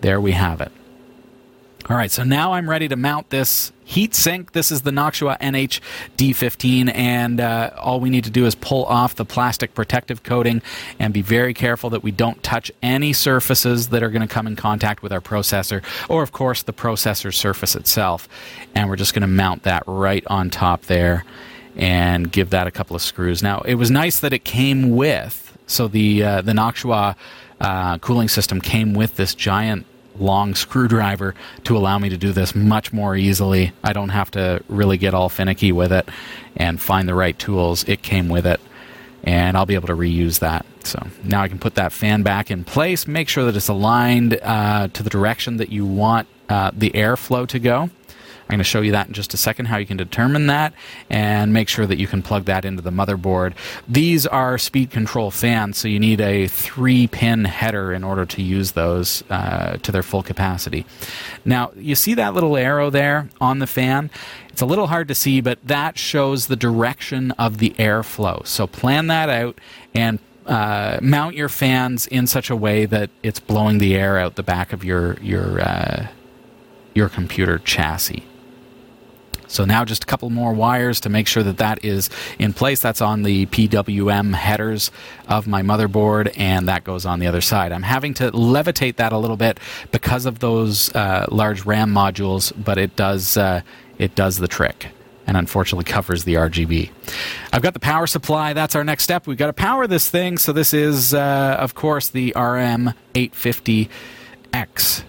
There 0.00 0.20
we 0.20 0.32
have 0.32 0.60
it. 0.60 0.72
All 1.88 1.96
right, 1.96 2.10
so 2.10 2.24
now 2.24 2.54
I'm 2.54 2.68
ready 2.68 2.88
to 2.88 2.96
mount 2.96 3.30
this 3.30 3.70
heat 3.84 4.12
sink. 4.12 4.50
This 4.50 4.72
is 4.72 4.82
the 4.82 4.90
Noctua 4.90 5.38
NH-D15, 5.38 6.92
and 6.92 7.40
uh, 7.40 7.70
all 7.78 8.00
we 8.00 8.10
need 8.10 8.24
to 8.24 8.30
do 8.30 8.44
is 8.44 8.56
pull 8.56 8.84
off 8.86 9.14
the 9.14 9.24
plastic 9.24 9.72
protective 9.72 10.24
coating 10.24 10.62
and 10.98 11.14
be 11.14 11.22
very 11.22 11.54
careful 11.54 11.88
that 11.90 12.02
we 12.02 12.10
don't 12.10 12.42
touch 12.42 12.72
any 12.82 13.12
surfaces 13.12 13.90
that 13.90 14.02
are 14.02 14.10
going 14.10 14.26
to 14.26 14.34
come 14.34 14.48
in 14.48 14.56
contact 14.56 15.00
with 15.00 15.12
our 15.12 15.20
processor, 15.20 15.80
or 16.08 16.24
of 16.24 16.32
course 16.32 16.64
the 16.64 16.72
processor 16.72 17.32
surface 17.32 17.76
itself. 17.76 18.28
And 18.74 18.88
we're 18.88 18.96
just 18.96 19.14
going 19.14 19.20
to 19.22 19.28
mount 19.28 19.62
that 19.62 19.84
right 19.86 20.26
on 20.26 20.50
top 20.50 20.86
there 20.86 21.24
and 21.76 22.32
give 22.32 22.50
that 22.50 22.66
a 22.66 22.72
couple 22.72 22.96
of 22.96 23.02
screws. 23.02 23.44
Now, 23.44 23.60
it 23.60 23.76
was 23.76 23.92
nice 23.92 24.18
that 24.18 24.32
it 24.32 24.42
came 24.42 24.96
with, 24.96 25.56
so 25.68 25.86
the 25.86 26.24
uh, 26.24 26.42
the 26.42 26.52
Noctua 26.52 27.14
uh, 27.60 27.98
cooling 27.98 28.28
system 28.28 28.60
came 28.60 28.92
with 28.92 29.14
this 29.14 29.36
giant 29.36 29.86
long 30.18 30.54
screwdriver 30.54 31.34
to 31.64 31.76
allow 31.76 31.98
me 31.98 32.08
to 32.08 32.16
do 32.16 32.32
this 32.32 32.54
much 32.54 32.92
more 32.92 33.16
easily. 33.16 33.72
I 33.82 33.92
don't 33.92 34.10
have 34.10 34.30
to 34.32 34.62
really 34.68 34.98
get 34.98 35.14
all 35.14 35.28
finicky 35.28 35.72
with 35.72 35.92
it 35.92 36.08
and 36.56 36.80
find 36.80 37.08
the 37.08 37.14
right 37.14 37.38
tools. 37.38 37.84
It 37.84 38.02
came 38.02 38.28
with 38.28 38.46
it, 38.46 38.60
and 39.24 39.56
I'll 39.56 39.66
be 39.66 39.74
able 39.74 39.88
to 39.88 39.96
reuse 39.96 40.38
that. 40.40 40.66
So 40.84 41.06
now 41.24 41.42
I 41.42 41.48
can 41.48 41.58
put 41.58 41.74
that 41.74 41.92
fan 41.92 42.22
back 42.22 42.50
in 42.50 42.64
place, 42.64 43.06
make 43.06 43.28
sure 43.28 43.44
that 43.44 43.56
it's 43.56 43.68
aligned 43.68 44.38
uh, 44.42 44.88
to 44.92 45.02
the 45.02 45.10
direction 45.10 45.56
that 45.56 45.70
you 45.70 45.84
want 45.84 46.28
uh, 46.48 46.70
the 46.72 46.90
airflow 46.90 47.46
to 47.48 47.58
go. 47.58 47.90
I'm 48.46 48.52
going 48.52 48.58
to 48.58 48.64
show 48.64 48.80
you 48.80 48.92
that 48.92 49.08
in 49.08 49.12
just 49.12 49.34
a 49.34 49.36
second, 49.36 49.66
how 49.66 49.76
you 49.76 49.86
can 49.86 49.96
determine 49.96 50.46
that 50.46 50.72
and 51.10 51.52
make 51.52 51.68
sure 51.68 51.84
that 51.84 51.98
you 51.98 52.06
can 52.06 52.22
plug 52.22 52.44
that 52.44 52.64
into 52.64 52.80
the 52.80 52.90
motherboard. 52.90 53.54
These 53.88 54.24
are 54.24 54.56
speed 54.56 54.92
control 54.92 55.32
fans, 55.32 55.78
so 55.78 55.88
you 55.88 55.98
need 55.98 56.20
a 56.20 56.46
three 56.46 57.08
pin 57.08 57.44
header 57.44 57.92
in 57.92 58.04
order 58.04 58.24
to 58.24 58.42
use 58.42 58.72
those 58.72 59.24
uh, 59.30 59.78
to 59.78 59.90
their 59.90 60.04
full 60.04 60.22
capacity. 60.22 60.86
Now, 61.44 61.72
you 61.74 61.96
see 61.96 62.14
that 62.14 62.34
little 62.34 62.56
arrow 62.56 62.88
there 62.88 63.28
on 63.40 63.58
the 63.58 63.66
fan? 63.66 64.10
It's 64.50 64.62
a 64.62 64.66
little 64.66 64.86
hard 64.86 65.08
to 65.08 65.14
see, 65.16 65.40
but 65.40 65.58
that 65.66 65.98
shows 65.98 66.46
the 66.46 66.56
direction 66.56 67.32
of 67.32 67.58
the 67.58 67.70
airflow. 67.70 68.46
So 68.46 68.68
plan 68.68 69.08
that 69.08 69.28
out 69.28 69.60
and 69.92 70.20
uh, 70.46 71.00
mount 71.02 71.34
your 71.34 71.48
fans 71.48 72.06
in 72.06 72.28
such 72.28 72.48
a 72.48 72.54
way 72.54 72.86
that 72.86 73.10
it's 73.24 73.40
blowing 73.40 73.78
the 73.78 73.96
air 73.96 74.18
out 74.18 74.36
the 74.36 74.44
back 74.44 74.72
of 74.72 74.84
your 74.84 75.14
your 75.20 75.60
uh, 75.60 76.06
your 76.94 77.08
computer 77.08 77.58
chassis. 77.58 78.24
So 79.48 79.64
now 79.64 79.84
just 79.84 80.04
a 80.04 80.06
couple 80.06 80.30
more 80.30 80.52
wires 80.52 81.00
to 81.00 81.08
make 81.08 81.26
sure 81.26 81.42
that 81.42 81.58
that 81.58 81.84
is 81.84 82.10
in 82.38 82.52
place. 82.52 82.80
That's 82.80 83.00
on 83.00 83.22
the 83.22 83.46
PWM 83.46 84.34
headers 84.34 84.90
of 85.28 85.46
my 85.46 85.62
motherboard, 85.62 86.32
and 86.36 86.68
that 86.68 86.84
goes 86.84 87.06
on 87.06 87.20
the 87.20 87.26
other 87.26 87.40
side. 87.40 87.72
I'm 87.72 87.82
having 87.82 88.14
to 88.14 88.30
levitate 88.32 88.96
that 88.96 89.12
a 89.12 89.18
little 89.18 89.36
bit 89.36 89.60
because 89.92 90.26
of 90.26 90.40
those 90.40 90.94
uh, 90.94 91.26
large 91.30 91.64
RAM 91.64 91.92
modules, 91.92 92.52
but 92.56 92.78
it 92.78 92.96
does 92.96 93.36
uh, 93.36 93.60
it 93.98 94.14
does 94.14 94.38
the 94.38 94.48
trick 94.48 94.88
and 95.26 95.36
unfortunately 95.36 95.84
covers 95.84 96.24
the 96.24 96.34
RGB. 96.34 96.90
I've 97.52 97.62
got 97.62 97.74
the 97.74 97.80
power 97.80 98.06
supply. 98.06 98.52
That's 98.52 98.76
our 98.76 98.84
next 98.84 99.02
step. 99.04 99.26
We've 99.26 99.36
got 99.36 99.48
to 99.48 99.52
power 99.52 99.88
this 99.88 100.08
thing. 100.08 100.38
So 100.38 100.52
this 100.52 100.72
is, 100.72 101.12
uh, 101.12 101.56
of 101.58 101.74
course, 101.74 102.10
the 102.10 102.32
RM850X 102.36 105.02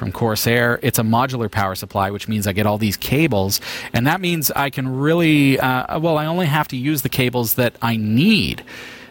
from 0.00 0.10
Corsair. 0.12 0.80
It's 0.82 0.98
a 0.98 1.02
modular 1.02 1.50
power 1.50 1.74
supply, 1.74 2.10
which 2.10 2.26
means 2.26 2.46
I 2.46 2.52
get 2.52 2.66
all 2.66 2.78
these 2.78 2.96
cables, 2.96 3.60
and 3.92 4.06
that 4.06 4.18
means 4.18 4.50
I 4.50 4.70
can 4.70 4.88
really, 4.88 5.60
uh, 5.60 6.00
well, 6.00 6.16
I 6.16 6.24
only 6.24 6.46
have 6.46 6.68
to 6.68 6.76
use 6.76 7.02
the 7.02 7.10
cables 7.10 7.54
that 7.54 7.76
I 7.82 7.96
need. 7.96 8.64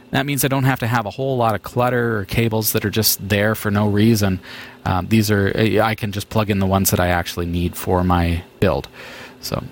That 0.09 0.25
means 0.25 0.43
I 0.43 0.47
don't 0.47 0.63
have 0.63 0.79
to 0.79 0.87
have 0.87 1.05
a 1.05 1.11
whole 1.11 1.37
lot 1.37 1.53
of 1.53 1.61
clutter 1.61 2.17
or 2.17 2.25
cables 2.25 2.71
that 2.71 2.83
are 2.83 2.89
just 2.89 3.29
there 3.29 3.53
for 3.53 3.69
no 3.69 3.87
reason. 3.87 4.39
Um, 4.83 5.05
these 5.07 5.29
are 5.29 5.53
I 5.55 5.93
can 5.93 6.11
just 6.11 6.29
plug 6.29 6.49
in 6.49 6.57
the 6.57 6.65
ones 6.65 6.89
that 6.89 6.99
I 6.99 7.09
actually 7.09 7.45
need 7.45 7.75
for 7.75 8.03
my 8.03 8.43
build. 8.59 8.87
So 9.41 9.63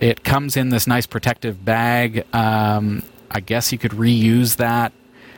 it 0.00 0.24
comes 0.24 0.56
in 0.56 0.70
this 0.70 0.86
nice 0.86 1.04
protective 1.06 1.62
bag. 1.62 2.24
Um, 2.32 3.02
I 3.30 3.40
guess 3.40 3.72
you 3.72 3.76
could 3.76 3.92
reuse 3.92 4.56
that. 4.56 4.92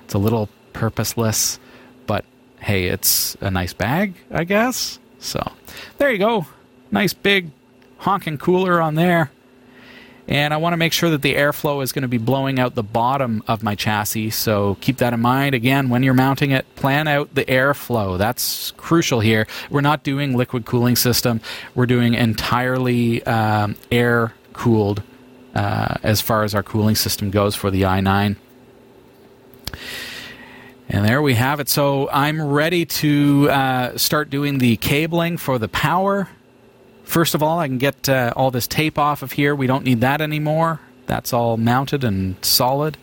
It's 0.05 0.14
a 0.14 0.18
little 0.18 0.49
purposeless, 0.72 1.59
but 2.07 2.24
hey, 2.61 2.85
it's 2.85 3.37
a 3.41 3.51
nice 3.51 3.72
bag, 3.72 4.14
I 4.30 4.45
guess. 4.45 5.01
So 5.25 5.53
there 5.99 6.11
you 6.11 6.18
go. 6.18 6.47
Nice 6.91 7.12
big 7.12 7.51
honking 7.99 8.39
cooler 8.39 8.81
on 8.81 8.95
there. 8.95 9.31
And 10.27 10.55
I 10.55 10.57
want 10.57 10.72
to 10.72 10.79
make 10.79 10.95
sure 10.95 11.11
that 11.11 11.20
the 11.20 11.35
airflow 11.35 11.83
is 11.83 11.93
going 11.93 12.03
to 12.03 12.09
be 12.09 12.16
blowing 12.16 12.59
out 12.59 12.75
the 12.75 12.83
bottom 12.83 13.43
of 13.47 13.62
my 13.62 13.75
chassis. 13.75 14.31
So 14.31 14.77
keep 14.81 14.97
that 14.99 15.12
in 15.12 15.20
mind. 15.20 15.55
Again, 15.55 15.91
when 15.91 16.03
you're 16.03 16.14
mounting 16.14 16.51
it, 16.51 16.72
plan 16.77 17.09
out 17.09 17.35
the 17.35 17.45
airflow. 17.45 18.16
That's 18.16 18.70
crucial 18.79 19.20
here. 19.20 19.47
We're 19.68 19.83
not 19.83 20.03
doing 20.03 20.35
liquid 20.35 20.64
cooling 20.64 20.97
system. 20.97 21.43
We're 21.75 21.87
doing 21.87 22.14
entirely 22.14 23.22
um, 23.25 23.77
air 23.93 24.33
cooled 24.55 25.03
uh, 25.55 25.97
as 26.03 26.22
far 26.22 26.43
as 26.43 26.55
our 26.55 26.62
cooling 26.62 26.95
system 26.95 27.31
goes 27.31 27.55
for 27.55 27.70
the 27.70 27.83
i9. 27.83 28.37
And 30.95 31.05
there 31.05 31.21
we 31.21 31.35
have 31.35 31.59
it. 31.59 31.69
So 31.69 32.09
I'm 32.09 32.41
ready 32.41 32.87
to 32.87 33.51
uh, 33.51 33.99
start 33.99 34.31
doing 34.31 34.59
the 34.59 34.77
cabling 34.77 35.39
for 35.39 35.59
the 35.59 35.67
power. 35.67 36.29
First 37.03 37.35
of 37.35 37.43
all, 37.43 37.59
I 37.59 37.67
can 37.67 37.79
get 37.79 38.09
uh, 38.09 38.33
all 38.37 38.53
this 38.53 38.69
tape 38.69 38.97
off 38.97 39.21
of 39.21 39.33
here. 39.33 39.57
We 39.57 39.67
don't 39.67 39.83
need 39.83 40.03
that 40.03 40.21
anymore. 40.21 40.79
That's 41.07 41.33
all 41.33 41.57
mounted 41.57 42.05
and 42.05 42.37
solid. 42.45 42.97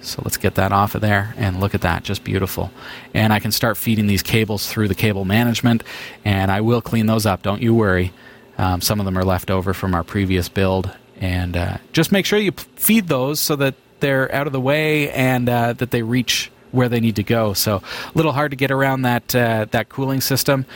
So 0.00 0.20
let's 0.24 0.38
get 0.38 0.56
that 0.56 0.72
off 0.72 0.96
of 0.96 1.02
there 1.02 1.32
and 1.36 1.60
look 1.60 1.72
at 1.72 1.82
that, 1.82 2.02
just 2.02 2.24
beautiful. 2.24 2.72
And 3.14 3.32
I 3.32 3.38
can 3.38 3.52
start 3.52 3.76
feeding 3.76 4.08
these 4.08 4.24
cables 4.24 4.66
through 4.66 4.88
the 4.88 4.96
cable 4.96 5.24
management, 5.24 5.84
and 6.24 6.50
I 6.50 6.62
will 6.62 6.82
clean 6.82 7.06
those 7.06 7.26
up, 7.26 7.42
don't 7.42 7.62
you 7.62 7.76
worry. 7.76 8.12
Um, 8.58 8.80
some 8.80 8.98
of 8.98 9.06
them 9.06 9.16
are 9.16 9.24
left 9.24 9.52
over 9.52 9.72
from 9.72 9.94
our 9.94 10.02
previous 10.02 10.48
build, 10.48 10.90
and 11.20 11.56
uh, 11.56 11.76
just 11.92 12.10
make 12.10 12.26
sure 12.26 12.40
you 12.40 12.50
feed 12.74 13.06
those 13.06 13.38
so 13.38 13.54
that 13.54 13.76
they're 14.00 14.34
out 14.34 14.48
of 14.48 14.52
the 14.52 14.60
way 14.60 15.12
and 15.12 15.48
uh, 15.48 15.74
that 15.74 15.92
they 15.92 16.02
reach 16.02 16.50
where 16.72 16.88
they 16.88 17.00
need 17.00 17.16
to 17.16 17.22
go. 17.22 17.52
So 17.52 17.76
a 17.76 18.12
little 18.14 18.32
hard 18.32 18.50
to 18.52 18.56
get 18.56 18.70
around 18.70 19.02
that 19.02 19.34
uh, 19.34 19.66
that 19.70 19.88
cooling 19.88 20.20
system. 20.20 20.66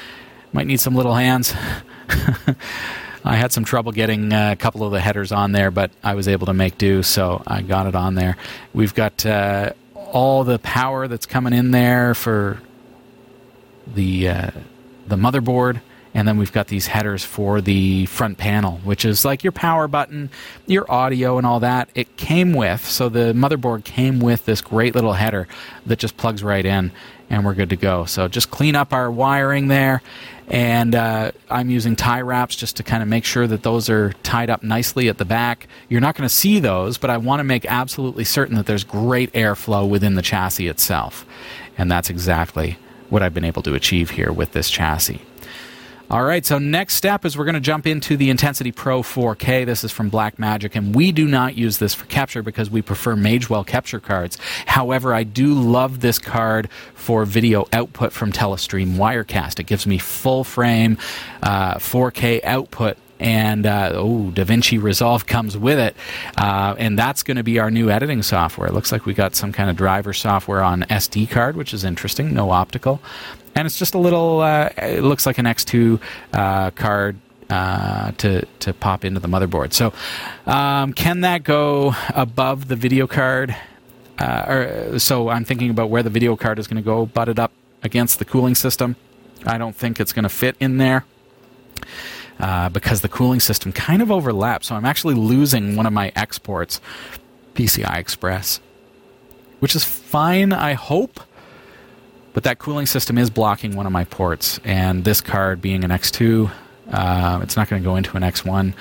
Might 0.52 0.66
need 0.66 0.80
some 0.80 0.94
little 0.94 1.14
hands. 1.14 1.54
I 3.24 3.36
had 3.36 3.52
some 3.52 3.64
trouble 3.64 3.92
getting 3.92 4.32
uh, 4.32 4.52
a 4.52 4.56
couple 4.56 4.84
of 4.84 4.92
the 4.92 5.00
headers 5.00 5.32
on 5.32 5.52
there, 5.52 5.70
but 5.70 5.90
I 6.02 6.14
was 6.14 6.28
able 6.28 6.46
to 6.46 6.52
make 6.52 6.76
do, 6.76 7.02
so 7.02 7.42
I 7.46 7.62
got 7.62 7.86
it 7.86 7.94
on 7.94 8.14
there. 8.14 8.36
We've 8.74 8.94
got 8.94 9.24
uh, 9.24 9.72
all 9.94 10.44
the 10.44 10.58
power 10.58 11.08
that's 11.08 11.24
coming 11.24 11.54
in 11.54 11.70
there 11.70 12.14
for 12.14 12.60
the 13.86 14.28
uh, 14.28 14.50
the 15.06 15.16
motherboard 15.16 15.80
and 16.14 16.28
then 16.28 16.38
we've 16.38 16.52
got 16.52 16.68
these 16.68 16.86
headers 16.86 17.24
for 17.24 17.60
the 17.60 18.06
front 18.06 18.38
panel, 18.38 18.78
which 18.84 19.04
is 19.04 19.24
like 19.24 19.42
your 19.42 19.52
power 19.52 19.88
button, 19.88 20.30
your 20.66 20.90
audio, 20.90 21.36
and 21.38 21.46
all 21.46 21.60
that. 21.60 21.88
It 21.94 22.16
came 22.16 22.52
with, 22.54 22.88
so 22.88 23.08
the 23.08 23.32
motherboard 23.32 23.84
came 23.84 24.20
with 24.20 24.44
this 24.44 24.60
great 24.60 24.94
little 24.94 25.14
header 25.14 25.48
that 25.86 25.98
just 25.98 26.16
plugs 26.16 26.44
right 26.44 26.64
in, 26.64 26.92
and 27.28 27.44
we're 27.44 27.54
good 27.54 27.70
to 27.70 27.76
go. 27.76 28.04
So 28.04 28.28
just 28.28 28.50
clean 28.50 28.76
up 28.76 28.92
our 28.92 29.10
wiring 29.10 29.66
there, 29.66 30.02
and 30.46 30.94
uh, 30.94 31.32
I'm 31.50 31.68
using 31.68 31.96
tie 31.96 32.20
wraps 32.20 32.54
just 32.54 32.76
to 32.76 32.84
kind 32.84 33.02
of 33.02 33.08
make 33.08 33.24
sure 33.24 33.48
that 33.48 33.64
those 33.64 33.90
are 33.90 34.12
tied 34.22 34.50
up 34.50 34.62
nicely 34.62 35.08
at 35.08 35.18
the 35.18 35.24
back. 35.24 35.66
You're 35.88 36.00
not 36.00 36.14
going 36.14 36.28
to 36.28 36.34
see 36.34 36.60
those, 36.60 36.96
but 36.96 37.10
I 37.10 37.16
want 37.16 37.40
to 37.40 37.44
make 37.44 37.66
absolutely 37.66 38.24
certain 38.24 38.54
that 38.54 38.66
there's 38.66 38.84
great 38.84 39.32
airflow 39.32 39.88
within 39.88 40.14
the 40.14 40.22
chassis 40.22 40.68
itself. 40.68 41.26
And 41.76 41.90
that's 41.90 42.08
exactly 42.08 42.78
what 43.10 43.22
I've 43.22 43.34
been 43.34 43.44
able 43.44 43.62
to 43.62 43.74
achieve 43.74 44.10
here 44.10 44.30
with 44.30 44.52
this 44.52 44.70
chassis. 44.70 45.20
All 46.14 46.22
right, 46.22 46.46
so 46.46 46.60
next 46.60 46.94
step 46.94 47.24
is 47.24 47.36
we're 47.36 47.44
going 47.44 47.56
to 47.56 47.60
jump 47.60 47.88
into 47.88 48.16
the 48.16 48.30
Intensity 48.30 48.70
Pro 48.70 49.02
4K. 49.02 49.66
This 49.66 49.82
is 49.82 49.90
from 49.90 50.12
Blackmagic, 50.12 50.76
and 50.76 50.94
we 50.94 51.10
do 51.10 51.26
not 51.26 51.56
use 51.56 51.78
this 51.78 51.92
for 51.92 52.04
capture 52.04 52.40
because 52.40 52.70
we 52.70 52.82
prefer 52.82 53.16
Magewell 53.16 53.66
capture 53.66 53.98
cards. 53.98 54.38
However, 54.64 55.12
I 55.12 55.24
do 55.24 55.52
love 55.54 56.02
this 56.02 56.20
card 56.20 56.70
for 56.94 57.24
video 57.24 57.66
output 57.72 58.12
from 58.12 58.30
Telestream 58.30 58.94
Wirecast. 58.94 59.58
It 59.58 59.64
gives 59.64 59.88
me 59.88 59.98
full 59.98 60.44
frame 60.44 60.98
uh, 61.42 61.78
4K 61.78 62.44
output 62.44 62.96
and 63.20 63.66
uh, 63.66 63.92
oh, 63.94 64.32
DaVinci 64.34 64.82
Resolve 64.82 65.26
comes 65.26 65.56
with 65.56 65.78
it, 65.78 65.96
uh, 66.36 66.74
and 66.78 66.98
that's 66.98 67.22
going 67.22 67.36
to 67.36 67.42
be 67.42 67.58
our 67.58 67.70
new 67.70 67.90
editing 67.90 68.22
software. 68.22 68.68
It 68.68 68.74
looks 68.74 68.92
like 68.92 69.06
we 69.06 69.14
got 69.14 69.34
some 69.34 69.52
kind 69.52 69.70
of 69.70 69.76
driver 69.76 70.12
software 70.12 70.62
on 70.62 70.82
SD 70.82 71.30
card, 71.30 71.56
which 71.56 71.72
is 71.72 71.84
interesting. 71.84 72.34
No 72.34 72.50
optical, 72.50 73.00
and 73.54 73.66
it's 73.66 73.78
just 73.78 73.94
a 73.94 73.98
little. 73.98 74.40
Uh, 74.40 74.70
it 74.78 75.02
looks 75.02 75.26
like 75.26 75.38
an 75.38 75.46
X2 75.46 76.00
uh, 76.32 76.70
card 76.72 77.16
uh, 77.50 78.12
to 78.12 78.44
to 78.60 78.72
pop 78.74 79.04
into 79.04 79.20
the 79.20 79.28
motherboard. 79.28 79.72
So, 79.72 79.92
um, 80.46 80.92
can 80.92 81.20
that 81.22 81.44
go 81.44 81.94
above 82.14 82.68
the 82.68 82.76
video 82.76 83.06
card? 83.06 83.54
Uh, 84.18 84.44
or, 84.46 84.98
so 84.98 85.28
I'm 85.28 85.44
thinking 85.44 85.70
about 85.70 85.90
where 85.90 86.02
the 86.02 86.10
video 86.10 86.36
card 86.36 86.58
is 86.58 86.68
going 86.68 86.76
to 86.76 86.86
go, 86.86 87.04
butted 87.04 87.38
up 87.38 87.52
against 87.82 88.18
the 88.18 88.24
cooling 88.24 88.54
system. 88.54 88.96
I 89.44 89.58
don't 89.58 89.74
think 89.74 90.00
it's 90.00 90.12
going 90.12 90.22
to 90.22 90.28
fit 90.28 90.56
in 90.60 90.78
there. 90.78 91.04
Uh, 92.40 92.68
because 92.68 93.00
the 93.00 93.08
cooling 93.08 93.38
system 93.38 93.72
kind 93.72 94.02
of 94.02 94.10
overlaps. 94.10 94.66
So 94.66 94.74
I'm 94.74 94.84
actually 94.84 95.14
losing 95.14 95.76
one 95.76 95.86
of 95.86 95.92
my 95.92 96.10
exports, 96.16 96.80
PCI 97.54 97.96
Express, 97.96 98.60
which 99.60 99.76
is 99.76 99.84
fine, 99.84 100.52
I 100.52 100.72
hope. 100.72 101.20
But 102.32 102.42
that 102.42 102.58
cooling 102.58 102.86
system 102.86 103.16
is 103.16 103.30
blocking 103.30 103.76
one 103.76 103.86
of 103.86 103.92
my 103.92 104.04
ports, 104.04 104.58
and 104.64 105.04
this 105.04 105.20
card 105.20 105.62
being 105.62 105.84
an 105.84 105.90
X2, 105.90 106.50
uh, 106.90 107.40
it's 107.42 107.56
not 107.56 107.68
going 107.68 107.80
to 107.80 107.86
go 107.86 107.94
into 107.94 108.16
an 108.16 108.24
X1. 108.24 108.74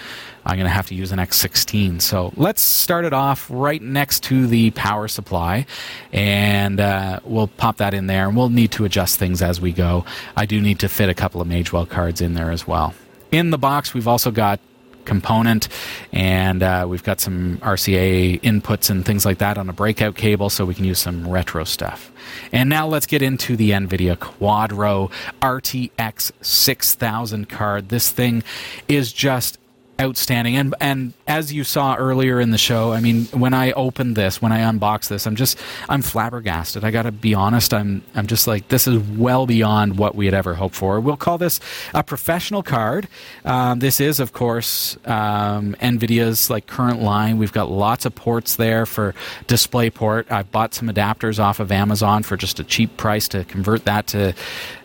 I'm 0.46 0.58
going 0.58 0.66
to 0.66 0.74
have 0.74 0.88
to 0.88 0.96
use 0.96 1.12
an 1.12 1.20
X16. 1.20 2.02
So 2.02 2.34
let's 2.36 2.62
start 2.62 3.06
it 3.06 3.14
off 3.14 3.48
right 3.50 3.82
next 3.82 4.24
to 4.24 4.48
the 4.48 4.72
power 4.72 5.08
supply, 5.08 5.68
and 6.12 6.80
uh, 6.80 7.20
we'll 7.24 7.48
pop 7.48 7.78
that 7.78 7.94
in 7.94 8.08
there. 8.08 8.28
And 8.28 8.36
we'll 8.36 8.50
need 8.50 8.72
to 8.72 8.86
adjust 8.86 9.20
things 9.20 9.42
as 9.42 9.62
we 9.62 9.72
go. 9.72 10.04
I 10.36 10.48
do 10.48 10.60
need 10.60 10.80
to 10.80 10.90
fit 10.90 11.10
a 11.10 11.14
couple 11.14 11.40
of 11.40 11.48
Magewell 11.48 11.88
cards 11.88 12.22
in 12.22 12.34
there 12.34 12.52
as 12.52 12.68
well. 12.68 12.96
In 13.34 13.50
the 13.50 13.58
box, 13.58 13.96
we've 13.96 14.08
also 14.08 14.30
got 14.30 14.60
component, 15.06 15.68
and 16.12 16.62
uh, 16.62 16.86
we've 16.88 17.02
got 17.02 17.20
some 17.20 17.58
RCA 17.64 18.40
inputs 18.42 18.92
and 18.92 19.04
things 19.04 19.26
like 19.26 19.40
that 19.40 19.58
on 19.58 19.68
a 19.70 19.74
breakout 19.74 20.16
cable, 20.16 20.52
so 20.52 20.66
we 20.66 20.76
can 20.76 20.86
use 20.86 21.00
some 21.00 21.28
retro 21.28 21.64
stuff. 21.64 22.12
And 22.52 22.70
now 22.70 22.86
let's 22.86 23.08
get 23.08 23.24
into 23.24 23.56
the 23.56 23.72
NVIDIA 23.72 24.16
Quadro 24.18 25.10
RTX 25.42 26.32
6000 26.42 27.50
card. 27.50 27.90
This 27.90 28.12
thing 28.12 28.44
is 28.88 29.12
just 29.12 29.58
outstanding. 30.04 30.56
And 30.56 30.76
and 30.80 31.14
as 31.28 31.54
you 31.54 31.64
saw 31.64 31.96
earlier 31.96 32.40
in 32.40 32.52
the 32.52 32.58
show, 32.58 32.92
I 32.92 33.00
mean, 33.00 33.26
when 33.28 33.54
I 33.54 33.72
opened 33.72 34.16
this, 34.16 34.42
when 34.42 34.52
I 34.52 34.60
unboxed 34.60 35.10
this, 35.10 35.26
I'm 35.26 35.36
just 35.36 35.58
I'm 35.90 36.02
flabbergasted. 36.02 36.84
I 36.84 36.92
got 36.92 37.04
to 37.04 37.12
be 37.12 37.34
honest. 37.34 37.74
I'm 37.74 38.04
I'm 38.16 38.28
just 38.28 38.48
like 38.48 38.68
this 38.68 38.88
is 38.88 39.00
well 39.18 39.46
beyond 39.46 39.98
what 39.98 40.16
we 40.16 40.26
had 40.26 40.34
ever 40.34 40.54
hoped 40.56 40.76
for. 40.76 41.00
We'll 41.00 41.18
call 41.18 41.38
this 41.38 41.60
a 41.94 42.04
professional 42.04 42.64
card. 42.64 43.08
Um, 43.46 43.80
this 43.80 44.00
is, 44.00 44.20
of 44.20 44.34
course, 44.34 44.98
um, 45.06 45.76
Nvidia's 45.80 46.50
like 46.50 46.68
current 46.68 47.02
line. 47.02 47.38
We've 47.38 47.54
got 47.54 47.70
lots 47.70 48.06
of 48.06 48.16
ports 48.16 48.56
there 48.56 48.86
for 48.86 49.14
DisplayPort. 49.48 50.32
I 50.32 50.44
bought 50.44 50.74
some 50.74 50.90
adapters 50.90 51.40
off 51.40 51.60
of 51.60 51.72
Amazon 51.72 52.24
for 52.24 52.38
just 52.38 52.60
a 52.60 52.64
cheap 52.64 52.98
price 52.98 53.28
to 53.30 53.44
convert 53.46 53.86
that 53.86 54.08
to 54.08 54.34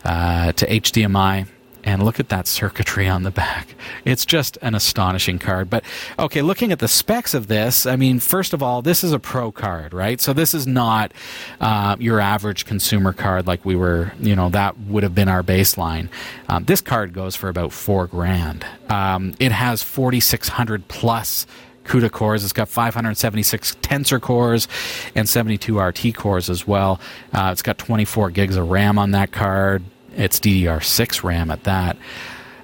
uh, 0.05 0.51
to 0.53 0.65
HDMI. 0.67 1.47
And 1.83 2.03
look 2.03 2.19
at 2.19 2.29
that 2.29 2.45
circuitry 2.47 3.07
on 3.07 3.23
the 3.23 3.31
back. 3.31 3.75
It's 4.03 4.25
just 4.25 4.57
an 4.61 4.75
astonishing 4.75 5.39
card. 5.39 5.69
But 5.69 5.83
okay, 6.17 6.41
looking 6.41 6.71
at 6.71 6.79
the 6.79 6.87
specs 6.87 7.33
of 7.33 7.47
this, 7.47 7.85
I 7.85 7.95
mean, 7.95 8.19
first 8.19 8.53
of 8.53 8.61
all, 8.61 8.81
this 8.81 9.03
is 9.03 9.13
a 9.13 9.19
pro 9.19 9.51
card, 9.51 9.93
right? 9.93 10.19
So 10.19 10.33
this 10.33 10.53
is 10.53 10.67
not 10.67 11.13
uh, 11.61 11.95
your 11.99 12.19
average 12.19 12.65
consumer 12.65 13.13
card 13.13 13.47
like 13.47 13.63
we 13.63 13.75
were, 13.75 14.11
you 14.19 14.35
know, 14.35 14.49
that 14.49 14.77
would 14.81 15.03
have 15.03 15.15
been 15.15 15.29
our 15.29 15.43
baseline. 15.43 16.09
Um, 16.49 16.65
this 16.65 16.81
card 16.81 17.13
goes 17.13 17.35
for 17.35 17.49
about 17.49 17.71
four 17.71 18.07
grand. 18.07 18.65
Um, 18.89 19.33
it 19.39 19.51
has 19.51 19.81
4,600 19.81 20.87
plus 20.87 21.47
CUDA 21.85 22.11
cores. 22.11 22.43
It's 22.43 22.53
got 22.53 22.69
576 22.69 23.75
tensor 23.81 24.21
cores 24.21 24.67
and 25.15 25.27
72 25.27 25.79
RT 25.79 26.13
cores 26.15 26.49
as 26.49 26.67
well. 26.67 26.99
Uh, 27.33 27.49
it's 27.51 27.63
got 27.63 27.77
24 27.77 28.29
gigs 28.29 28.55
of 28.55 28.69
RAM 28.69 28.99
on 28.99 29.11
that 29.11 29.31
card. 29.31 29.83
It's 30.19 30.37
DDR6 30.41 31.23
RAM 31.23 31.49
at 31.49 31.63
that. 31.63 31.95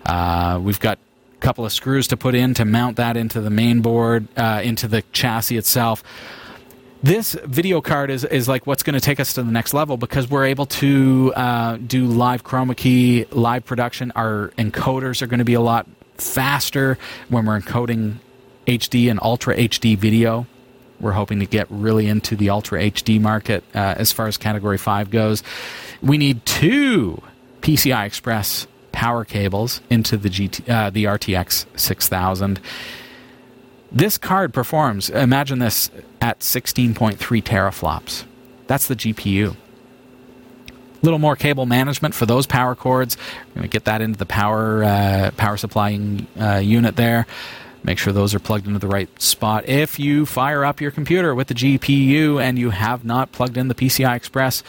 Uh, 0.05 0.59
we've 0.61 0.79
got 0.79 0.99
a 1.35 1.37
couple 1.39 1.65
of 1.65 1.71
screws 1.71 2.09
to 2.09 2.17
put 2.17 2.35
in 2.35 2.53
to 2.55 2.65
mount 2.65 2.97
that 2.97 3.15
into 3.15 3.39
the 3.39 3.49
main 3.49 3.79
board, 3.79 4.27
uh, 4.37 4.59
into 4.61 4.89
the 4.89 5.03
chassis 5.13 5.55
itself. 5.55 6.03
This 7.01 7.33
video 7.45 7.79
card 7.79 8.09
is, 8.09 8.25
is 8.25 8.49
like 8.49 8.67
what's 8.67 8.83
going 8.83 8.95
to 8.95 8.99
take 8.99 9.21
us 9.21 9.33
to 9.33 9.43
the 9.43 9.51
next 9.51 9.73
level 9.73 9.95
because 9.95 10.29
we're 10.29 10.45
able 10.45 10.65
to 10.65 11.31
uh, 11.33 11.77
do 11.77 12.07
live 12.07 12.43
chroma 12.43 12.75
key, 12.75 13.25
live 13.31 13.65
production. 13.65 14.11
Our 14.17 14.51
encoders 14.57 15.21
are 15.21 15.27
going 15.27 15.39
to 15.39 15.45
be 15.45 15.53
a 15.53 15.61
lot 15.61 15.87
faster 16.15 16.97
when 17.29 17.45
we're 17.45 17.61
encoding 17.61 18.15
HD 18.67 19.09
and 19.09 19.17
Ultra 19.21 19.55
HD 19.55 19.97
video. 19.97 20.45
We're 20.99 21.13
hoping 21.13 21.39
to 21.39 21.45
get 21.45 21.67
really 21.69 22.07
into 22.07 22.35
the 22.35 22.49
Ultra 22.49 22.81
HD 22.81 23.21
market 23.21 23.63
uh, 23.73 23.95
as 23.97 24.11
far 24.11 24.27
as 24.27 24.35
Category 24.35 24.77
5 24.77 25.09
goes. 25.09 25.41
We 26.01 26.17
need 26.17 26.45
two 26.45 27.21
PCI 27.65 28.05
Express 28.05 28.67
power 28.91 29.25
cables 29.25 29.81
into 29.89 30.17
the 30.17 30.29
GT, 30.29 30.69
uh, 30.69 30.91
the 30.91 31.05
RTX 31.05 31.65
6000. 31.75 32.59
This 33.91 34.19
card 34.19 34.53
performs, 34.53 35.09
imagine 35.09 35.57
this, 35.57 35.89
at 36.21 36.41
16.3 36.41 37.17
teraflops. 37.17 38.25
That's 38.67 38.87
the 38.87 38.95
GPU. 38.95 39.55
A 39.55 40.75
little 41.01 41.17
more 41.17 41.35
cable 41.35 41.65
management 41.65 42.13
for 42.13 42.27
those 42.27 42.45
power 42.45 42.75
cords. 42.75 43.17
Going 43.55 43.63
to 43.63 43.67
get 43.67 43.85
that 43.85 43.99
into 43.99 44.19
the 44.19 44.27
power 44.27 44.83
uh, 44.83 45.31
power 45.35 45.57
supplying 45.57 46.27
uh, 46.39 46.57
unit 46.57 46.95
there. 46.95 47.25
Make 47.83 47.97
sure 47.97 48.13
those 48.13 48.35
are 48.35 48.39
plugged 48.39 48.67
into 48.67 48.77
the 48.79 48.87
right 48.87 49.09
spot. 49.19 49.67
If 49.67 49.97
you 49.97 50.27
fire 50.27 50.63
up 50.63 50.81
your 50.81 50.91
computer 50.91 51.33
with 51.33 51.47
the 51.47 51.55
GPU 51.55 52.39
and 52.39 52.59
you 52.59 52.69
have 52.69 53.03
not 53.03 53.31
plugged 53.31 53.57
in 53.57 53.69
the 53.69 53.75
PCI 53.75 54.15
Express 54.15 54.61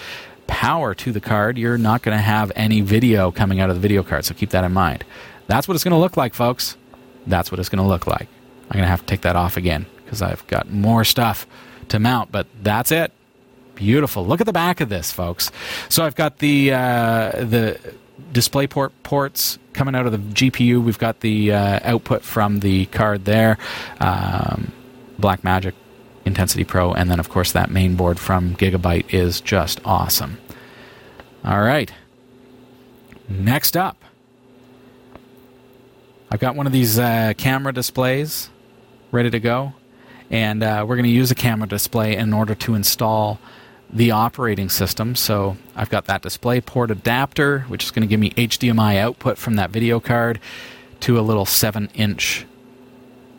power 0.46 0.94
to 0.94 1.12
the 1.12 1.20
card, 1.20 1.58
you're 1.58 1.78
not 1.78 2.02
going 2.02 2.16
to 2.16 2.22
have 2.22 2.52
any 2.56 2.80
video 2.80 3.30
coming 3.30 3.60
out 3.60 3.70
of 3.70 3.76
the 3.76 3.80
video 3.80 4.02
card. 4.02 4.24
So 4.24 4.34
keep 4.34 4.50
that 4.50 4.64
in 4.64 4.72
mind. 4.72 5.04
That's 5.46 5.68
what 5.68 5.74
it's 5.74 5.84
going 5.84 5.92
to 5.92 5.98
look 5.98 6.16
like, 6.16 6.34
folks. 6.34 6.76
That's 7.26 7.50
what 7.50 7.60
it's 7.60 7.68
going 7.68 7.82
to 7.82 7.88
look 7.88 8.06
like. 8.06 8.28
I'm 8.70 8.74
going 8.74 8.84
to 8.84 8.88
have 8.88 9.00
to 9.00 9.06
take 9.06 9.22
that 9.22 9.36
off 9.36 9.56
again 9.56 9.86
because 10.04 10.22
I've 10.22 10.46
got 10.46 10.70
more 10.70 11.04
stuff 11.04 11.46
to 11.88 11.98
mount, 11.98 12.32
but 12.32 12.46
that's 12.62 12.90
it. 12.90 13.12
Beautiful. 13.74 14.26
Look 14.26 14.40
at 14.40 14.46
the 14.46 14.52
back 14.52 14.80
of 14.80 14.88
this, 14.88 15.12
folks. 15.12 15.50
So 15.88 16.04
I've 16.04 16.14
got 16.14 16.38
the 16.38 16.72
uh, 16.72 17.30
the 17.32 17.78
DisplayPort 18.32 18.90
ports 19.02 19.58
coming 19.74 19.94
out 19.94 20.06
of 20.06 20.12
the 20.12 20.18
GPU. 20.18 20.82
We've 20.82 20.98
got 20.98 21.20
the 21.20 21.52
uh, 21.52 21.80
output 21.82 22.22
from 22.22 22.60
the 22.60 22.86
card 22.86 23.26
there, 23.26 23.58
um, 24.00 24.72
Blackmagic 25.20 25.74
Intensity 26.26 26.64
Pro, 26.64 26.92
and 26.92 27.10
then 27.10 27.20
of 27.20 27.28
course 27.28 27.52
that 27.52 27.70
main 27.70 27.94
board 27.94 28.18
from 28.18 28.56
Gigabyte 28.56 29.14
is 29.14 29.40
just 29.40 29.80
awesome. 29.84 30.38
All 31.44 31.62
right. 31.62 31.92
Next 33.28 33.76
up, 33.76 34.04
I've 36.30 36.40
got 36.40 36.56
one 36.56 36.66
of 36.66 36.72
these 36.72 36.98
uh, 36.98 37.34
camera 37.38 37.72
displays 37.72 38.50
ready 39.12 39.30
to 39.30 39.40
go, 39.40 39.72
and 40.28 40.62
uh, 40.62 40.84
we're 40.86 40.96
going 40.96 41.04
to 41.04 41.10
use 41.10 41.30
a 41.30 41.36
camera 41.36 41.68
display 41.68 42.16
in 42.16 42.32
order 42.32 42.54
to 42.56 42.74
install 42.74 43.38
the 43.88 44.10
operating 44.10 44.68
system. 44.68 45.14
So 45.14 45.56
I've 45.76 45.90
got 45.90 46.06
that 46.06 46.22
display 46.22 46.60
port 46.60 46.90
adapter, 46.90 47.60
which 47.60 47.84
is 47.84 47.90
going 47.92 48.02
to 48.02 48.08
give 48.08 48.20
me 48.20 48.30
HDMI 48.30 48.98
output 48.98 49.38
from 49.38 49.54
that 49.56 49.70
video 49.70 50.00
card 50.00 50.40
to 51.00 51.18
a 51.18 51.22
little 51.22 51.46
7 51.46 51.88
inch 51.94 52.46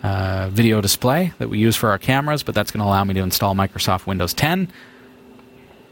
uh, 0.07 0.49
video 0.49 0.81
display 0.81 1.33
that 1.39 1.49
we 1.49 1.59
use 1.59 1.75
for 1.75 1.89
our 1.89 1.97
cameras, 1.97 2.43
but 2.43 2.55
that's 2.55 2.71
going 2.71 2.81
to 2.81 2.85
allow 2.85 3.03
me 3.03 3.13
to 3.13 3.21
install 3.21 3.55
Microsoft 3.55 4.05
Windows 4.05 4.33
10. 4.33 4.71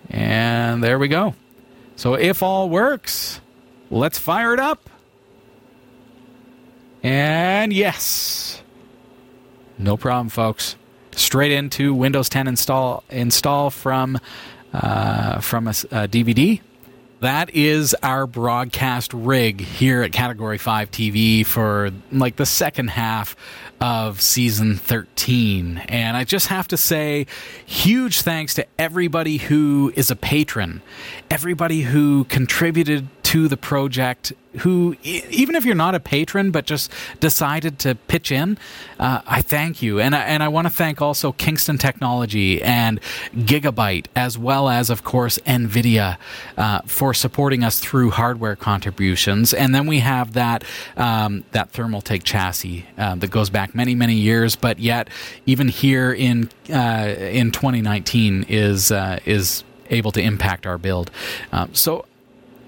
And 0.10 0.84
there 0.84 1.00
we 1.00 1.08
go. 1.08 1.36
So 1.96 2.14
if 2.14 2.44
all 2.44 2.70
works, 2.70 3.42
let's 3.90 4.20
fire 4.20 4.54
it 4.54 4.60
up. 4.60 4.90
And 7.04 7.72
yes. 7.72 8.62
No 9.78 9.98
problem, 9.98 10.30
folks 10.30 10.76
straight 11.16 11.52
into 11.52 11.94
Windows 11.94 12.30
10 12.30 12.48
install 12.48 13.04
install 13.10 13.70
from 13.70 14.20
uh, 14.74 15.40
from 15.40 15.68
a, 15.68 15.72
a, 15.72 16.08
DVD. 16.08 16.62
That 17.22 17.56
is 17.56 17.96
our 18.04 18.28
broadcast 18.28 19.14
rig 19.14 19.62
here 19.62 20.04
at 20.04 20.12
Category 20.12 20.58
5 20.58 20.92
TV 20.92 21.46
for 21.46 21.92
like 22.12 22.36
the 22.36 22.46
second 22.46 22.90
half 22.90 23.36
of 23.86 24.20
season 24.20 24.76
13. 24.78 25.78
And 25.78 26.18
I 26.18 26.24
just 26.24 26.48
have 26.48 26.68
to 26.70 26.76
say, 26.76 27.28
huge 27.68 28.24
thanks 28.24 28.56
to 28.56 28.66
everybody 28.80 29.38
who 29.38 29.94
is 29.96 30.10
a 30.10 30.16
patron, 30.16 30.82
everybody 31.30 31.82
who 31.82 32.24
contributed 32.24 33.08
to 33.36 33.50
the 33.50 33.58
project 33.58 34.32
who, 34.60 34.96
even 35.04 35.56
if 35.56 35.66
you're 35.66 35.76
not 35.76 35.94
a 35.94 36.00
patron, 36.00 36.52
but 36.52 36.66
just 36.66 36.90
decided 37.20 37.78
to 37.80 37.94
pitch 37.94 38.32
in, 38.32 38.58
uh, 38.98 39.20
I 39.28 39.42
thank 39.42 39.82
you. 39.82 40.00
And 40.00 40.16
I, 40.16 40.22
and 40.22 40.42
I 40.42 40.48
want 40.48 40.68
to 40.68 40.70
thank 40.74 41.02
also 41.02 41.34
Kingston 41.34 41.78
Technology 41.78 42.62
and 42.64 43.02
Gigabyte, 43.36 44.06
as 44.16 44.38
well 44.38 44.70
as, 44.70 44.90
of 44.90 45.04
course, 45.04 45.38
NVIDIA 45.40 46.16
uh, 46.56 46.80
for 46.86 47.14
supporting 47.14 47.62
us 47.66 47.82
through 47.82 48.12
hardware 48.12 48.56
contributions. 48.56 49.54
And 49.54 49.76
then 49.76 49.86
we 49.86 50.00
have 50.00 50.32
that, 50.32 50.64
um, 50.96 51.44
that 51.52 51.74
Thermaltake 51.74 52.24
chassis 52.24 52.86
uh, 52.98 53.16
that 53.16 53.32
goes 53.32 53.50
back 53.50 53.76
many, 53.76 53.96
many 53.96 54.16
years, 54.16 54.56
but 54.56 54.80
yet, 54.80 55.10
even 55.46 55.68
here 55.68 56.14
in, 56.14 56.50
uh, 56.70 57.14
in 57.20 57.52
2019, 57.52 58.46
is, 58.48 58.94
uh, 58.94 59.20
is 59.26 59.66
able 59.90 60.14
to 60.14 60.22
impact 60.22 60.66
our 60.66 60.78
build. 60.78 61.12
Um, 61.52 61.74
so 61.74 62.06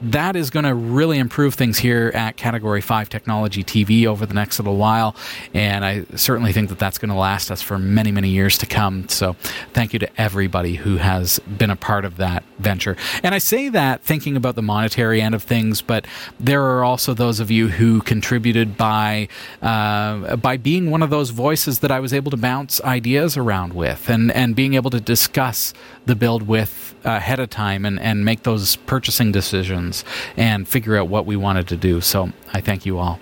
that 0.02 0.36
is 0.36 0.50
going 0.50 0.66
to 0.66 0.74
really 0.74 1.18
improve 1.18 1.56
things 1.56 1.78
here 1.78 2.12
at 2.14 2.38
Category 2.38 2.82
5 2.82 3.10
Technology 3.10 3.64
TV 3.64 4.06
over 4.06 4.26
the 4.26 4.34
next 4.34 4.60
little 4.60 4.78
while. 4.78 5.16
And 5.54 5.84
I 5.84 6.06
certainly 6.16 6.54
think 6.54 6.70
that 6.70 6.80
that's 6.80 6.98
going 6.98 7.10
to 7.10 7.16
last 7.16 7.52
us 7.52 7.62
for 7.62 7.80
many, 7.80 8.12
many 8.12 8.30
years 8.30 8.58
to 8.60 8.66
come. 8.66 9.10
So 9.10 9.34
thank 9.74 9.94
you 9.94 10.00
to 10.00 10.22
everybody 10.22 10.76
who 10.76 10.98
has 10.98 11.40
been 11.40 11.70
a 11.70 11.76
part 11.76 12.06
of 12.06 12.18
that 12.18 12.44
venture. 12.60 12.96
And 13.24 13.34
I 13.36 13.38
say 13.38 13.70
that 13.70 14.02
thinking 14.02 14.36
about 14.36 14.56
the 14.56 14.62
monetary 14.62 15.22
end 15.22 15.36
of 15.36 15.44
things, 15.44 15.82
but 15.82 16.06
there 16.40 16.64
are 16.64 16.84
also 16.84 17.14
those 17.14 17.40
of 17.40 17.52
you 17.52 17.68
who 17.70 18.02
contributed 18.02 18.78
by, 18.78 19.28
uh, 19.62 20.36
by 20.38 20.58
being 20.58 20.90
one 20.90 21.04
of 21.04 21.10
those 21.10 21.30
voices 21.30 21.80
that 21.80 21.92
I 21.92 22.00
was 22.00 22.14
able 22.14 22.32
to 22.32 22.38
bounce 22.38 22.82
ideas 22.82 23.38
around 23.38 23.74
with 23.74 24.10
and, 24.10 24.32
and 24.32 24.56
being 24.56 24.74
able 24.74 24.90
to 24.92 25.00
discuss 25.00 25.74
the 26.06 26.16
build 26.16 26.48
with 26.48 26.96
ahead 27.04 27.40
of 27.40 27.50
time 27.50 27.86
and, 27.86 28.00
and 28.00 28.26
make 28.26 28.44
those 28.44 28.76
purchasing 28.76 29.32
decisions 29.32 30.04
and 30.36 30.68
figure 30.68 30.98
out 30.98 31.08
what 31.08 31.26
we 31.26 31.36
wanted 31.36 31.68
to 31.68 31.78
do. 31.78 32.02
So 32.02 32.32
I 32.54 32.62
thank 32.62 32.86
you 32.86 32.98
all. 32.98 33.20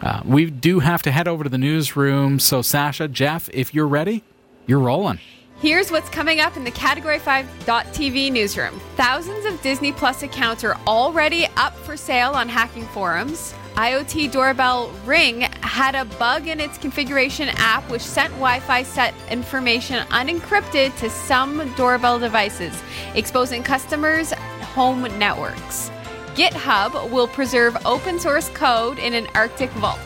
Uh, 0.00 0.22
we 0.24 0.46
do 0.46 0.80
have 0.80 1.02
to 1.02 1.10
head 1.10 1.28
over 1.28 1.44
to 1.44 1.50
the 1.50 1.58
newsroom. 1.58 2.38
So, 2.38 2.62
Sasha, 2.62 3.06
Jeff, 3.06 3.50
if 3.52 3.74
you're 3.74 3.86
ready, 3.86 4.22
you're 4.66 4.78
rolling. 4.78 5.18
Here's 5.60 5.90
what's 5.90 6.08
coming 6.08 6.40
up 6.40 6.56
in 6.56 6.64
the 6.64 6.70
Category 6.70 7.18
5.tv 7.18 8.32
newsroom. 8.32 8.80
Thousands 8.96 9.44
of 9.44 9.60
Disney 9.60 9.92
Plus 9.92 10.22
accounts 10.22 10.64
are 10.64 10.74
already 10.86 11.46
up 11.58 11.76
for 11.76 11.98
sale 11.98 12.30
on 12.30 12.48
hacking 12.48 12.86
forums. 12.86 13.52
IoT 13.74 14.32
doorbell 14.32 14.90
Ring 15.04 15.42
had 15.60 15.94
a 15.94 16.06
bug 16.16 16.46
in 16.46 16.60
its 16.60 16.78
configuration 16.78 17.50
app 17.56 17.82
which 17.90 18.00
sent 18.00 18.30
Wi 18.30 18.58
Fi 18.60 18.82
set 18.82 19.12
information 19.30 20.02
unencrypted 20.06 20.96
to 20.96 21.10
some 21.10 21.70
doorbell 21.74 22.18
devices, 22.18 22.82
exposing 23.14 23.62
customers' 23.62 24.32
home 24.72 25.02
networks. 25.18 25.90
GitHub 26.36 27.10
will 27.10 27.28
preserve 27.28 27.76
open 27.84 28.18
source 28.18 28.48
code 28.54 28.98
in 28.98 29.12
an 29.12 29.26
Arctic 29.34 29.68
vault. 29.72 30.00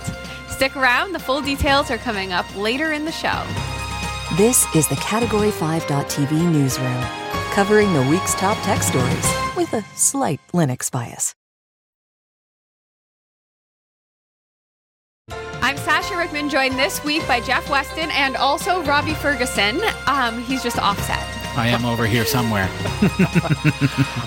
Stick 0.49 0.75
around, 0.75 1.13
the 1.13 1.21
full 1.21 1.41
details 1.41 1.93
are 1.93 1.99
coming 1.99 2.33
up 2.33 2.57
later 2.57 2.93
in 2.93 3.05
the 3.05 3.13
show. 3.13 3.41
This 4.33 4.67
is 4.75 4.89
the 4.89 4.97
Category 4.97 5.51
5.tv 5.51 6.33
newsroom, 6.51 7.01
covering 7.53 7.93
the 7.93 8.03
week's 8.09 8.35
top 8.35 8.57
tech 8.65 8.83
stories 8.83 9.25
with 9.55 9.73
a 9.75 9.85
slight 9.95 10.41
Linux 10.53 10.91
bias. 10.91 11.35
I'm 15.63 15.77
Sasha 15.77 16.17
Rickman, 16.17 16.49
joined 16.49 16.77
this 16.77 17.05
week 17.05 17.25
by 17.29 17.41
Jeff 17.41 17.71
Weston 17.71 18.11
and 18.13 18.35
also 18.37 18.83
Robbie 18.83 19.15
Ferguson. 19.15 19.81
Um, 20.07 20.43
he's 20.43 20.65
just 20.65 20.79
offset. 20.79 21.34
I 21.57 21.69
am 21.69 21.85
over 21.85 22.05
here 22.05 22.25
somewhere. 22.25 22.69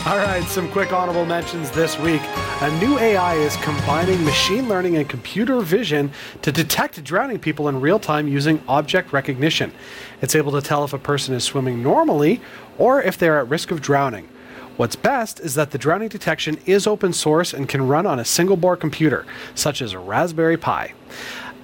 All 0.06 0.18
right, 0.18 0.46
some 0.48 0.72
quick 0.72 0.94
honorable 0.94 1.26
mentions 1.26 1.70
this 1.72 2.00
week. 2.00 2.22
A 2.62 2.80
new 2.80 2.98
AI 2.98 3.36
is 3.36 3.58
combining 3.58 4.24
machine 4.24 4.70
learning 4.70 4.96
and 4.96 5.10
computer 5.10 5.60
vision 5.60 6.12
to 6.42 6.54
detect 6.54 7.04
drowning 7.04 7.38
people 7.38 7.68
in 7.68 7.82
real 7.82 8.00
time 8.00 8.30
using 8.30 8.62
object 8.70 9.12
recognition. 9.12 9.74
It's 10.22 10.36
able 10.36 10.54
to 10.54 10.62
tell 10.62 10.86
if 10.86 10.94
a 10.94 10.98
person 10.98 11.36
is 11.36 11.44
swimming 11.44 11.84
normally 11.84 12.40
or 12.78 13.02
if 13.02 13.18
they're 13.18 13.40
at 13.40 13.50
risk 13.50 13.72
of 13.72 13.82
drowning. 13.82 14.30
What's 14.78 14.96
best 14.96 15.42
is 15.42 15.56
that 15.56 15.72
the 15.72 15.78
drowning 15.78 16.08
detection 16.08 16.60
is 16.66 16.88
open 16.88 17.12
source 17.12 17.54
and 17.54 17.68
can 17.68 17.88
run 17.88 18.06
on 18.06 18.20
a 18.20 18.26
single 18.26 18.56
board 18.56 18.80
computer, 18.80 19.26
such 19.54 19.82
as 19.82 19.92
a 19.92 20.00
Raspberry 20.00 20.56
Pi. 20.56 20.94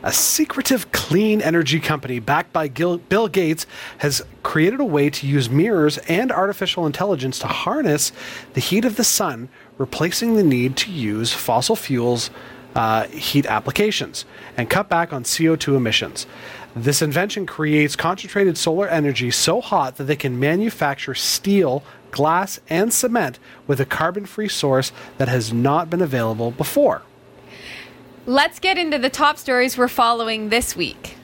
A 0.06 0.12
secretive 0.12 0.92
clean 0.92 1.42
energy 1.42 1.80
company 1.80 2.20
backed 2.20 2.52
by 2.52 2.68
Gil- 2.68 2.98
Bill 2.98 3.30
Gates 3.30 3.66
has 4.00 4.22
created 4.44 4.82
a 4.82 4.86
way 4.86 5.10
to 5.10 5.26
use 5.26 5.50
mirrors 5.50 5.98
and 6.00 6.30
artificial 6.30 6.86
intelligence 6.86 7.40
to 7.40 7.48
harness 7.48 8.12
the 8.54 8.60
heat 8.60 8.84
of 8.84 8.98
the 8.98 9.06
sun, 9.06 9.48
replacing 9.78 10.36
the 10.36 10.44
need 10.44 10.76
to 10.76 10.92
use 10.92 11.32
fossil 11.32 11.78
fuels 11.78 12.30
uh, 12.76 13.08
heat 13.08 13.46
applications 13.46 14.26
and 14.58 14.70
cut 14.70 14.90
back 14.90 15.14
on 15.14 15.24
CO2 15.24 15.78
emissions. 15.78 16.26
This 16.76 17.02
invention 17.02 17.46
creates 17.46 17.96
concentrated 17.96 18.58
solar 18.58 18.90
energy 18.90 19.32
so 19.32 19.62
hot 19.62 19.96
that 19.96 20.06
they 20.06 20.18
can 20.18 20.38
manufacture 20.38 21.16
steel, 21.16 21.82
glass, 22.12 22.60
and 22.70 22.94
cement 22.94 23.40
with 23.68 23.80
a 23.80 23.86
carbon 23.86 24.26
free 24.26 24.50
source 24.50 24.92
that 25.18 25.30
has 25.30 25.54
not 25.54 25.90
been 25.90 26.02
available 26.02 26.52
before. 26.52 27.04
Let's 28.26 28.60
get 28.60 28.78
into 28.78 28.98
the 28.98 29.10
top 29.10 29.38
stories 29.38 29.78
we're 29.78 29.90
following 29.90 30.48
this 30.48 30.78
week. 30.78 31.18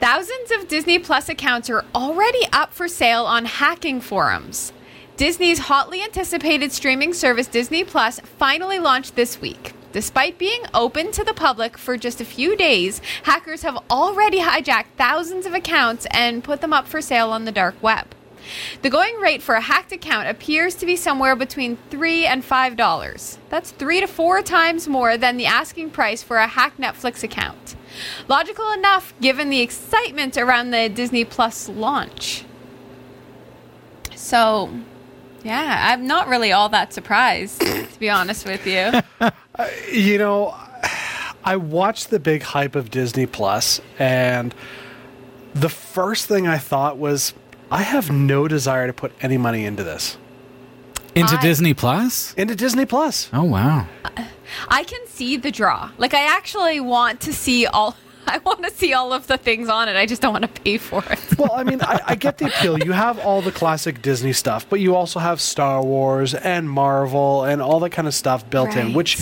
Thousands 0.00 0.50
of 0.50 0.66
Disney 0.66 0.98
Plus 0.98 1.28
accounts 1.28 1.70
are 1.70 1.84
already 1.94 2.44
up 2.52 2.72
for 2.72 2.88
sale 2.88 3.24
on 3.24 3.44
hacking 3.44 4.00
forums. 4.00 4.72
Disney's 5.16 5.60
hotly 5.60 6.02
anticipated 6.02 6.72
streaming 6.72 7.14
service 7.14 7.46
Disney 7.46 7.84
Plus 7.84 8.18
finally 8.18 8.80
launched 8.80 9.14
this 9.14 9.40
week. 9.40 9.74
Despite 9.92 10.38
being 10.38 10.62
open 10.74 11.12
to 11.12 11.22
the 11.22 11.34
public 11.34 11.78
for 11.78 11.96
just 11.96 12.20
a 12.20 12.24
few 12.24 12.56
days, 12.56 13.00
hackers 13.22 13.62
have 13.62 13.78
already 13.88 14.40
hijacked 14.40 14.96
thousands 14.96 15.46
of 15.46 15.54
accounts 15.54 16.04
and 16.10 16.42
put 16.42 16.60
them 16.60 16.72
up 16.72 16.88
for 16.88 17.00
sale 17.00 17.30
on 17.30 17.44
the 17.44 17.52
dark 17.52 17.80
web. 17.80 18.12
The 18.82 18.90
going 18.90 19.16
rate 19.16 19.42
for 19.42 19.54
a 19.54 19.60
hacked 19.60 19.92
account 19.92 20.28
appears 20.28 20.74
to 20.76 20.86
be 20.86 20.96
somewhere 20.96 21.36
between 21.36 21.76
three 21.90 22.26
and 22.26 22.44
five 22.44 22.76
dollars. 22.76 23.38
That's 23.48 23.70
three 23.70 24.00
to 24.00 24.06
four 24.06 24.42
times 24.42 24.88
more 24.88 25.16
than 25.16 25.36
the 25.36 25.46
asking 25.46 25.90
price 25.90 26.22
for 26.22 26.36
a 26.36 26.46
hacked 26.46 26.80
Netflix 26.80 27.22
account. 27.22 27.76
Logical 28.28 28.70
enough 28.72 29.14
given 29.20 29.50
the 29.50 29.60
excitement 29.60 30.36
around 30.36 30.70
the 30.70 30.88
Disney 30.88 31.24
Plus 31.24 31.68
launch. 31.68 32.44
So, 34.14 34.70
yeah, 35.44 35.92
I'm 35.92 36.06
not 36.06 36.28
really 36.28 36.52
all 36.52 36.68
that 36.70 36.92
surprised, 36.92 37.60
to 37.60 37.98
be 37.98 38.10
honest 38.10 38.46
with 38.46 38.66
you. 38.66 38.92
Uh, 39.58 39.66
you 39.92 40.18
know, 40.18 40.56
I 41.42 41.56
watched 41.56 42.10
the 42.10 42.20
big 42.20 42.42
hype 42.42 42.76
of 42.76 42.92
Disney 42.92 43.26
Plus, 43.26 43.80
and 43.98 44.54
the 45.52 45.68
first 45.68 46.26
thing 46.26 46.46
I 46.46 46.58
thought 46.58 46.96
was, 46.96 47.34
I 47.70 47.82
have 47.82 48.10
no 48.10 48.48
desire 48.48 48.86
to 48.86 48.92
put 48.92 49.12
any 49.20 49.36
money 49.36 49.64
into 49.64 49.84
this. 49.84 50.16
Into 51.14 51.36
I- 51.36 51.42
Disney 51.42 51.74
Plus? 51.74 52.32
Into 52.34 52.54
Disney 52.54 52.86
Plus. 52.86 53.28
Oh, 53.32 53.44
wow. 53.44 53.86
I 54.68 54.84
can 54.84 55.06
see 55.06 55.36
the 55.36 55.50
draw. 55.50 55.90
Like, 55.98 56.14
I 56.14 56.24
actually 56.36 56.80
want 56.80 57.20
to 57.22 57.32
see 57.32 57.66
all. 57.66 57.96
I 58.26 58.38
want 58.38 58.62
to 58.62 58.70
see 58.70 58.92
all 58.92 59.14
of 59.14 59.26
the 59.26 59.38
things 59.38 59.70
on 59.70 59.88
it. 59.88 59.96
I 59.96 60.04
just 60.04 60.20
don't 60.20 60.32
want 60.34 60.42
to 60.54 60.60
pay 60.62 60.76
for 60.78 61.02
it. 61.10 61.18
Well, 61.38 61.52
I 61.54 61.62
mean, 61.62 61.80
I, 61.82 62.00
I 62.04 62.14
get 62.16 62.38
the 62.38 62.46
appeal. 62.46 62.78
You 62.80 62.90
have 62.92 63.18
all 63.20 63.40
the 63.42 63.52
classic 63.52 64.02
Disney 64.02 64.32
stuff, 64.32 64.68
but 64.68 64.80
you 64.80 64.96
also 64.96 65.18
have 65.20 65.40
Star 65.40 65.82
Wars 65.84 66.34
and 66.34 66.68
Marvel 66.68 67.44
and 67.44 67.62
all 67.62 67.78
that 67.80 67.90
kind 67.90 68.08
of 68.08 68.12
stuff 68.14 68.48
built 68.50 68.74
in, 68.74 68.88
Right. 68.88 68.94
which, 68.96 69.18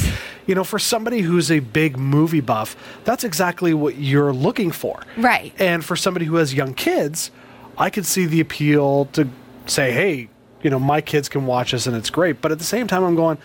you 0.46 0.54
know, 0.54 0.64
for 0.64 0.78
somebody 0.78 1.20
who's 1.20 1.50
a 1.50 1.58
big 1.60 1.98
movie 1.98 2.40
buff, 2.40 2.74
that's 3.04 3.22
exactly 3.22 3.74
what 3.74 3.96
you're 3.96 4.32
looking 4.32 4.70
for. 4.72 5.02
Right. 5.18 5.52
And 5.58 5.84
for 5.84 5.94
somebody 5.94 6.24
who 6.24 6.36
has 6.36 6.54
young 6.54 6.72
kids, 6.72 7.30
I 7.78 7.90
could 7.90 8.06
see 8.06 8.26
the 8.26 8.40
appeal 8.40 9.06
to 9.12 9.28
say, 9.66 9.92
hey, 9.92 10.28
you 10.62 10.70
know, 10.70 10.78
my 10.78 11.00
kids 11.00 11.28
can 11.28 11.46
watch 11.46 11.72
this 11.72 11.86
and 11.86 11.96
it's 11.96 12.10
great. 12.10 12.40
But 12.40 12.52
at 12.52 12.58
the 12.58 12.64
same 12.64 12.86
time, 12.86 13.04
I'm 13.04 13.14
going, 13.16 13.38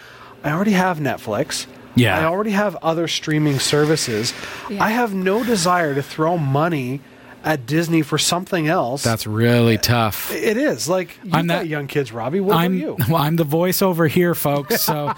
I 0.43 0.51
already 0.51 0.71
have 0.71 0.99
Netflix. 0.99 1.65
Yeah. 1.95 2.17
I 2.17 2.23
already 2.25 2.51
have 2.51 2.75
other 2.77 3.07
streaming 3.07 3.59
services. 3.59 4.33
Yeah. 4.69 4.83
I 4.83 4.89
have 4.91 5.13
no 5.13 5.43
desire 5.43 5.93
to 5.93 6.01
throw 6.01 6.37
money 6.37 7.01
at 7.43 7.65
Disney 7.65 8.01
for 8.03 8.17
something 8.17 8.67
else. 8.67 9.03
That's 9.03 9.25
really 9.27 9.77
tough. 9.77 10.31
it 10.31 10.57
is 10.57 10.87
like 10.87 11.17
you 11.23 11.31
I'm 11.33 11.47
got 11.47 11.59
that- 11.61 11.67
young 11.67 11.87
kids, 11.87 12.11
Robbie. 12.13 12.39
What 12.39 12.55
I'm 12.55 12.77
about 12.81 12.99
you? 12.99 13.11
well, 13.13 13.21
I'm 13.21 13.35
the 13.35 13.43
voice 13.43 13.81
over 13.81 14.07
here, 14.07 14.33
folks. 14.35 14.81
So, 14.81 15.11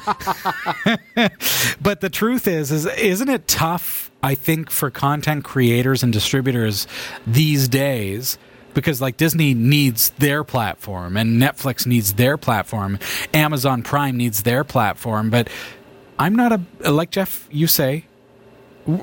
but 1.81 2.01
the 2.01 2.09
truth 2.09 2.47
is, 2.47 2.71
is 2.71 2.85
isn't 2.85 3.29
it 3.29 3.47
tough? 3.47 4.09
I 4.23 4.35
think 4.35 4.69
for 4.69 4.89
content 4.89 5.43
creators 5.43 6.01
and 6.01 6.13
distributors 6.13 6.87
these 7.27 7.67
days. 7.67 8.37
Because 8.73 9.01
like 9.01 9.17
Disney 9.17 9.53
needs 9.53 10.09
their 10.11 10.43
platform 10.43 11.15
and 11.17 11.41
Netflix 11.41 11.85
needs 11.85 12.13
their 12.13 12.37
platform, 12.37 12.99
Amazon 13.33 13.83
Prime 13.83 14.17
needs 14.17 14.43
their 14.43 14.63
platform, 14.63 15.29
but 15.29 15.49
I'm 16.19 16.35
not 16.35 16.51
a 16.81 16.91
like 16.91 17.11
Jeff 17.11 17.47
you 17.51 17.67
say, 17.67 18.05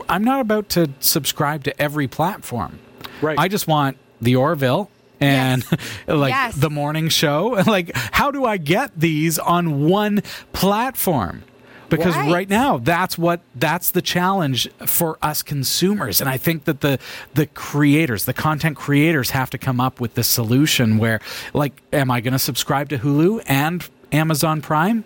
I'm 0.08 0.24
not 0.24 0.40
about 0.40 0.68
to 0.70 0.90
subscribe 1.00 1.64
to 1.64 1.80
every 1.82 2.08
platform. 2.08 2.78
Right. 3.20 3.38
I 3.38 3.48
just 3.48 3.66
want 3.66 3.96
the 4.20 4.36
Orville 4.36 4.90
and 5.20 5.64
like 6.06 6.30
Yes. 6.30 6.54
the 6.56 6.70
morning 6.70 7.08
show. 7.08 7.62
Like, 7.66 7.92
how 7.94 8.30
do 8.30 8.44
I 8.44 8.56
get 8.56 8.98
these 8.98 9.38
on 9.38 9.88
one 9.88 10.22
platform? 10.52 11.42
Because 11.90 12.16
Right. 12.16 12.32
right. 12.32 12.48
now, 12.48 12.78
that's 12.78 13.18
what 13.18 13.40
that's 13.54 13.90
the 13.90 14.00
challenge 14.02 14.68
for 14.86 15.18
us 15.20 15.42
consumers, 15.42 16.20
and 16.20 16.30
I 16.30 16.36
think 16.38 16.64
that 16.64 16.80
the 16.80 16.98
the 17.34 17.46
creators, 17.46 18.24
the 18.24 18.32
content 18.32 18.76
creators, 18.76 19.30
have 19.30 19.50
to 19.50 19.58
come 19.58 19.80
up 19.80 20.00
with 20.00 20.14
the 20.14 20.24
solution. 20.24 20.98
Where, 20.98 21.20
like, 21.52 21.82
am 21.92 22.10
I 22.10 22.20
going 22.20 22.32
to 22.32 22.38
subscribe 22.38 22.88
to 22.90 22.98
Hulu 22.98 23.42
and 23.46 23.86
Amazon 24.12 24.62
Prime? 24.62 25.04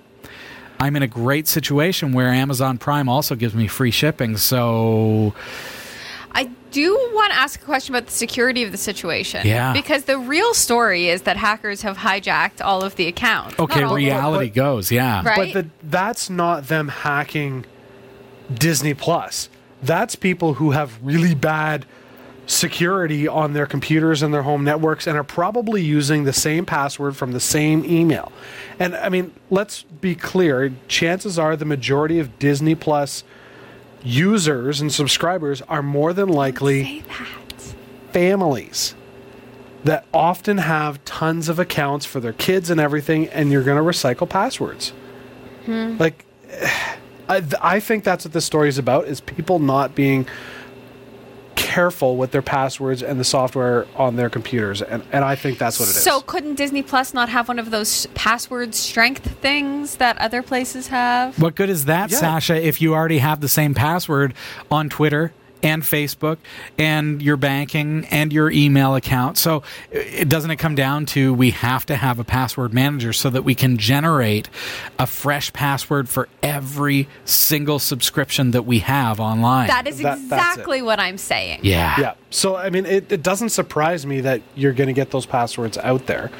I'm 0.80 0.96
in 0.96 1.02
a 1.02 1.08
great 1.08 1.46
situation 1.48 2.12
where 2.12 2.28
Amazon 2.28 2.78
Prime 2.78 3.08
also 3.08 3.34
gives 3.36 3.54
me 3.54 3.66
free 3.68 3.90
shipping, 3.92 4.36
so 4.36 5.32
do 6.74 6.92
want 7.14 7.32
to 7.32 7.38
ask 7.38 7.62
a 7.62 7.64
question 7.64 7.94
about 7.94 8.06
the 8.06 8.12
security 8.12 8.64
of 8.64 8.72
the 8.72 8.76
situation. 8.78 9.46
Yeah. 9.46 9.72
Because 9.72 10.04
the 10.04 10.18
real 10.18 10.52
story 10.54 11.08
is 11.08 11.22
that 11.22 11.36
hackers 11.36 11.82
have 11.82 11.98
hijacked 11.98 12.60
all 12.60 12.82
of 12.82 12.96
the 12.96 13.06
accounts. 13.06 13.58
okay, 13.58 13.80
Not 13.82 13.94
reality 13.94 14.48
but- 14.48 14.54
goes, 14.54 14.90
yeah. 14.90 15.22
Right. 15.24 15.54
But 15.54 15.62
the, 15.62 15.70
that's 15.88 16.28
not 16.28 16.66
them 16.66 16.88
hacking 16.88 17.64
Disney 18.52 18.92
Plus. 18.92 19.48
That's 19.82 20.16
people 20.16 20.54
who 20.54 20.72
have 20.72 20.98
really 21.02 21.34
bad 21.34 21.86
security 22.46 23.26
on 23.26 23.52
their 23.52 23.66
computers 23.66 24.20
and 24.22 24.34
their 24.34 24.42
home 24.42 24.64
networks 24.64 25.06
and 25.06 25.16
are 25.16 25.24
probably 25.24 25.80
using 25.82 26.24
the 26.24 26.32
same 26.32 26.66
password 26.66 27.16
from 27.16 27.32
the 27.32 27.40
same 27.40 27.84
email. 27.84 28.32
And 28.78 28.94
I 28.96 29.08
mean, 29.08 29.32
let's 29.48 29.82
be 29.82 30.14
clear, 30.14 30.72
chances 30.88 31.38
are 31.38 31.56
the 31.56 31.64
majority 31.64 32.18
of 32.18 32.38
Disney 32.38 32.74
Plus 32.74 33.24
users 34.04 34.80
and 34.80 34.92
subscribers 34.92 35.62
are 35.62 35.82
more 35.82 36.12
than 36.12 36.28
likely 36.28 37.02
families 38.12 38.94
that 39.82 40.06
often 40.14 40.58
have 40.58 41.04
tons 41.04 41.48
of 41.48 41.58
accounts 41.58 42.06
for 42.06 42.20
their 42.20 42.32
kids 42.32 42.70
and 42.70 42.80
everything, 42.80 43.28
and 43.28 43.50
you're 43.50 43.62
going 43.62 43.76
to 43.76 43.82
recycle 43.82 44.28
passwords. 44.28 44.90
Hmm. 45.66 45.96
Like, 45.98 46.24
I, 47.28 47.42
I 47.60 47.80
think 47.80 48.04
that's 48.04 48.24
what 48.26 48.32
this 48.32 48.44
story 48.44 48.68
is 48.68 48.78
about: 48.78 49.06
is 49.06 49.20
people 49.20 49.58
not 49.58 49.94
being 49.94 50.26
careful 51.74 52.16
with 52.16 52.30
their 52.30 52.42
passwords 52.42 53.02
and 53.02 53.18
the 53.18 53.24
software 53.24 53.84
on 53.96 54.14
their 54.14 54.30
computers, 54.30 54.80
and, 54.80 55.02
and 55.10 55.24
I 55.24 55.34
think 55.34 55.58
that's 55.58 55.80
what 55.80 55.88
it 55.88 55.96
is. 55.96 56.04
So 56.04 56.20
couldn't 56.20 56.54
Disney 56.54 56.82
Plus 56.82 57.12
not 57.12 57.28
have 57.30 57.48
one 57.48 57.58
of 57.58 57.72
those 57.72 58.06
password 58.14 58.76
strength 58.76 59.28
things 59.40 59.96
that 59.96 60.16
other 60.18 60.40
places 60.40 60.86
have? 60.86 61.36
What 61.42 61.56
good 61.56 61.68
is 61.68 61.86
that, 61.86 62.12
Yeah. 62.12 62.18
Sasha, 62.18 62.54
if 62.64 62.80
you 62.80 62.94
already 62.94 63.18
have 63.18 63.40
the 63.40 63.48
same 63.48 63.74
password 63.74 64.34
on 64.70 64.88
Twitter, 64.88 65.32
and 65.64 65.82
Facebook 65.82 66.36
and 66.78 67.22
your 67.22 67.36
banking 67.36 68.04
and 68.10 68.32
your 68.32 68.50
email 68.50 68.94
account. 68.94 69.38
So 69.38 69.62
it 69.90 70.28
doesn't 70.28 70.50
it 70.50 70.56
come 70.58 70.74
down 70.74 71.06
to 71.06 71.32
we 71.34 71.50
have 71.50 71.86
to 71.86 71.96
have 71.96 72.18
a 72.18 72.24
password 72.24 72.72
manager 72.74 73.12
so 73.12 73.30
that 73.30 73.42
we 73.42 73.54
can 73.54 73.78
generate 73.78 74.48
a 74.98 75.06
fresh 75.06 75.52
password 75.52 76.08
for 76.08 76.28
every 76.42 77.08
single 77.24 77.78
subscription 77.78 78.50
that 78.52 78.62
we 78.66 78.80
have 78.80 79.18
online. 79.20 79.68
That 79.68 79.86
is 79.88 79.98
That- 79.98 80.18
exactly 80.18 80.82
what 80.82 81.00
I'm 81.00 81.18
saying. 81.18 81.60
yeah. 81.62 81.94
Yeah. 81.98 82.14
So 82.30 82.56
I 82.56 82.68
mean, 82.70 82.84
it, 82.86 83.10
it 83.10 83.22
doesn't 83.22 83.50
surprise 83.50 84.04
me 84.06 84.20
that 84.20 84.42
you're 84.54 84.72
going 84.72 84.88
to 84.88 84.92
get 84.92 85.10
those 85.10 85.24
passwords 85.26 85.78
out 85.78 86.06
there. 86.06 86.30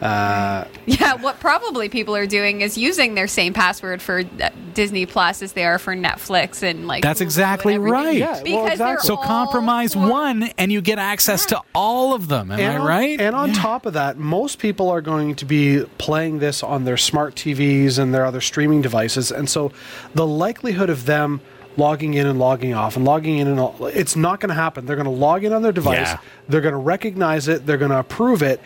Uh, 0.00 0.64
Yeah, 0.86 1.14
what 1.14 1.40
probably 1.40 1.88
people 1.88 2.14
are 2.16 2.26
doing 2.26 2.60
is 2.60 2.78
using 2.78 3.14
their 3.14 3.26
same 3.26 3.52
password 3.52 4.00
for 4.00 4.20
uh, 4.40 4.50
Disney 4.74 5.06
Plus 5.06 5.42
as 5.42 5.52
they 5.52 5.64
are 5.64 5.78
for 5.78 5.94
Netflix 5.94 6.62
and 6.62 6.86
like. 6.86 7.02
That's 7.02 7.20
Hulu 7.20 7.24
exactly 7.24 7.78
right. 7.78 8.16
Yeah, 8.16 8.42
well, 8.44 8.66
exactly. 8.66 9.06
So 9.06 9.16
compromise 9.16 9.94
for- 9.94 10.08
one 10.08 10.44
and 10.56 10.70
you 10.72 10.80
get 10.80 10.98
access 10.98 11.46
to 11.46 11.60
all 11.74 12.14
of 12.14 12.28
them. 12.28 12.50
Am 12.52 12.58
I 12.60 12.76
on, 12.78 12.86
right? 12.86 13.20
And 13.20 13.34
on 13.34 13.52
top 13.52 13.86
of 13.86 13.94
that, 13.94 14.16
most 14.18 14.58
people 14.58 14.88
are 14.90 15.00
going 15.00 15.34
to 15.36 15.44
be 15.44 15.84
playing 15.98 16.38
this 16.38 16.62
on 16.62 16.84
their 16.84 16.96
smart 16.96 17.34
TVs 17.34 17.98
and 17.98 18.14
their 18.14 18.24
other 18.24 18.40
streaming 18.40 18.80
devices, 18.82 19.30
and 19.32 19.48
so 19.48 19.72
the 20.14 20.26
likelihood 20.26 20.90
of 20.90 21.06
them 21.06 21.40
logging 21.76 22.14
in 22.14 22.26
and 22.26 22.40
logging 22.40 22.74
off 22.74 22.96
and 22.96 23.04
logging 23.04 23.38
in 23.38 23.46
and 23.46 23.60
all, 23.60 23.86
it's 23.86 24.16
not 24.16 24.40
going 24.40 24.48
to 24.48 24.54
happen. 24.54 24.84
They're 24.84 24.96
going 24.96 25.04
to 25.06 25.10
log 25.12 25.44
in 25.44 25.52
on 25.52 25.62
their 25.62 25.70
device. 25.70 26.08
Yeah. 26.08 26.18
They're 26.48 26.60
going 26.60 26.72
to 26.72 26.78
recognize 26.78 27.46
it. 27.46 27.66
They're 27.66 27.76
going 27.76 27.92
to 27.92 28.00
approve 28.00 28.42
it, 28.42 28.60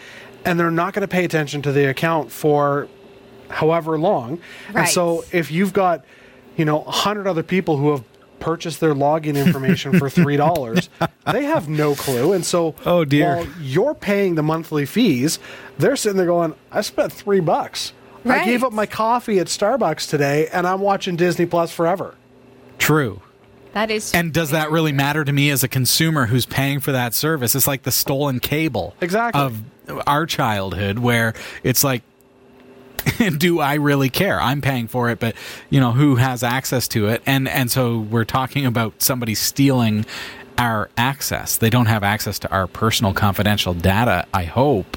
and 0.44 0.58
they're 0.58 0.70
not 0.70 0.92
going 0.94 1.02
to 1.02 1.08
pay 1.08 1.24
attention 1.24 1.62
to 1.62 1.72
the 1.72 1.88
account 1.88 2.30
for 2.32 2.88
however 3.48 3.98
long. 3.98 4.38
Right. 4.72 4.82
And 4.82 4.88
so 4.88 5.24
if 5.32 5.50
you've 5.50 5.72
got, 5.72 6.04
you 6.56 6.64
know, 6.64 6.82
a 6.82 6.90
hundred 6.90 7.26
other 7.26 7.42
people 7.42 7.76
who 7.76 7.90
have 7.92 8.04
purchased 8.40 8.80
their 8.80 8.94
login 8.94 9.36
information 9.36 9.98
for 9.98 10.10
three 10.18 10.36
dollars, 10.36 10.88
they 11.30 11.44
have 11.44 11.68
no 11.68 11.94
clue. 11.94 12.32
And 12.32 12.44
so 12.44 12.74
Oh, 12.84 13.04
dear. 13.04 13.36
while 13.36 13.46
you're 13.60 13.94
paying 13.94 14.34
the 14.34 14.42
monthly 14.42 14.84
fees, 14.86 15.38
they're 15.78 15.96
sitting 15.96 16.16
there 16.16 16.26
going, 16.26 16.54
I 16.70 16.80
spent 16.80 17.12
three 17.12 17.40
bucks. 17.40 17.92
I 18.24 18.44
gave 18.44 18.62
up 18.62 18.72
my 18.72 18.86
coffee 18.86 19.38
at 19.40 19.48
Starbucks 19.48 20.08
today 20.08 20.46
and 20.52 20.64
I'm 20.66 20.80
watching 20.80 21.16
Disney 21.16 21.44
Plus 21.46 21.72
forever. 21.72 22.14
True. 22.78 23.20
That 23.74 23.90
is. 23.90 24.12
And 24.14 24.32
does 24.32 24.50
that 24.50 24.70
really 24.70 24.92
matter 24.92 25.24
to 25.24 25.32
me 25.32 25.50
as 25.50 25.64
a 25.64 25.68
consumer 25.68 26.26
who's 26.26 26.46
paying 26.46 26.78
for 26.78 26.92
that 26.92 27.14
service? 27.14 27.54
It's 27.54 27.66
like 27.66 27.82
the 27.82 27.90
stolen 27.90 28.38
cable 28.38 28.94
Exactly. 29.00 29.40
of 29.40 29.58
our 30.06 30.26
childhood 30.26 30.98
where 30.98 31.34
it's 31.62 31.82
like 31.82 32.02
do 33.38 33.60
I 33.60 33.74
really 33.74 34.10
care? 34.10 34.40
I'm 34.40 34.60
paying 34.60 34.86
for 34.86 35.10
it, 35.10 35.18
but 35.18 35.34
you 35.70 35.80
know, 35.80 35.92
who 35.92 36.16
has 36.16 36.42
access 36.42 36.86
to 36.88 37.08
it? 37.08 37.22
And 37.26 37.48
and 37.48 37.70
so 37.70 37.98
we're 37.98 38.24
talking 38.24 38.66
about 38.66 39.02
somebody 39.02 39.34
stealing 39.34 40.06
our 40.58 40.90
access. 40.96 41.56
They 41.56 41.70
don't 41.70 41.86
have 41.86 42.02
access 42.02 42.38
to 42.40 42.50
our 42.52 42.66
personal 42.66 43.12
confidential 43.12 43.74
data, 43.74 44.26
I 44.32 44.44
hope, 44.44 44.96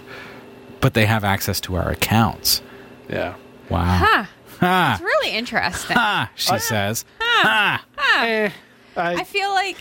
but 0.81 0.93
they 0.93 1.05
have 1.05 1.23
access 1.23 1.59
to 1.61 1.75
our 1.75 1.89
accounts. 1.89 2.61
Yeah. 3.09 3.35
Wow. 3.69 3.97
Huh. 3.97 4.25
Ha. 4.59 4.93
It's 4.93 5.03
really 5.03 5.31
interesting. 5.31 5.97
Ha, 5.97 6.31
she 6.35 6.59
says. 6.59 7.05
Ha. 7.19 7.85
Eh, 7.97 8.49
I, 8.95 9.15
I 9.15 9.23
feel 9.23 9.49
like 9.49 9.77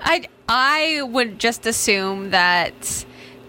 I 0.00 0.28
I 0.48 1.02
would 1.02 1.38
just 1.38 1.66
assume 1.66 2.30
that 2.30 3.04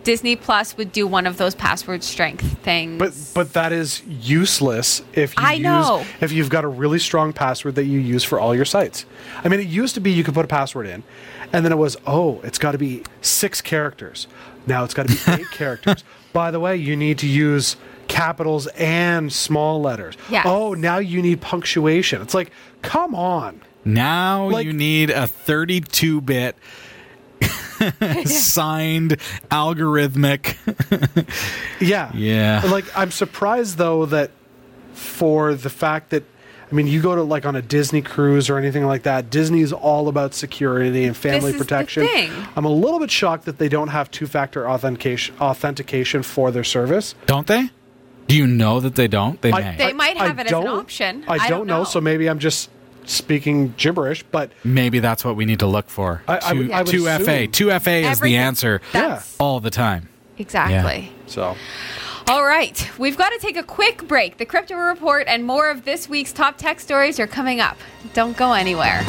Disney 0.06 0.38
Plus 0.38 0.78
would 0.78 0.94
do 0.94 1.06
one 1.06 1.28
of 1.28 1.36
those 1.38 1.54
password 1.56 2.02
strength 2.04 2.58
things. 2.60 2.98
but 3.00 3.14
but 3.34 3.54
that 3.54 3.74
is 3.74 4.02
useless 4.08 5.02
if 5.14 5.36
you 5.36 5.44
I 5.44 5.54
use, 5.54 5.64
know. 5.64 6.06
if 6.22 6.32
you've 6.32 6.50
got 6.50 6.64
a 6.64 6.68
really 6.70 7.00
strong 7.00 7.34
password 7.34 7.76
that 7.76 7.84
you 7.86 8.00
use 8.00 8.24
for 8.24 8.40
all 8.40 8.56
your 8.56 8.64
sites. 8.66 9.06
I 9.44 9.50
mean, 9.50 9.60
it 9.60 9.68
used 9.68 9.96
to 9.96 10.00
be 10.02 10.12
you 10.12 10.24
could 10.24 10.34
put 10.34 10.46
a 10.46 10.48
password 10.48 10.88
in, 10.88 11.04
and 11.52 11.66
then 11.66 11.72
it 11.74 11.78
was 11.78 11.98
oh, 12.08 12.40
it's 12.44 12.58
got 12.58 12.72
to 12.72 12.78
be 12.78 13.04
six 13.22 13.62
characters. 13.62 14.28
Now 14.68 14.84
it's 14.86 14.94
got 14.94 15.08
to 15.10 15.14
be 15.14 15.42
eight 15.42 15.50
characters. 15.52 16.04
By 16.32 16.52
the 16.52 16.60
way, 16.60 16.76
you 16.78 16.96
need 16.96 17.18
to 17.20 17.28
use 17.28 17.76
capitals 18.08 18.68
and 18.78 19.32
small 19.34 19.82
letters. 19.82 20.16
Yes. 20.30 20.46
Oh, 20.48 20.74
now 20.74 21.00
you 21.00 21.22
need 21.22 21.42
punctuation. 21.42 22.22
It's 22.22 22.34
like, 22.34 22.52
come 22.82 23.16
on. 23.16 23.62
Now 23.84 24.50
Like- 24.50 24.66
you 24.66 24.74
need 24.74 25.10
a 25.10 25.28
32 25.28 26.22
bit 26.22 26.56
signed 28.26 29.18
algorithmic. 29.52 30.56
Yeah. 31.82 32.10
Yeah. 32.16 32.62
Like 32.72 32.86
I'm 32.98 33.12
surprised 33.12 33.78
though 33.78 34.06
that 34.06 34.32
for 34.94 35.54
the 35.54 35.70
fact 35.70 36.12
that 36.12 36.24
I 36.72 36.74
mean 36.74 36.88
you 36.88 37.02
go 37.02 37.16
to 37.16 37.22
like 37.24 37.46
on 37.46 37.56
a 37.58 37.62
Disney 37.62 38.02
cruise 38.02 38.50
or 38.50 38.58
anything 38.58 38.86
like 38.86 39.04
that, 39.04 39.30
Disney's 39.30 39.74
all 39.74 40.08
about 40.08 40.34
security 40.34 41.04
and 41.04 41.16
family 41.18 41.52
This 41.52 41.56
is 41.56 41.60
the 41.60 41.66
protection. 41.66 42.08
thing. 42.08 42.32
I'm 42.56 42.64
a 42.66 42.70
little 42.72 43.00
bit 43.00 43.12
shocked 43.12 43.44
that 43.46 43.58
they 43.58 43.68
don't 43.68 43.90
have 43.90 44.10
two-factor 44.10 44.68
authentication 44.70 45.36
authentication 45.42 46.24
for 46.24 46.50
their 46.50 46.64
service. 46.64 47.14
Don't 47.26 47.46
they? 47.46 47.70
Do 48.28 48.36
you 48.38 48.48
know 48.48 48.80
that 48.80 48.96
they 48.96 49.08
don't? 49.10 49.40
They 49.42 49.52
I- 49.52 49.60
may. 49.72 49.78
They 49.78 49.94
might 49.94 50.18
have 50.18 50.40
I 50.40 50.42
it 50.44 50.48
as 50.48 50.54
an 50.54 50.68
option. 50.68 51.26
I, 51.28 51.34
I 51.34 51.38
don't, 51.50 51.50
don't 51.50 51.68
know, 51.68 51.78
know. 51.80 51.84
so 51.84 52.00
maybe 52.02 52.28
I'm 52.30 52.40
just 52.40 52.70
speaking 53.06 53.74
gibberish, 53.78 54.24
but 54.32 54.52
Maybe 54.64 55.00
that's 55.00 55.24
what 55.26 55.36
we 55.36 55.46
need 55.46 55.60
to 55.60 55.68
look 55.68 55.90
for. 55.90 56.22
I- 56.28 56.38
I 56.38 56.54
would- 56.54 56.72
I 56.72 56.82
would 56.84 56.92
2FA. 56.92 57.48
2FA 57.48 58.04
is 58.12 58.20
the 58.20 58.36
answer 58.38 58.82
That's 58.92 59.36
all 59.40 59.60
the 59.60 59.70
time. 59.72 60.10
exactly. 60.38 61.12
so 61.28 61.56
All 62.28 62.44
right, 62.44 62.90
we've 62.98 63.18
got 63.18 63.30
to 63.30 63.38
take 63.40 63.56
a 63.56 63.62
quick 63.64 64.08
break. 64.08 64.38
The 64.38 64.46
crypto 64.46 64.76
report 64.76 65.26
and 65.28 65.46
more 65.46 65.70
of 65.70 65.86
this 65.86 66.10
week's 66.10 66.34
top 66.34 66.58
tech 66.58 66.80
stories 66.80 67.20
are 67.20 67.28
coming 67.28 67.60
up. 67.62 67.78
Don't 68.16 68.36
go 68.36 68.54
anywhere. 68.54 69.04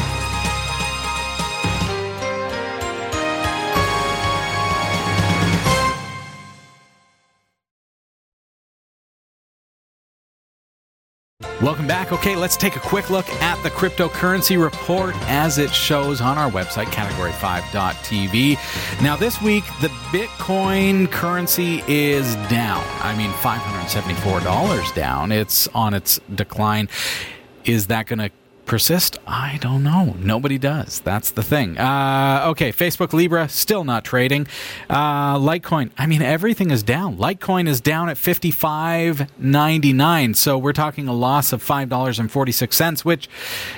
Welcome 11.66 11.88
back. 11.88 12.12
Okay, 12.12 12.36
let's 12.36 12.56
take 12.56 12.76
a 12.76 12.78
quick 12.78 13.10
look 13.10 13.28
at 13.42 13.60
the 13.64 13.70
cryptocurrency 13.70 14.62
report 14.62 15.16
as 15.22 15.58
it 15.58 15.74
shows 15.74 16.20
on 16.20 16.38
our 16.38 16.48
website, 16.48 16.84
category5.tv. 16.84 19.02
Now, 19.02 19.16
this 19.16 19.42
week, 19.42 19.64
the 19.80 19.88
Bitcoin 20.12 21.10
currency 21.10 21.82
is 21.88 22.36
down. 22.48 22.84
I 23.02 23.16
mean, 23.18 23.32
$574 23.32 24.94
down. 24.94 25.32
It's 25.32 25.66
on 25.74 25.92
its 25.92 26.20
decline. 26.32 26.88
Is 27.64 27.88
that 27.88 28.06
going 28.06 28.20
to 28.20 28.30
persist? 28.66 29.18
I 29.26 29.58
don't 29.60 29.84
know. 29.84 30.16
Nobody 30.18 30.58
does. 30.58 31.00
That's 31.00 31.30
the 31.30 31.42
thing. 31.42 31.78
Uh, 31.78 32.46
okay, 32.48 32.72
Facebook 32.72 33.12
Libra 33.12 33.48
still 33.48 33.84
not 33.84 34.04
trading. 34.04 34.48
Uh, 34.90 35.36
Litecoin. 35.36 35.90
I 35.96 36.06
mean, 36.06 36.20
everything 36.20 36.72
is 36.72 36.82
down. 36.82 37.16
Litecoin 37.16 37.68
is 37.68 37.80
down 37.80 38.08
at 38.08 38.18
fifty 38.18 38.50
five 38.50 39.30
ninety 39.38 39.92
nine. 39.92 40.34
So 40.34 40.58
we're 40.58 40.72
talking 40.72 41.06
a 41.06 41.14
loss 41.14 41.52
of 41.52 41.62
five 41.62 41.88
dollars 41.88 42.18
and 42.18 42.30
forty 42.30 42.50
six 42.50 42.76
cents, 42.76 43.04
which 43.04 43.28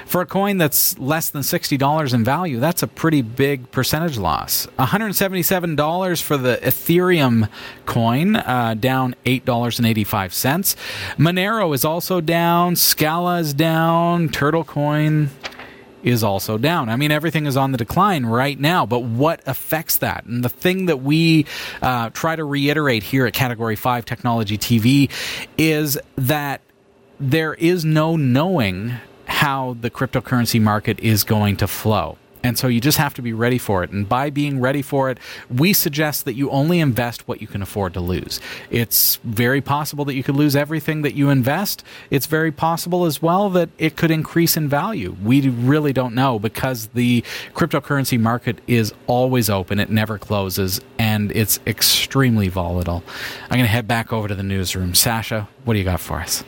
for 0.06 0.22
a 0.22 0.26
coin 0.26 0.56
that's 0.56 0.98
less 0.98 1.28
than 1.28 1.42
sixty 1.42 1.76
dollars 1.76 2.14
in 2.14 2.24
value, 2.24 2.58
that's 2.58 2.82
a 2.82 2.88
pretty 2.88 3.20
big 3.20 3.70
percentage 3.70 4.16
loss. 4.16 4.66
One 4.76 4.88
hundred 4.88 5.14
seventy 5.14 5.42
seven 5.42 5.76
dollars 5.76 6.22
for 6.22 6.38
the 6.38 6.58
Ethereum 6.62 7.50
coin, 7.84 8.36
uh, 8.36 8.74
down 8.74 9.14
eight 9.26 9.44
dollars 9.44 9.78
and 9.78 9.86
eighty 9.86 10.04
five 10.04 10.32
cents. 10.32 10.76
Monero 11.18 11.74
is 11.74 11.84
also 11.84 12.22
down. 12.22 12.74
Scala 12.74 13.38
is 13.40 13.52
down. 13.52 14.30
Turtle 14.30 14.64
coin 14.64 14.77
is 16.02 16.22
also 16.22 16.58
down. 16.58 16.88
I 16.88 16.96
mean, 16.96 17.10
everything 17.10 17.46
is 17.46 17.56
on 17.56 17.72
the 17.72 17.78
decline 17.78 18.26
right 18.26 18.58
now, 18.58 18.86
but 18.86 19.00
what 19.00 19.40
affects 19.46 19.98
that? 19.98 20.24
And 20.24 20.44
the 20.44 20.48
thing 20.48 20.86
that 20.86 21.02
we 21.02 21.46
uh, 21.82 22.10
try 22.10 22.36
to 22.36 22.44
reiterate 22.44 23.02
here 23.02 23.26
at 23.26 23.34
Category 23.34 23.76
5 23.76 24.04
Technology 24.04 24.56
TV 24.56 25.10
is 25.56 25.98
that 26.16 26.60
there 27.18 27.54
is 27.54 27.84
no 27.84 28.16
knowing 28.16 28.94
how 29.26 29.76
the 29.80 29.90
cryptocurrency 29.90 30.60
market 30.60 30.98
is 31.00 31.24
going 31.24 31.56
to 31.56 31.66
flow. 31.66 32.16
And 32.42 32.58
so 32.58 32.68
you 32.68 32.80
just 32.80 32.98
have 32.98 33.14
to 33.14 33.22
be 33.22 33.32
ready 33.32 33.58
for 33.58 33.82
it. 33.82 33.90
And 33.90 34.08
by 34.08 34.30
being 34.30 34.60
ready 34.60 34.82
for 34.82 35.10
it, 35.10 35.18
we 35.50 35.72
suggest 35.72 36.24
that 36.24 36.34
you 36.34 36.50
only 36.50 36.80
invest 36.80 37.26
what 37.26 37.40
you 37.40 37.46
can 37.46 37.62
afford 37.62 37.94
to 37.94 38.00
lose. 38.00 38.40
It's 38.70 39.16
very 39.24 39.60
possible 39.60 40.04
that 40.04 40.14
you 40.14 40.22
could 40.22 40.36
lose 40.36 40.54
everything 40.54 41.02
that 41.02 41.14
you 41.14 41.30
invest. 41.30 41.84
It's 42.10 42.26
very 42.26 42.52
possible 42.52 43.04
as 43.04 43.20
well 43.20 43.50
that 43.50 43.70
it 43.78 43.96
could 43.96 44.10
increase 44.10 44.56
in 44.56 44.68
value. 44.68 45.16
We 45.22 45.48
really 45.48 45.92
don't 45.92 46.14
know 46.14 46.38
because 46.38 46.88
the 46.88 47.22
cryptocurrency 47.54 48.18
market 48.18 48.60
is 48.66 48.92
always 49.06 49.50
open, 49.50 49.80
it 49.80 49.90
never 49.90 50.18
closes, 50.18 50.80
and 50.98 51.32
it's 51.32 51.60
extremely 51.66 52.48
volatile. 52.48 53.02
I'm 53.44 53.58
going 53.58 53.62
to 53.62 53.66
head 53.66 53.88
back 53.88 54.12
over 54.12 54.28
to 54.28 54.34
the 54.34 54.42
newsroom. 54.42 54.94
Sasha, 54.94 55.48
what 55.64 55.74
do 55.74 55.78
you 55.78 55.84
got 55.84 56.00
for 56.00 56.20
us? 56.20 56.44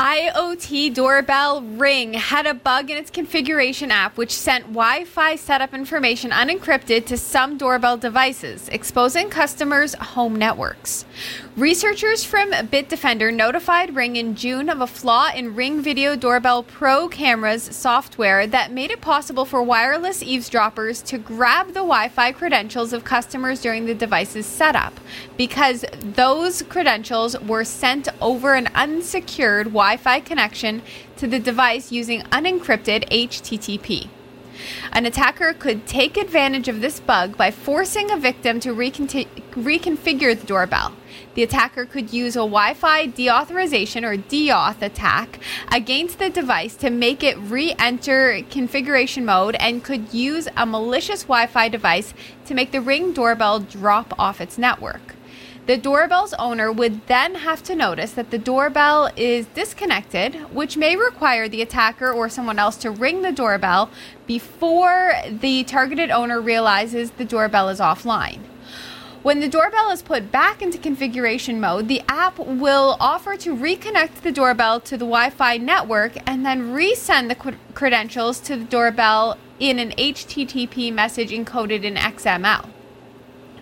IoT 0.00 0.94
doorbell 0.94 1.60
Ring 1.60 2.14
had 2.14 2.46
a 2.46 2.54
bug 2.54 2.88
in 2.88 2.96
its 2.96 3.10
configuration 3.10 3.90
app 3.90 4.16
which 4.16 4.32
sent 4.32 4.64
Wi 4.68 5.04
Fi 5.04 5.36
setup 5.36 5.74
information 5.74 6.30
unencrypted 6.30 7.04
to 7.04 7.18
some 7.18 7.58
doorbell 7.58 7.98
devices, 7.98 8.70
exposing 8.70 9.28
customers' 9.28 9.92
home 9.92 10.36
networks. 10.36 11.04
Researchers 11.54 12.24
from 12.24 12.50
Bitdefender 12.50 13.34
notified 13.34 13.94
Ring 13.94 14.16
in 14.16 14.36
June 14.36 14.70
of 14.70 14.80
a 14.80 14.86
flaw 14.86 15.30
in 15.34 15.54
Ring 15.54 15.82
Video 15.82 16.16
Doorbell 16.16 16.62
Pro 16.62 17.06
cameras 17.06 17.64
software 17.64 18.46
that 18.46 18.72
made 18.72 18.90
it 18.90 19.02
possible 19.02 19.44
for 19.44 19.62
wireless 19.62 20.22
eavesdroppers 20.22 21.02
to 21.02 21.18
grab 21.18 21.68
the 21.68 21.84
Wi 21.84 22.08
Fi 22.08 22.32
credentials 22.32 22.94
of 22.94 23.04
customers 23.04 23.60
during 23.60 23.84
the 23.84 23.94
device's 23.94 24.46
setup 24.46 24.98
because 25.36 25.84
those 26.00 26.62
credentials 26.62 27.38
were 27.40 27.64
sent 27.64 28.08
over 28.22 28.54
an 28.54 28.68
unsecured 28.74 29.66
Wi 29.66 29.89
Fi 29.96 30.20
connection 30.20 30.82
to 31.16 31.26
the 31.26 31.38
device 31.38 31.92
using 31.92 32.22
unencrypted 32.22 33.08
HTTP. 33.10 34.08
An 34.92 35.06
attacker 35.06 35.54
could 35.54 35.86
take 35.86 36.16
advantage 36.16 36.68
of 36.68 36.80
this 36.80 37.00
bug 37.00 37.36
by 37.36 37.50
forcing 37.50 38.10
a 38.10 38.16
victim 38.16 38.60
to 38.60 38.74
reconti- 38.74 39.28
reconfigure 39.52 40.38
the 40.38 40.46
doorbell. 40.46 40.92
The 41.34 41.42
attacker 41.42 41.86
could 41.86 42.12
use 42.12 42.36
a 42.36 42.40
Wi 42.40 42.74
Fi 42.74 43.06
deauthorization 43.06 44.02
or 44.04 44.16
deauth 44.16 44.82
attack 44.82 45.40
against 45.72 46.18
the 46.18 46.28
device 46.28 46.76
to 46.76 46.90
make 46.90 47.22
it 47.22 47.38
re 47.38 47.74
enter 47.78 48.42
configuration 48.50 49.24
mode 49.24 49.56
and 49.56 49.84
could 49.84 50.12
use 50.12 50.48
a 50.56 50.66
malicious 50.66 51.22
Wi 51.22 51.46
Fi 51.46 51.68
device 51.68 52.12
to 52.46 52.54
make 52.54 52.72
the 52.72 52.80
Ring 52.80 53.12
doorbell 53.12 53.60
drop 53.60 54.12
off 54.18 54.40
its 54.40 54.58
network. 54.58 55.14
The 55.70 55.76
doorbell's 55.76 56.34
owner 56.34 56.72
would 56.72 57.06
then 57.06 57.36
have 57.36 57.62
to 57.62 57.76
notice 57.76 58.10
that 58.14 58.32
the 58.32 58.38
doorbell 58.38 59.08
is 59.14 59.46
disconnected, 59.54 60.34
which 60.52 60.76
may 60.76 60.96
require 60.96 61.48
the 61.48 61.62
attacker 61.62 62.10
or 62.10 62.28
someone 62.28 62.58
else 62.58 62.76
to 62.78 62.90
ring 62.90 63.22
the 63.22 63.30
doorbell 63.30 63.88
before 64.26 65.12
the 65.28 65.62
targeted 65.62 66.10
owner 66.10 66.40
realizes 66.40 67.12
the 67.12 67.24
doorbell 67.24 67.68
is 67.68 67.78
offline. 67.78 68.40
When 69.22 69.38
the 69.38 69.48
doorbell 69.48 69.92
is 69.92 70.02
put 70.02 70.32
back 70.32 70.60
into 70.60 70.76
configuration 70.76 71.60
mode, 71.60 71.86
the 71.86 72.02
app 72.08 72.40
will 72.40 72.96
offer 72.98 73.36
to 73.36 73.54
reconnect 73.54 74.22
the 74.22 74.32
doorbell 74.32 74.80
to 74.80 74.96
the 74.96 75.06
Wi 75.06 75.30
Fi 75.30 75.56
network 75.58 76.14
and 76.28 76.44
then 76.44 76.72
resend 76.72 77.28
the 77.28 77.36
cr- 77.36 77.50
credentials 77.74 78.40
to 78.40 78.56
the 78.56 78.64
doorbell 78.64 79.38
in 79.60 79.78
an 79.78 79.92
HTTP 79.92 80.92
message 80.92 81.30
encoded 81.30 81.84
in 81.84 81.94
XML. 81.94 82.68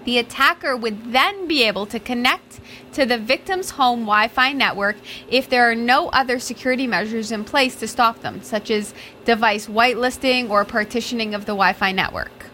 The 0.09 0.17
attacker 0.17 0.75
would 0.75 1.13
then 1.13 1.47
be 1.47 1.65
able 1.65 1.85
to 1.85 2.01
connect 2.01 2.61
to 2.95 3.05
the 3.05 3.19
victim's 3.19 3.73
home 3.73 4.07
Wi 4.07 4.29
Fi 4.29 4.55
network 4.55 4.97
if 5.29 5.51
there 5.51 5.71
are 5.71 5.75
no 5.75 6.09
other 6.09 6.39
security 6.39 6.87
measures 6.87 7.31
in 7.31 7.45
place 7.45 7.75
to 7.77 7.87
stop 7.87 8.23
them, 8.23 8.41
such 8.43 8.71
as 8.71 8.95
device 9.27 9.67
whitelisting 9.67 10.49
or 10.49 10.65
partitioning 10.65 11.35
of 11.35 11.43
the 11.43 11.53
Wi 11.53 11.75
Fi 11.75 11.93
network. 11.93 12.47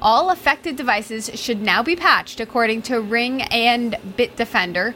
All 0.00 0.30
affected 0.30 0.76
devices 0.76 1.30
should 1.34 1.60
now 1.60 1.82
be 1.82 1.94
patched 1.94 2.40
according 2.40 2.80
to 2.82 3.02
Ring 3.02 3.42
and 3.42 3.94
Bitdefender. 4.16 4.94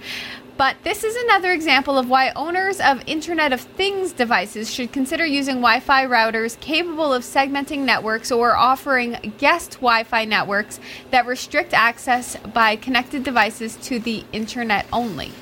But 0.62 0.76
this 0.84 1.02
is 1.02 1.16
another 1.16 1.50
example 1.50 1.98
of 1.98 2.08
why 2.08 2.30
owners 2.36 2.78
of 2.78 3.02
Internet 3.08 3.52
of 3.52 3.60
Things 3.60 4.12
devices 4.12 4.72
should 4.72 4.92
consider 4.92 5.26
using 5.26 5.56
Wi 5.56 5.80
Fi 5.80 6.06
routers 6.06 6.60
capable 6.60 7.12
of 7.12 7.24
segmenting 7.24 7.80
networks 7.80 8.30
or 8.30 8.54
offering 8.54 9.34
guest 9.38 9.72
Wi 9.80 10.04
Fi 10.04 10.24
networks 10.24 10.78
that 11.10 11.26
restrict 11.26 11.74
access 11.74 12.36
by 12.54 12.76
connected 12.76 13.24
devices 13.24 13.74
to 13.78 13.98
the 13.98 14.22
Internet 14.32 14.86
only. 14.92 15.32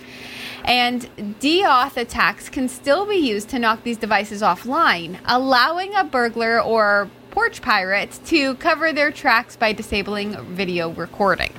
And 0.64 1.02
deauth 1.38 1.98
attacks 1.98 2.48
can 2.48 2.66
still 2.70 3.04
be 3.04 3.16
used 3.16 3.50
to 3.50 3.58
knock 3.58 3.82
these 3.82 3.98
devices 3.98 4.40
offline, 4.40 5.18
allowing 5.26 5.94
a 5.94 6.02
burglar 6.02 6.62
or 6.62 7.10
porch 7.30 7.60
pirate 7.60 8.18
to 8.24 8.54
cover 8.54 8.90
their 8.90 9.10
tracks 9.10 9.54
by 9.54 9.74
disabling 9.74 10.42
video 10.46 10.88
recording. 10.88 11.52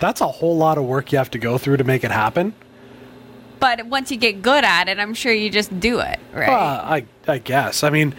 That's 0.00 0.20
a 0.20 0.26
whole 0.26 0.56
lot 0.56 0.78
of 0.78 0.84
work 0.84 1.12
you 1.12 1.18
have 1.18 1.30
to 1.32 1.38
go 1.38 1.58
through 1.58 1.78
to 1.78 1.84
make 1.84 2.04
it 2.04 2.10
happen. 2.10 2.54
But 3.58 3.86
once 3.86 4.10
you 4.10 4.16
get 4.18 4.42
good 4.42 4.64
at 4.64 4.88
it, 4.88 4.98
I'm 4.98 5.14
sure 5.14 5.32
you 5.32 5.48
just 5.50 5.78
do 5.80 6.00
it, 6.00 6.18
right? 6.32 6.48
Uh, 6.48 6.82
I 6.84 7.06
I 7.26 7.38
guess. 7.38 7.82
I 7.82 7.90
mean, 7.90 8.14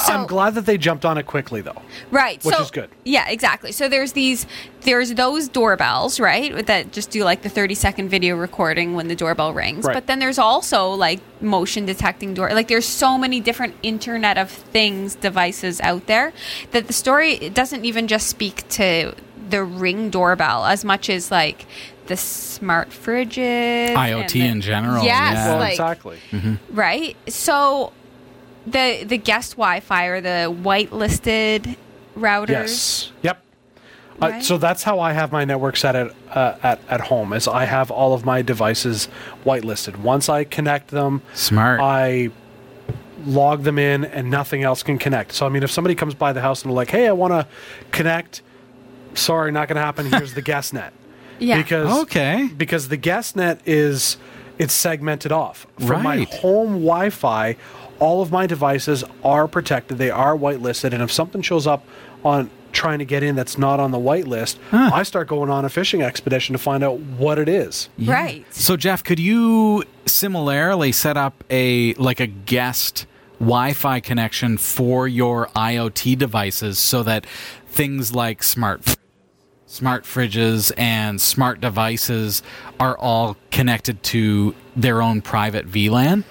So- 0.00 0.12
I'm 0.12 0.26
glad 0.26 0.54
that 0.54 0.66
they 0.66 0.78
jumped 0.78 1.04
on 1.04 1.18
it 1.18 1.26
quickly, 1.26 1.60
though. 1.60 1.80
Right. 2.10 2.42
Which 2.44 2.54
so, 2.54 2.62
is 2.62 2.70
good. 2.70 2.90
Yeah, 3.04 3.28
exactly. 3.28 3.72
So 3.72 3.88
there's 3.88 4.12
these 4.12 4.46
there's 4.82 5.14
those 5.14 5.48
doorbells, 5.48 6.20
right? 6.20 6.64
That 6.66 6.92
just 6.92 7.10
do 7.10 7.24
like 7.24 7.42
the 7.42 7.48
30 7.48 7.74
second 7.74 8.08
video 8.08 8.36
recording 8.36 8.94
when 8.94 9.08
the 9.08 9.16
doorbell 9.16 9.52
rings. 9.52 9.84
Right. 9.84 9.94
But 9.94 10.06
then 10.06 10.18
there's 10.18 10.38
also 10.38 10.90
like 10.90 11.20
motion 11.40 11.84
detecting 11.86 12.32
door 12.34 12.50
like 12.52 12.68
there's 12.68 12.86
so 12.86 13.18
many 13.18 13.40
different 13.40 13.74
internet 13.82 14.38
of 14.38 14.50
things 14.50 15.14
devices 15.16 15.80
out 15.82 16.06
there 16.06 16.32
that 16.70 16.86
the 16.86 16.92
story 16.92 17.34
it 17.34 17.52
doesn't 17.52 17.84
even 17.84 18.08
just 18.08 18.26
speak 18.26 18.66
to 18.68 19.14
the 19.50 19.62
ring 19.62 20.08
doorbell 20.10 20.64
as 20.64 20.84
much 20.84 21.10
as 21.10 21.30
like 21.30 21.66
the 22.06 22.16
smart 22.16 22.90
fridges 22.90 23.94
IoT 23.94 24.30
the- 24.32 24.46
in 24.46 24.60
general, 24.60 25.04
Yes, 25.04 25.34
yeah. 25.34 25.48
Well, 25.48 25.58
like 25.58 25.72
exactly. 25.72 26.18
Mm-hmm. 26.30 26.54
right? 26.76 27.16
So 27.28 27.92
the 28.66 29.04
the 29.04 29.18
guest 29.18 29.52
Wi-Fi 29.52 30.06
or 30.06 30.20
the 30.20 30.54
whitelisted 30.62 31.76
routers. 32.18 32.48
Yes. 32.48 33.12
Yep. 33.22 33.42
Uh, 34.20 34.40
so 34.40 34.56
that's 34.56 34.82
how 34.82 34.98
I 34.98 35.12
have 35.12 35.30
my 35.30 35.44
network 35.44 35.76
set 35.76 35.94
at, 35.94 36.10
uh, 36.30 36.56
at 36.62 36.80
at 36.88 37.00
home. 37.02 37.32
Is 37.34 37.46
I 37.46 37.64
have 37.66 37.90
all 37.90 38.14
of 38.14 38.24
my 38.24 38.40
devices 38.42 39.08
whitelisted. 39.44 39.96
Once 39.98 40.28
I 40.30 40.44
connect 40.44 40.88
them, 40.88 41.20
Smart. 41.34 41.80
I 41.82 42.30
log 43.26 43.64
them 43.64 43.78
in, 43.78 44.04
and 44.06 44.30
nothing 44.30 44.62
else 44.62 44.82
can 44.82 44.98
connect. 44.98 45.32
So 45.32 45.44
I 45.44 45.48
mean, 45.50 45.62
if 45.62 45.70
somebody 45.70 45.94
comes 45.94 46.14
by 46.14 46.32
the 46.32 46.40
house 46.40 46.62
and 46.62 46.70
they're 46.70 46.76
like, 46.76 46.90
"Hey, 46.90 47.06
I 47.08 47.12
want 47.12 47.32
to 47.32 47.46
connect," 47.90 48.40
sorry, 49.12 49.52
not 49.52 49.68
going 49.68 49.76
to 49.76 49.82
happen. 49.82 50.06
Here's 50.10 50.32
the 50.32 50.42
guest 50.52 50.72
net. 50.72 50.94
Yeah. 51.38 51.58
Because 51.60 52.02
Okay. 52.04 52.48
because 52.56 52.88
the 52.88 52.96
guest 52.96 53.36
net 53.36 53.60
is 53.66 54.16
it's 54.58 54.74
segmented 54.74 55.32
off 55.32 55.66
from 55.78 56.02
my 56.02 56.24
home 56.24 56.74
Wi-Fi. 56.74 57.56
All 57.98 58.22
of 58.22 58.30
my 58.30 58.46
devices 58.46 59.04
are 59.24 59.48
protected. 59.48 59.98
They 59.98 60.10
are 60.10 60.36
whitelisted, 60.36 60.92
and 60.92 61.02
if 61.02 61.10
something 61.10 61.42
shows 61.42 61.66
up 61.66 61.86
on 62.24 62.50
trying 62.72 62.98
to 62.98 63.04
get 63.06 63.22
in 63.22 63.36
that's 63.36 63.56
not 63.56 63.80
on 63.80 63.90
the 63.90 63.98
whitelist, 63.98 64.58
I 64.72 65.02
start 65.02 65.28
going 65.28 65.48
on 65.50 65.64
a 65.64 65.68
fishing 65.70 66.02
expedition 66.02 66.52
to 66.52 66.58
find 66.58 66.84
out 66.84 66.98
what 67.00 67.38
it 67.38 67.48
is. 67.48 67.88
Right. 67.98 68.44
So 68.52 68.76
Jeff, 68.76 69.02
could 69.02 69.18
you 69.18 69.84
similarly 70.04 70.92
set 70.92 71.16
up 71.16 71.42
a 71.50 71.94
like 71.94 72.20
a 72.20 72.26
guest 72.26 73.06
Wi-Fi 73.38 74.00
connection 74.00 74.56
for 74.58 75.08
your 75.08 75.48
IoT 75.48 76.18
devices 76.18 76.78
so 76.78 77.02
that 77.02 77.26
things 77.66 78.14
like 78.14 78.42
smart 78.42 78.95
smart 79.66 80.04
fridges 80.04 80.72
and 80.76 81.20
smart 81.20 81.60
devices 81.60 82.42
are 82.80 82.96
all 82.98 83.36
connected 83.50 84.02
to 84.04 84.54
their 84.74 85.02
own 85.02 85.20
private 85.20 85.68
VLAN? 85.68 86.24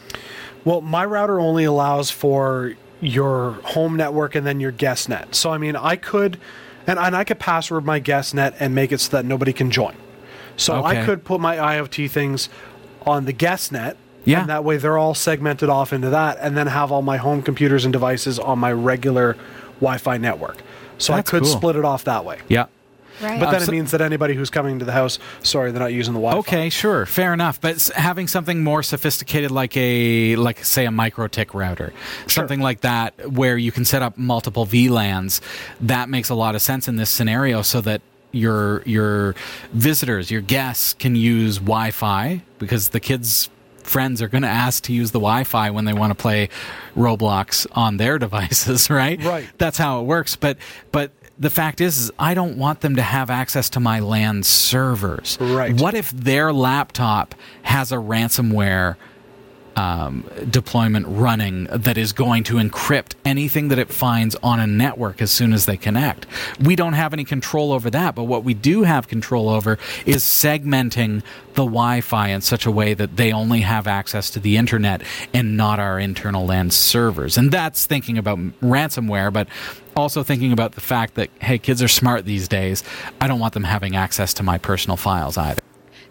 Well, 0.63 0.81
my 0.81 1.05
router 1.05 1.39
only 1.39 1.63
allows 1.63 2.09
for 2.09 2.75
your 3.01 3.51
home 3.63 3.95
network 3.97 4.35
and 4.35 4.47
then 4.47 4.59
your 4.59 4.71
guest 4.71 5.09
net. 5.09 5.35
So 5.35 5.51
I 5.51 5.57
mean, 5.57 5.75
I 5.75 5.95
could 5.95 6.39
and, 6.87 6.99
and 6.99 7.15
I 7.15 7.23
could 7.23 7.39
password 7.39 7.85
my 7.85 7.99
guest 7.99 8.33
net 8.33 8.55
and 8.59 8.73
make 8.73 8.91
it 8.91 8.99
so 8.99 9.17
that 9.17 9.25
nobody 9.25 9.53
can 9.53 9.71
join. 9.71 9.95
So 10.57 10.83
I 10.83 11.03
could 11.03 11.23
put 11.25 11.41
my 11.41 11.57
IoT 11.57 12.09
things 12.09 12.49
on 13.01 13.25
the 13.25 13.33
guest 13.33 13.71
net. 13.71 13.97
Yeah. 14.23 14.41
And 14.41 14.49
that 14.49 14.63
way 14.63 14.77
they're 14.77 14.97
all 14.97 15.13
segmented 15.13 15.69
off 15.69 15.93
into 15.93 16.09
that 16.09 16.37
and 16.41 16.57
then 16.57 16.67
have 16.67 16.91
all 16.91 17.03
my 17.03 17.17
home 17.17 17.43
computers 17.43 17.85
and 17.85 17.93
devices 17.93 18.39
on 18.39 18.57
my 18.57 18.71
regular 18.71 19.35
Wi-Fi 19.81 20.17
network. 20.17 20.57
So 20.97 21.13
That's 21.13 21.27
I 21.27 21.31
could 21.31 21.43
cool. 21.43 21.51
split 21.51 21.75
it 21.75 21.85
off 21.85 22.05
that 22.05 22.25
way. 22.25 22.39
Yeah. 22.47 22.65
Right. 23.21 23.39
But 23.39 23.51
then 23.51 23.61
so- 23.61 23.71
it 23.71 23.75
means 23.75 23.91
that 23.91 24.01
anybody 24.01 24.33
who's 24.33 24.49
coming 24.49 24.79
to 24.79 24.85
the 24.85 24.91
house, 24.91 25.19
sorry, 25.41 25.71
they're 25.71 25.79
not 25.79 25.93
using 25.93 26.13
the 26.13 26.19
Wi-Fi. 26.19 26.39
Okay, 26.39 26.69
sure, 26.69 27.05
fair 27.05 27.33
enough. 27.33 27.61
But 27.61 27.81
having 27.95 28.27
something 28.27 28.63
more 28.63 28.83
sophisticated, 28.83 29.51
like 29.51 29.75
a 29.77 30.35
like 30.35 30.63
say 30.63 30.85
a 30.85 30.89
MikroTik 30.89 31.53
router, 31.53 31.93
something 32.27 32.59
like 32.59 32.81
that, 32.81 33.31
where 33.31 33.57
you 33.57 33.71
can 33.71 33.85
set 33.85 34.01
up 34.01 34.17
multiple 34.17 34.65
VLANs, 34.65 35.41
that 35.81 36.09
makes 36.09 36.29
a 36.29 36.35
lot 36.35 36.55
of 36.55 36.61
sense 36.61 36.87
in 36.87 36.95
this 36.97 37.09
scenario, 37.09 37.61
so 37.61 37.81
that 37.81 38.01
your 38.31 38.81
your 38.83 39.33
visitors, 39.71 40.29
your 40.29 40.41
guests, 40.41 40.93
can 40.93 41.15
use 41.15 41.57
Wi-Fi 41.57 42.41
because 42.59 42.89
the 42.89 42.99
kids. 42.99 43.49
Friends 43.83 44.19
are 44.19 44.27
going 44.27 44.41
to 44.41 44.47
ask 44.49 44.81
to 44.85 44.93
use 44.93 45.11
the 45.11 45.19
Wi-Fi 45.19 45.69
when 45.69 45.85
they 45.85 45.93
want 45.93 46.09
to 46.09 46.15
play 46.15 46.49
Roblox 46.97 47.67
on 47.73 47.97
their 47.97 48.17
devices, 48.25 48.89
right? 48.89 49.23
Right. 49.23 49.47
That's 49.59 49.77
how 49.77 49.99
it 50.01 50.05
works. 50.05 50.35
But 50.35 50.57
but 50.91 51.11
the 51.37 51.49
fact 51.49 51.81
is, 51.81 51.97
is 51.97 52.11
I 52.17 52.33
don't 52.33 52.57
want 52.57 52.81
them 52.81 52.95
to 52.95 53.01
have 53.01 53.29
access 53.29 53.69
to 53.71 53.79
my 53.79 53.99
LAN 53.99 54.43
servers. 54.43 55.37
Right. 55.39 55.79
What 55.79 55.93
if 55.93 56.11
their 56.11 56.53
laptop 56.53 57.35
has 57.63 57.91
a 57.91 57.97
ransomware 57.97 58.95
um, 59.75 60.23
deployment 60.49 61.05
running 61.07 61.65
that 61.65 61.97
is 61.97 62.13
going 62.13 62.43
to 62.45 62.55
encrypt 62.55 63.13
anything 63.25 63.67
that 63.69 63.79
it 63.79 63.89
finds 63.89 64.35
on 64.37 64.59
a 64.59 64.67
network 64.67 65.21
as 65.21 65.31
soon 65.31 65.53
as 65.53 65.65
they 65.65 65.77
connect. 65.77 66.25
We 66.61 66.75
don't 66.75 66.93
have 66.93 67.13
any 67.13 67.25
control 67.25 67.73
over 67.73 67.89
that, 67.89 68.15
but 68.15 68.23
what 68.23 68.43
we 68.43 68.53
do 68.53 68.83
have 68.83 69.07
control 69.07 69.49
over 69.49 69.77
is 70.05 70.23
segmenting 70.23 71.23
the 71.55 71.63
Wi 71.63 72.01
Fi 72.01 72.29
in 72.29 72.41
such 72.41 72.65
a 72.65 72.71
way 72.71 72.93
that 72.93 73.17
they 73.17 73.31
only 73.31 73.61
have 73.61 73.87
access 73.87 74.29
to 74.31 74.39
the 74.39 74.57
internet 74.57 75.01
and 75.33 75.57
not 75.57 75.79
our 75.79 75.99
internal 75.99 76.45
LAN 76.45 76.71
servers. 76.71 77.37
And 77.37 77.51
that's 77.51 77.85
thinking 77.85 78.17
about 78.17 78.39
ransomware, 78.61 79.31
but 79.31 79.47
also 79.95 80.23
thinking 80.23 80.51
about 80.51 80.73
the 80.73 80.81
fact 80.81 81.15
that, 81.15 81.29
hey, 81.41 81.57
kids 81.57 81.81
are 81.81 81.87
smart 81.87 82.25
these 82.25 82.47
days. 82.47 82.83
I 83.21 83.27
don't 83.27 83.39
want 83.39 83.53
them 83.53 83.63
having 83.63 83.95
access 83.95 84.33
to 84.35 84.43
my 84.43 84.57
personal 84.57 84.97
files 84.97 85.37
either. 85.37 85.61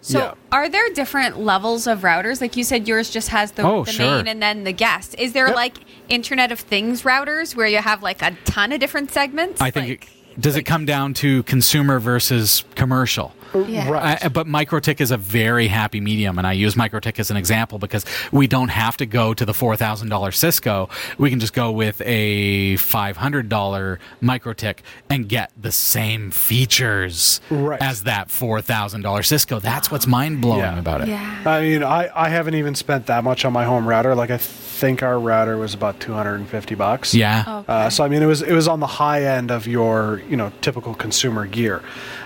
So, 0.00 0.18
Yeah. 0.18 0.34
are 0.52 0.68
there 0.68 0.90
different 0.90 1.40
levels 1.40 1.86
of 1.86 2.00
routers? 2.00 2.40
Like 2.40 2.56
you 2.56 2.64
said, 2.64 2.86
yours 2.86 3.08
just 3.10 3.28
has 3.30 3.52
the, 3.52 3.62
Oh, 3.62 3.84
the 3.84 3.92
sure. 3.92 4.16
main 4.16 4.28
and 4.28 4.42
then 4.42 4.64
the 4.64 4.72
guest. 4.72 5.14
Is 5.18 5.32
there 5.32 5.46
Yep. 5.46 5.56
like 5.56 5.74
Internet 6.08 6.52
of 6.52 6.60
Things 6.60 7.02
routers 7.02 7.54
where 7.56 7.66
you 7.66 7.78
have 7.78 8.02
like 8.02 8.20
a 8.20 8.36
ton 8.44 8.72
of 8.72 8.80
different 8.80 9.10
segments? 9.12 9.60
I 9.62 9.70
think 9.70 9.88
Like- 9.88 10.08
it, 10.36 10.40
does 10.40 10.56
it 10.56 10.64
come 10.64 10.84
down 10.84 11.14
to 11.14 11.42
consumer 11.44 11.98
versus 12.00 12.64
commercial? 12.74 13.34
Yeah. 13.54 13.88
Right. 13.88 14.24
I, 14.24 14.28
but 14.28 14.46
MikroTik 14.46 15.00
is 15.00 15.10
a 15.10 15.16
very 15.16 15.68
happy 15.68 16.00
medium, 16.00 16.38
and 16.38 16.46
I 16.46 16.52
use 16.52 16.74
MikroTik 16.74 17.18
as 17.18 17.30
an 17.30 17.36
example 17.36 17.78
because 17.78 18.04
we 18.32 18.46
don't 18.46 18.68
have 18.68 18.96
to 18.98 19.06
go 19.06 19.32
to 19.34 19.44
the 19.44 19.54
four 19.54 19.76
thousand 19.76 20.08
dollar 20.08 20.32
Cisco. 20.32 20.88
We 21.18 21.30
can 21.30 21.40
just 21.40 21.52
go 21.52 21.70
with 21.70 22.00
a 22.04 22.76
five 22.76 23.16
hundred 23.16 23.48
dollar 23.48 23.98
MikroTik 24.22 24.78
and 25.10 25.28
get 25.28 25.52
the 25.60 25.72
same 25.72 26.30
features 26.30 27.40
Right. 27.50 27.80
as 27.82 28.04
that 28.04 28.30
four 28.30 28.60
thousand 28.60 29.02
dollar 29.02 29.22
Cisco. 29.22 29.60
That's 29.60 29.90
what's 29.90 30.06
mind 30.06 30.40
blowing 30.40 30.60
Yeah. 30.60 30.78
about 30.78 31.00
it. 31.02 31.08
yeah. 31.08 31.42
I 31.44 31.60
mean, 31.60 31.82
I, 31.82 32.10
I 32.14 32.28
haven't 32.28 32.54
even 32.54 32.74
spent 32.74 33.06
that 33.06 33.22
much 33.24 33.44
on 33.44 33.52
my 33.52 33.64
home 33.64 33.86
router. 33.88 34.14
Like, 34.14 34.30
I 34.30 34.38
think 34.38 35.02
our 35.02 35.18
router 35.20 35.56
was 35.56 35.74
about 35.74 36.00
250 36.00 36.74
bucks. 36.74 37.14
Yeah. 37.14 37.44
Okay. 37.46 37.72
Uh, 37.72 37.90
so 37.90 38.02
I 38.04 38.08
mean, 38.08 38.22
it 38.22 38.26
was 38.26 38.42
it 38.42 38.52
was 38.52 38.66
on 38.68 38.80
the 38.80 38.86
high 38.86 39.22
end 39.22 39.50
of 39.50 39.66
your 39.66 40.22
you 40.28 40.36
know 40.36 40.52
typical 40.60 40.94
consumer 40.94 41.46
gear. 41.46 41.82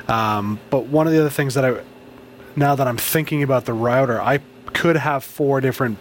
Um, 0.09 0.59
but 0.71 0.87
one 0.87 1.07
of 1.07 1.13
the 1.13 1.21
other 1.21 1.31
things 1.31 1.55
that 1.55 1.65
I 1.65 1.83
now 2.57 2.75
that 2.75 2.87
I'm 2.89 2.97
thinking 2.97 3.43
about 3.43 3.67
the 3.67 3.73
router, 3.73 4.21
I 4.21 4.39
could 4.73 4.97
have 4.97 5.23
four 5.23 5.61
different 5.61 5.99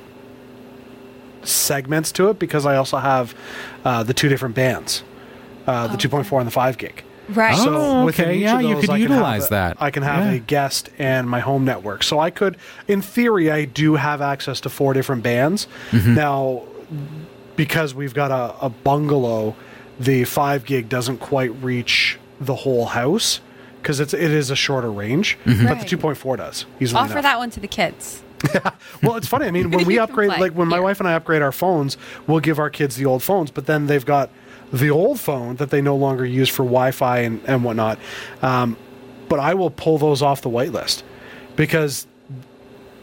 segments 1.43 2.11
to 2.13 2.29
it 2.29 2.39
because 2.39 2.65
I 2.65 2.75
also 2.75 2.97
have 2.97 3.35
uh, 3.85 4.03
the 4.03 4.13
two 4.13 4.27
different 4.29 4.55
bands, 4.55 5.03
uh, 5.65 5.87
the 5.87 5.97
2.4 5.97 6.39
and 6.39 6.47
the 6.47 6.51
5 6.51 6.77
gig. 6.77 7.03
Right. 7.29 7.55
Oh, 7.57 7.63
So 7.63 8.05
within 8.05 8.25
okay, 8.25 8.35
each 8.37 8.41
yeah, 8.43 8.55
of 8.55 8.61
you 8.63 8.73
those, 8.75 8.81
could 8.81 8.89
I 8.89 8.93
can 8.99 9.01
utilize 9.11 9.49
that. 9.49 9.77
I 9.79 9.91
can 9.91 10.03
have 10.03 10.25
Yeah. 10.25 10.31
a 10.33 10.39
guest 10.39 10.89
and 10.97 11.29
my 11.29 11.39
home 11.41 11.65
network. 11.65 12.03
So 12.03 12.19
I 12.19 12.29
could, 12.31 12.57
in 12.87 13.01
theory, 13.01 13.51
I 13.51 13.65
do 13.65 13.95
have 13.95 14.21
access 14.21 14.59
to 14.61 14.69
four 14.69 14.93
different 14.93 15.23
bands. 15.23 15.67
Mm-hmm. 15.91 16.15
Now, 16.15 16.63
because 17.55 17.93
we've 17.93 18.13
got 18.13 18.31
a, 18.31 18.65
a 18.65 18.69
bungalow, 18.69 19.55
the 19.99 20.23
five 20.23 20.65
gig 20.65 20.89
doesn't 20.89 21.17
quite 21.19 21.51
reach 21.61 22.17
the 22.39 22.55
whole 22.55 22.85
house 22.85 23.41
because 23.87 24.01
it's 24.01 24.13
it 24.13 24.31
is 24.31 24.51
a 24.51 24.55
shorter 24.55 24.91
range, 24.91 25.37
Mm-hmm. 25.45 25.63
but 25.63 25.71
Right. 25.71 25.79
the 25.81 25.85
two 25.87 25.97
point 25.97 26.17
four 26.17 26.35
does 26.35 26.65
easily 26.81 26.99
Offer 26.99 27.13
enough. 27.13 27.23
that 27.23 27.37
one 27.37 27.49
to 27.51 27.59
the 27.61 27.67
kids. 27.69 28.21
Well, 29.01 29.15
it's 29.15 29.27
funny. 29.27 29.45
I 29.47 29.51
mean, 29.51 29.71
when 29.71 29.85
we 29.85 29.97
upgrade, 30.05 30.29
like 30.29 30.51
when 30.51 30.67
my 30.67 30.75
here. 30.77 30.83
wife 30.83 30.99
and 30.99 31.07
I 31.07 31.13
upgrade 31.13 31.41
our 31.41 31.51
phones, 31.53 31.97
we'll 32.27 32.41
give 32.41 32.59
our 32.59 32.69
kids 32.69 32.97
the 32.97 33.05
old 33.05 33.23
phones, 33.23 33.49
but 33.49 33.65
then 33.65 33.87
they've 33.87 34.05
got 34.05 34.29
the 34.73 34.89
old 34.89 35.19
phone 35.21 35.55
that 35.55 35.69
they 35.69 35.81
no 35.81 35.95
longer 35.95 36.25
use 36.25 36.49
for 36.49 36.63
Wi-Fi 36.63 37.19
and, 37.19 37.41
and 37.45 37.63
whatnot. 37.63 37.97
Um, 38.41 38.75
but 39.29 39.39
I 39.39 39.53
will 39.53 39.69
pull 39.71 39.97
those 39.97 40.21
off 40.21 40.41
the 40.41 40.49
whitelist 40.49 41.03
because 41.55 42.05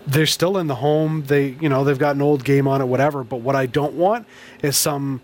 they're 0.06 0.26
still 0.26 0.58
in 0.58 0.66
the 0.66 0.74
home. 0.76 1.24
They, 1.26 1.56
you 1.60 1.68
know, 1.70 1.82
they've 1.84 1.98
got 1.98 2.14
an 2.16 2.22
old 2.22 2.44
game 2.44 2.68
on 2.68 2.80
it, 2.82 2.86
whatever. 2.86 3.24
But 3.24 3.38
what 3.38 3.56
I 3.56 3.64
don't 3.66 3.94
want 3.94 4.26
is 4.62 4.76
some, 4.76 5.20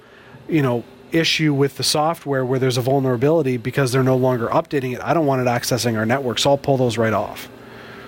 you 0.48 0.62
know, 0.62 0.82
issue 1.12 1.52
with 1.54 1.76
the 1.76 1.82
software 1.82 2.44
where 2.44 2.58
there's 2.58 2.76
a 2.76 2.80
vulnerability 2.82 3.56
because 3.56 3.92
they're 3.92 4.02
no 4.02 4.16
longer 4.16 4.48
updating 4.48 4.94
it. 4.94 5.00
I 5.02 5.14
don't 5.14 5.26
want 5.26 5.42
it 5.42 5.46
accessing 5.46 5.96
our 5.96 6.06
network, 6.06 6.38
so 6.38 6.50
I'll 6.50 6.58
pull 6.58 6.76
those 6.76 6.98
right 6.98 7.12
off. 7.12 7.48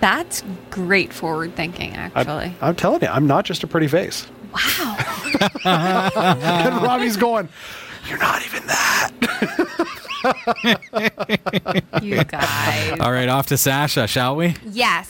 That's 0.00 0.42
great 0.70 1.12
forward 1.12 1.54
thinking, 1.54 1.96
I, 1.96 2.10
actually. 2.14 2.54
I'm 2.60 2.74
telling 2.74 3.02
you, 3.02 3.08
I'm 3.08 3.26
not 3.26 3.44
just 3.44 3.62
a 3.62 3.66
pretty 3.66 3.86
face. 3.86 4.26
wow. 4.52 4.96
and 5.64 6.82
Robbie's 6.82 7.16
going, 7.16 7.48
You're 8.08 8.18
not 8.18 8.44
even 8.44 8.66
that. 8.66 9.10
you 12.02 12.24
guys. 12.24 13.00
All 13.00 13.12
right, 13.12 13.28
off 13.28 13.46
to 13.46 13.56
Sasha, 13.56 14.06
shall 14.06 14.36
we? 14.36 14.56
Yes. 14.64 15.08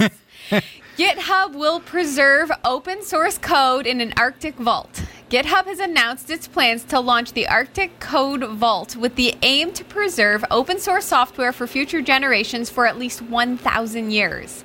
GitHub 0.99 1.55
will 1.55 1.81
preserve 1.81 2.53
open 2.65 3.03
source 3.03 3.39
code 3.39 3.87
in 3.87 4.01
an 4.03 4.13
Arctic 4.19 4.57
vault. 4.57 5.03
GitHub 5.33 5.65
has 5.65 5.81
announced 5.81 6.29
its 6.29 6.47
plans 6.47 6.85
to 6.85 7.01
launch 7.01 7.33
the 7.33 7.49
Arctic 7.49 7.99
Code 8.01 8.45
Vault 8.45 8.97
with 8.97 9.15
the 9.15 9.35
aim 9.41 9.73
to 9.73 9.83
preserve 9.83 10.45
open 10.51 10.79
source 10.79 11.07
software 11.07 11.53
for 11.53 11.67
future 11.67 12.03
generations 12.03 12.69
for 12.69 12.87
at 12.87 12.99
least 12.99 13.23
1,000 13.23 14.11
years. 14.11 14.63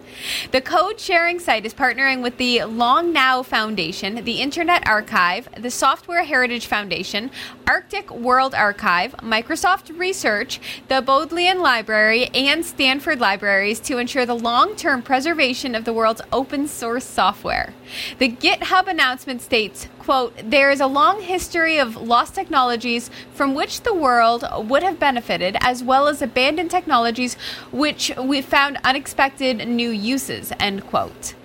The 0.51 0.61
code 0.61 0.99
sharing 0.99 1.39
site 1.39 1.65
is 1.65 1.73
partnering 1.73 2.21
with 2.21 2.37
the 2.37 2.63
Long 2.63 3.13
Now 3.13 3.43
Foundation, 3.43 4.23
the 4.23 4.41
Internet 4.41 4.87
Archive, 4.87 5.49
the 5.57 5.71
Software 5.71 6.23
Heritage 6.23 6.65
Foundation, 6.65 7.31
Arctic 7.67 8.09
World 8.11 8.55
Archive, 8.55 9.13
Microsoft 9.17 9.97
Research, 9.97 10.59
the 10.87 11.01
Bodleian 11.01 11.59
Library, 11.59 12.27
and 12.27 12.65
Stanford 12.65 13.19
Libraries 13.19 13.79
to 13.81 13.97
ensure 13.97 14.25
the 14.25 14.33
long 14.33 14.75
term 14.75 15.01
preservation 15.01 15.75
of 15.75 15.85
the 15.85 15.93
world's 15.93 16.21
open 16.31 16.67
source 16.67 17.05
software. 17.05 17.73
The 18.19 18.29
GitHub 18.29 18.87
announcement 18.87 19.41
states, 19.41 19.87
quote, 19.99 20.33
there 20.43 20.71
is 20.71 20.79
a 20.79 20.87
long 20.87 21.21
history 21.21 21.77
of 21.77 21.95
lost 21.95 22.35
technologies 22.35 23.09
from 23.33 23.53
which 23.53 23.81
the 23.81 23.93
world 23.93 24.45
would 24.57 24.83
have 24.83 24.99
benefited, 24.99 25.57
as 25.61 25.83
well 25.83 26.07
as 26.07 26.21
abandoned 26.21 26.71
technologies 26.71 27.35
which 27.71 28.11
we 28.17 28.41
found 28.41 28.77
unexpected 28.83 29.67
new 29.67 29.89
uses, 29.89 30.06
end 30.59 30.85
quote. 30.87 31.35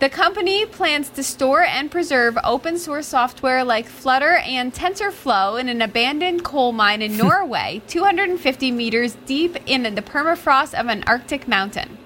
The 0.00 0.08
company 0.08 0.64
plans 0.64 1.08
to 1.10 1.22
store 1.22 1.62
and 1.62 1.90
preserve 1.90 2.38
open 2.44 2.78
source 2.78 3.06
software 3.06 3.64
like 3.64 3.86
Flutter 3.86 4.36
and 4.38 4.72
TensorFlow 4.72 5.60
in 5.60 5.68
an 5.68 5.82
abandoned 5.82 6.44
coal 6.44 6.72
mine 6.72 7.02
in 7.02 7.16
Norway, 7.18 7.82
250 7.88 8.70
meters 8.70 9.16
deep 9.26 9.56
in 9.66 9.82
the 9.82 10.02
permafrost 10.02 10.78
of 10.78 10.86
an 10.86 11.04
Arctic 11.06 11.48
mountain. 11.48 11.98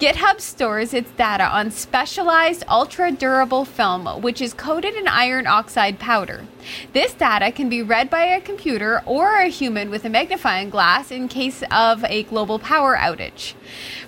GitHub 0.00 0.40
stores 0.40 0.94
its 0.94 1.10
data 1.12 1.44
on 1.44 1.70
specialized 1.70 2.64
ultra 2.68 3.10
durable 3.10 3.64
film, 3.64 4.22
which 4.22 4.40
is 4.40 4.54
coated 4.54 4.94
in 4.94 5.08
iron 5.08 5.46
oxide 5.46 5.98
powder. 5.98 6.46
This 6.92 7.14
data 7.14 7.52
can 7.52 7.68
be 7.68 7.82
read 7.82 8.10
by 8.10 8.24
a 8.24 8.40
computer 8.40 9.02
or 9.06 9.36
a 9.36 9.48
human 9.48 9.90
with 9.90 10.04
a 10.04 10.10
magnifying 10.10 10.70
glass 10.70 11.10
in 11.10 11.28
case 11.28 11.62
of 11.70 12.04
a 12.04 12.22
global 12.24 12.58
power 12.58 12.96
outage. 12.96 13.54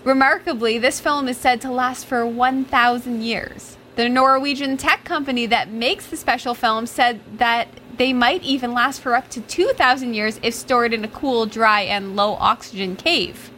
Remarkably, 0.04 0.78
this 0.78 1.00
film 1.00 1.28
is 1.28 1.36
said 1.36 1.60
to 1.60 1.70
last 1.70 2.06
for 2.06 2.26
1,000 2.26 3.22
years. 3.22 3.76
The 3.96 4.08
Norwegian 4.08 4.76
tech 4.76 5.04
company 5.04 5.46
that 5.46 5.70
makes 5.70 6.06
the 6.06 6.16
special 6.16 6.54
film 6.54 6.86
said 6.86 7.20
that 7.38 7.68
they 7.96 8.12
might 8.12 8.42
even 8.42 8.72
last 8.72 9.00
for 9.00 9.14
up 9.14 9.28
to 9.30 9.40
2,000 9.40 10.14
years 10.14 10.40
if 10.42 10.54
stored 10.54 10.92
in 10.92 11.04
a 11.04 11.08
cool, 11.08 11.46
dry, 11.46 11.82
and 11.82 12.16
low 12.16 12.34
oxygen 12.34 12.96
cave. 12.96 13.50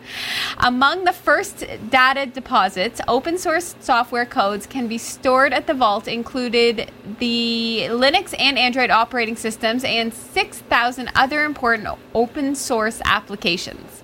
Among 0.59 1.05
the 1.05 1.13
first 1.13 1.65
data 1.91 2.27
deposits, 2.27 3.01
open 3.09 3.39
source 3.39 3.75
software 3.81 4.27
codes 4.27 4.67
can 4.67 4.87
be 4.89 4.99
stored 4.99 5.53
at 5.53 5.67
the 5.67 5.75
vault, 5.75 6.07
included 6.07 6.91
the 7.19 7.87
Linux 7.91 8.35
and 8.39 8.59
Android 8.59 8.91
operating 8.91 9.37
systems 9.37 9.85
and 9.85 10.15
6,000 10.15 11.11
other 11.15 11.45
important 11.45 11.89
open 12.15 12.55
source 12.55 13.01
applications. 13.05 14.03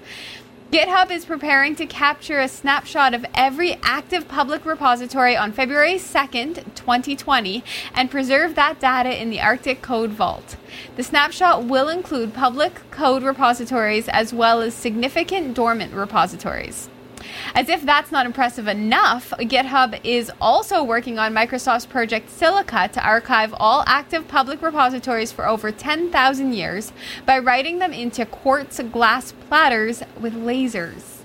GitHub 0.72 1.10
is 1.10 1.26
preparing 1.26 1.76
to 1.76 1.84
capture 1.84 2.40
a 2.40 2.48
snapshot 2.48 3.12
of 3.12 3.26
every 3.34 3.74
active 3.82 4.26
public 4.26 4.64
repository 4.64 5.36
on 5.36 5.52
February 5.52 5.96
2nd, 5.96 6.64
2020, 6.74 7.62
and 7.94 8.10
preserve 8.10 8.54
that 8.54 8.80
data 8.80 9.20
in 9.20 9.28
the 9.28 9.38
Arctic 9.38 9.82
Code 9.82 10.12
Vault. 10.12 10.56
The 10.96 11.02
snapshot 11.02 11.64
will 11.64 11.90
include 11.90 12.32
public 12.32 12.90
code 12.90 13.22
repositories 13.22 14.08
as 14.08 14.32
well 14.32 14.62
as 14.62 14.72
significant 14.72 15.52
dormant 15.52 15.92
repositories. 15.92 16.88
As 17.54 17.68
if 17.68 17.82
that's 17.82 18.10
not 18.10 18.24
impressive 18.24 18.66
enough, 18.66 19.30
GitHub 19.38 20.00
is 20.04 20.30
also 20.40 20.82
working 20.82 21.18
on 21.18 21.34
Microsoft's 21.34 21.84
project 21.86 22.30
Silica 22.30 22.88
to 22.92 23.06
archive 23.06 23.54
all 23.58 23.84
active 23.86 24.26
public 24.26 24.62
repositories 24.62 25.32
for 25.32 25.46
over 25.46 25.70
10,000 25.70 26.52
years 26.54 26.92
by 27.26 27.38
writing 27.38 27.78
them 27.78 27.92
into 27.92 28.24
quartz 28.24 28.80
glass 28.90 29.32
platters 29.48 30.02
with 30.18 30.34
lasers. 30.34 31.18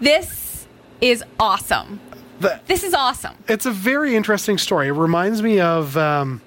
This 0.00 0.66
is 1.00 1.22
awesome. 1.38 2.00
The- 2.40 2.60
This 2.66 2.82
is 2.82 2.94
awesome. 2.94 3.34
it's 3.48 3.66
a 3.66 3.70
very 3.70 4.16
interesting 4.16 4.56
story. 4.56 4.88
It 4.88 4.92
reminds 4.92 5.42
me 5.42 5.60
of 5.60 5.94
um, 5.98 6.40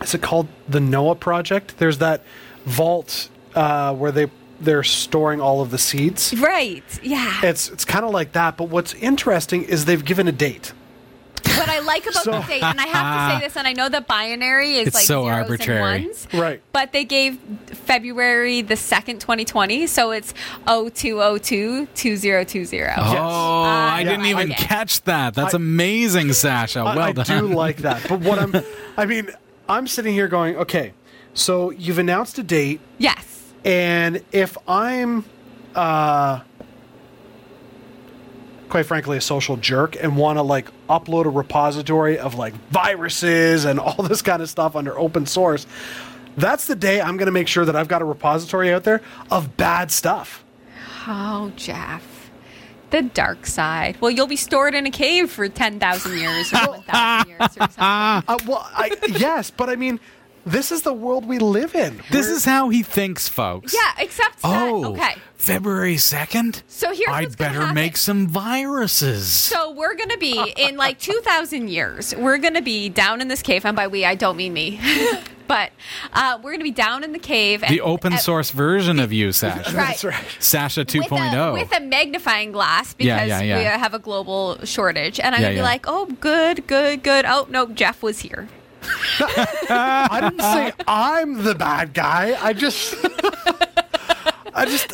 is 0.00 0.14
it 0.14 0.22
called 0.22 0.48
the 0.68 0.80
Noah 0.80 1.14
Project? 1.14 1.78
There's 1.78 1.98
that 1.98 2.24
vault 2.64 3.28
uh, 3.54 3.94
where 3.94 4.10
they 4.10 4.26
they're 4.62 4.82
storing 4.82 5.40
all 5.40 5.60
of 5.60 5.70
the 5.70 5.78
seeds. 5.78 6.34
Right. 6.38 6.84
Yeah. 7.02 7.40
It's 7.42 7.68
it's 7.68 7.84
kind 7.84 8.04
of 8.04 8.10
like 8.12 8.32
that, 8.32 8.56
but 8.56 8.68
what's 8.68 8.94
interesting 8.94 9.64
is 9.64 9.84
they've 9.84 10.04
given 10.04 10.28
a 10.28 10.32
date. 10.32 10.72
what 11.44 11.68
I 11.68 11.80
like 11.80 12.04
about 12.06 12.22
So- 12.22 12.30
the 12.32 12.40
date, 12.46 12.62
and 12.62 12.80
I 12.80 12.86
have 12.86 13.30
to 13.30 13.40
say 13.40 13.46
this, 13.46 13.56
and 13.56 13.66
I 13.66 13.72
know 13.72 13.88
that 13.88 14.06
binary 14.06 14.76
is 14.76 14.86
It's 14.88 14.94
like 14.96 15.04
so 15.04 15.24
zeros 15.24 15.44
arbitrary. 15.44 15.80
and 15.96 16.04
ones, 16.06 16.28
Right. 16.32 16.60
But 16.72 16.92
they 16.92 17.04
gave 17.04 17.38
February 17.66 18.62
the 18.62 18.76
second, 18.76 19.20
2020, 19.20 19.86
so 19.86 20.12
it's 20.12 20.32
0202 20.66 21.86
2020. 21.94 22.92
Oh, 22.96 23.62
I 23.62 24.02
Uh, 24.02 24.04
didn't 24.04 24.24
yeah, 24.24 24.30
even 24.30 24.52
okay. 24.52 24.62
catch 24.64 25.02
that. 25.02 25.34
That's 25.34 25.54
I- 25.54 25.56
amazing, 25.58 26.32
Sasha. 26.32 26.80
I- 26.80 26.96
Well 26.96 27.08
I, 27.08 27.12
done. 27.12 27.48
do 27.48 27.54
like 27.54 27.78
that. 27.78 28.02
But 28.08 28.20
what 28.20 28.38
I'm, 28.38 28.54
I 28.96 29.04
mean, 29.06 29.28
I'm 29.68 29.86
sitting 29.86 30.14
here 30.14 30.28
going, 30.28 30.56
okay, 30.56 30.92
so 31.34 31.70
you've 31.70 31.98
announced 31.98 32.38
a 32.38 32.42
date, 32.42 32.80
Yes. 32.98 33.41
And 33.64 34.22
if 34.32 34.56
I'm, 34.66 35.24
uh, 35.74 36.40
quite 38.68 38.86
frankly, 38.86 39.18
a 39.18 39.20
social 39.20 39.56
jerk 39.56 39.96
and 40.02 40.16
want 40.16 40.38
to 40.38 40.42
like 40.42 40.68
upload 40.88 41.26
a 41.26 41.30
repository 41.30 42.18
of 42.18 42.34
like 42.34 42.54
viruses 42.70 43.64
and 43.64 43.78
all 43.80 44.02
this 44.02 44.22
kind 44.22 44.42
of 44.42 44.48
stuff 44.48 44.74
under 44.74 44.98
open 44.98 45.26
source, 45.26 45.66
that's 46.36 46.66
the 46.66 46.74
day 46.74 47.00
I'm 47.00 47.16
going 47.16 47.26
to 47.26 47.32
make 47.32 47.48
sure 47.48 47.64
that 47.64 47.76
I've 47.76 47.88
got 47.88 48.02
a 48.02 48.06
repository 48.06 48.72
out 48.72 48.84
there 48.84 49.02
of 49.30 49.56
bad 49.56 49.90
stuff. 49.90 50.44
Oh, 51.06 51.52
Jeff. 51.56 52.30
The 52.90 53.02
dark 53.02 53.46
side. 53.46 53.96
Well, 54.00 54.10
you'll 54.10 54.26
be 54.26 54.36
stored 54.36 54.74
in 54.74 54.86
a 54.86 54.90
cave 54.90 55.30
for 55.30 55.48
10,000 55.48 56.18
years 56.18 56.52
or 56.52 56.56
1,000 56.68 57.28
years 57.28 57.40
or 57.40 57.48
something. 57.48 57.74
Uh, 57.78 58.38
well, 58.46 58.68
I, 58.74 58.96
yes, 59.08 59.50
but 59.50 59.70
I 59.70 59.76
mean, 59.76 59.98
this 60.44 60.72
is 60.72 60.82
the 60.82 60.92
world 60.92 61.26
we 61.26 61.38
live 61.38 61.74
in. 61.74 61.98
this 62.10 62.26
We're- 62.26 62.36
is 62.36 62.44
how 62.44 62.68
he 62.68 62.82
thinks, 62.82 63.28
folks. 63.28 63.72
Yeah, 63.74 64.02
except 64.04 64.42
that. 64.42 64.48
Oh, 64.68 64.92
Okay. 64.92 65.14
February 65.36 65.96
2nd? 65.96 66.62
So 66.68 66.88
here's 66.94 67.08
I'd 67.08 67.24
what's 67.24 67.34
gonna 67.36 67.50
better 67.50 67.60
happen. 67.62 67.74
make 67.74 67.96
some 67.96 68.28
viruses. 68.28 69.26
So 69.26 69.72
we're 69.72 69.94
gonna 69.94 70.16
be 70.18 70.38
in 70.56 70.76
like 70.76 70.98
2,000 71.00 71.68
years. 71.68 72.14
We're 72.16 72.38
gonna 72.38 72.62
be 72.62 72.88
down 72.88 73.20
in 73.20 73.26
this 73.28 73.42
cave, 73.42 73.64
and 73.66 73.74
by 73.76 73.88
we 73.88 74.04
I 74.04 74.14
don't 74.14 74.36
mean 74.36 74.52
me, 74.52 74.80
but 75.48 75.72
uh, 76.12 76.38
we're 76.42 76.52
gonna 76.52 76.62
be 76.62 76.70
down 76.70 77.02
in 77.02 77.12
the 77.12 77.18
cave. 77.18 77.64
And, 77.64 77.72
the 77.72 77.80
open 77.80 78.12
and- 78.12 78.22
source 78.22 78.50
version 78.52 79.00
of 79.00 79.12
you, 79.12 79.32
Sasha. 79.32 79.64
Right. 79.76 79.88
That's 79.88 80.04
right. 80.04 80.24
Sasha 80.38 80.80
with 80.82 80.88
2.0. 80.88 81.48
a, 81.50 81.52
with 81.52 81.76
a 81.76 81.80
magnifying 81.80 82.52
glass 82.52 82.94
because 82.94 83.06
Yeah, 83.08 83.24
yeah, 83.24 83.40
yeah. 83.42 83.58
we 83.58 83.64
have 83.80 83.94
a 83.94 83.98
global 83.98 84.58
shortage, 84.64 85.18
and 85.18 85.34
I'm 85.34 85.40
Yeah, 85.40 85.48
gonna 85.48 85.54
be 85.54 85.56
yeah. 85.58 85.62
like, 85.64 85.84
"Oh, 85.88 86.06
good, 86.20 86.66
good, 86.68 87.02
good." 87.02 87.24
Oh 87.26 87.46
no, 87.50 87.66
Jeff 87.66 88.00
was 88.02 88.20
here. 88.20 88.48
I 89.20 90.18
didn't 90.20 90.40
say 90.40 90.72
I'm 90.86 91.42
the 91.44 91.54
bad 91.54 91.94
guy. 91.94 92.36
I 92.40 92.52
just, 92.52 92.94
I 94.54 94.64
just, 94.66 94.92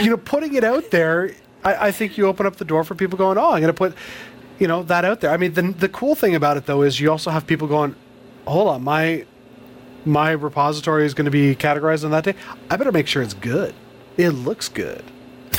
you 0.00 0.10
know, 0.10 0.16
putting 0.16 0.54
it 0.54 0.64
out 0.64 0.90
there. 0.90 1.32
I, 1.64 1.88
I 1.88 1.92
think 1.92 2.16
you 2.16 2.26
open 2.26 2.46
up 2.46 2.56
the 2.56 2.64
door 2.64 2.84
for 2.84 2.94
people 2.94 3.18
going, 3.18 3.38
"Oh, 3.38 3.52
I'm 3.52 3.60
going 3.60 3.66
to 3.66 3.72
put, 3.72 3.94
you 4.58 4.68
know, 4.68 4.82
that 4.84 5.04
out 5.04 5.20
there." 5.20 5.30
I 5.30 5.36
mean, 5.36 5.54
the 5.54 5.62
the 5.62 5.88
cool 5.88 6.14
thing 6.14 6.34
about 6.34 6.56
it 6.56 6.66
though 6.66 6.82
is 6.82 7.00
you 7.00 7.10
also 7.10 7.30
have 7.30 7.46
people 7.46 7.68
going, 7.68 7.94
"Hold 8.46 8.68
on, 8.68 8.84
my 8.84 9.24
my 10.04 10.30
repository 10.30 11.04
is 11.04 11.14
going 11.14 11.24
to 11.24 11.30
be 11.30 11.54
categorized 11.56 12.04
on 12.04 12.10
that 12.12 12.24
day. 12.24 12.34
I 12.70 12.76
better 12.76 12.92
make 12.92 13.06
sure 13.06 13.22
it's 13.22 13.34
good. 13.34 13.74
It 14.16 14.30
looks 14.30 14.68
good." 14.68 15.04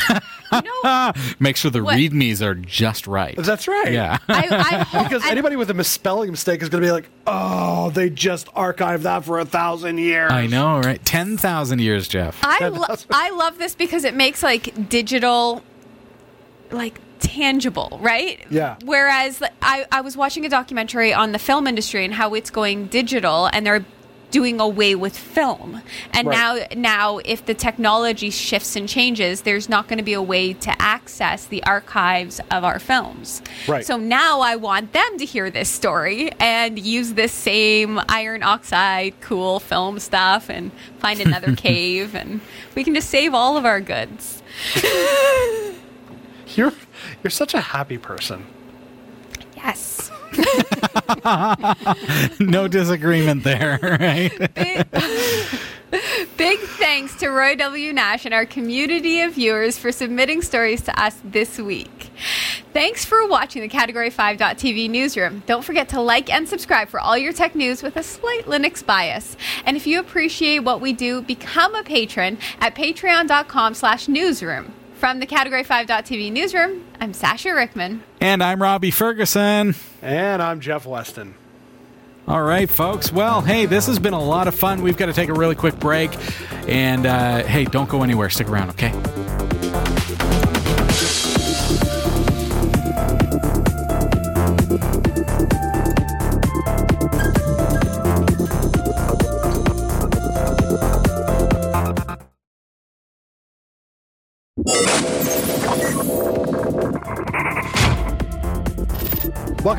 You 0.52 0.62
know, 0.84 1.12
Make 1.40 1.58
sure 1.58 1.70
the 1.72 1.84
What? 1.84 1.98
readmes 1.98 2.42
are 2.42 2.56
just 2.56 3.08
right. 3.08 3.36
That's 3.38 3.68
right. 3.68 3.92
Yeah. 3.92 4.18
I, 4.28 4.48
I 4.50 4.84
hope 4.84 5.04
Because 5.10 5.24
I- 5.26 5.32
anybody 5.32 5.56
with 5.56 5.70
a 5.70 5.74
misspelling 5.74 6.32
mistake 6.32 6.62
is 6.62 6.70
going 6.70 6.82
to 6.82 6.88
be 6.88 6.92
like, 6.92 7.10
"Oh, 7.26 7.90
they 7.92 8.10
just 8.10 8.48
archived 8.54 9.02
that 9.04 9.26
for 9.26 9.40
a 9.40 9.46
thousand 9.46 9.98
years." 9.98 10.32
I 10.32 10.48
know, 10.48 10.80
right? 10.80 11.04
10,000 11.04 11.80
years, 11.80 12.08
Jeff. 12.08 12.40
I, 12.44 12.68
lo- 12.70 12.86
I 13.12 13.30
love 13.32 13.58
this 13.58 13.76
because 13.76 14.04
it 14.04 14.14
makes 14.16 14.42
like 14.44 14.90
digital 14.90 15.64
like 16.72 17.00
tangible, 17.20 17.98
right? 18.02 18.46
Yeah. 18.50 18.78
Whereas 18.84 19.42
I, 19.62 19.86
I 19.92 20.02
was 20.02 20.16
watching 20.18 20.46
a 20.46 20.50
documentary 20.50 21.14
on 21.14 21.32
the 21.32 21.40
film 21.40 21.66
industry 21.68 22.06
and 22.06 22.14
how 22.14 22.34
it's 22.34 22.50
going 22.50 22.88
digital 22.88 23.48
and 23.54 23.66
they're 23.66 23.86
doing 24.30 24.60
away 24.60 24.94
with 24.96 25.18
film. 25.18 25.82
And 26.14 26.28
Right. 26.28 26.38
now 26.76 26.76
now 26.76 27.18
if 27.24 27.46
the 27.46 27.54
technology 27.54 28.30
shifts 28.30 28.76
and 28.76 28.88
changes, 28.90 29.42
there's 29.42 29.70
not 29.70 29.88
going 29.88 29.98
to 29.98 30.04
be 30.04 30.14
a 30.14 30.22
way 30.22 30.54
to 30.54 30.82
access 30.82 31.46
the 31.46 31.64
archives 31.64 32.42
of 32.52 32.64
our 32.64 32.80
films. 32.80 33.42
Right. 33.68 33.86
So 33.86 33.96
now 33.98 34.42
I 34.42 34.56
want 34.58 34.92
them 34.94 35.18
to 35.18 35.26
hear 35.26 35.50
this 35.50 35.70
story 35.70 36.32
and 36.40 36.78
use 36.78 37.14
this 37.14 37.32
same 37.32 38.02
iron 38.10 38.44
oxide 38.44 39.14
cool 39.22 39.60
film 39.60 40.00
stuff 40.00 40.50
and 40.50 40.72
find 41.00 41.22
another 41.22 41.56
cave 41.56 42.14
and 42.16 42.42
we 42.76 42.84
can 42.84 42.94
just 42.94 43.10
save 43.10 43.34
all 43.34 43.56
of 43.58 43.66
our 43.66 43.80
goods. 43.82 44.42
You're 46.56 46.74
you're 47.24 47.30
such 47.32 47.54
a 47.54 47.62
happy 47.62 47.98
person. 47.98 48.46
Yes. 49.56 50.10
no 52.40 52.68
disagreement 52.68 53.44
there, 53.44 53.80
right? 53.82 54.32
Big, 54.54 54.92
big 56.38 56.60
thanks 56.60 57.16
to 57.16 57.30
Roy 57.30 57.56
W. 57.56 57.94
Nash 57.94 58.26
and 58.26 58.34
our 58.34 58.46
community 58.46 59.22
of 59.22 59.34
viewers 59.34 59.78
for 59.78 59.92
submitting 59.92 60.42
stories 60.42 60.82
to 60.84 61.02
us 61.02 61.16
this 61.24 61.58
week. 61.58 62.10
Thanks 62.74 63.06
for 63.06 63.28
watching 63.28 63.62
the 63.62 63.68
Category 63.68 64.12
5.tv 64.12 64.90
newsroom. 64.90 65.44
Don't 65.46 65.64
forget 65.64 65.90
to 65.90 66.02
like 66.02 66.32
and 66.32 66.48
subscribe 66.48 66.90
for 66.90 67.00
all 67.00 67.18
your 67.18 67.34
tech 67.34 67.56
news 67.56 67.82
with 67.82 67.96
a 67.96 68.04
slight 68.04 68.46
Linux 68.46 68.86
bias. 68.86 69.36
And 69.66 69.78
if 69.78 69.88
you 69.88 70.00
appreciate 70.00 70.60
what 70.60 70.82
we 70.82 70.94
do, 70.94 71.22
become 71.22 71.74
a 71.76 71.84
patron 71.84 72.38
at 72.60 72.76
patreon.com 72.76 73.74
slash 73.74 74.08
newsroom. 74.08 74.74
From 74.98 75.20
the 75.20 75.28
Category 75.28 75.64
5.tv 75.64 76.32
newsroom, 76.32 76.84
I'm 77.00 77.14
Sasha 77.14 77.54
Rickman. 77.54 78.02
And 78.20 78.44
I'm 78.44 78.60
Robbie 78.60 78.90
Ferguson. 78.90 79.76
And 80.02 80.42
I'm 80.42 80.60
Jeff 80.60 80.88
Weston. 80.88 81.36
All 82.28 82.42
right, 82.42 82.68
folks. 82.68 83.12
Well, 83.12 83.42
hey, 83.42 83.68
this 83.68 83.86
has 83.86 84.00
been 84.00 84.16
a 84.16 84.22
lot 84.22 84.48
of 84.48 84.56
fun. 84.56 84.82
We've 84.82 84.98
got 84.98 85.06
to 85.06 85.14
take 85.14 85.30
a 85.30 85.34
really 85.36 85.54
quick 85.54 85.80
break. 85.80 86.18
And 86.68 87.06
uh, 87.06 87.44
hey, 87.44 87.66
don't 87.66 87.88
go 87.88 88.02
anywhere. 88.02 88.32
Stick 88.32 88.50
around, 88.50 88.72
okay? 88.72 89.47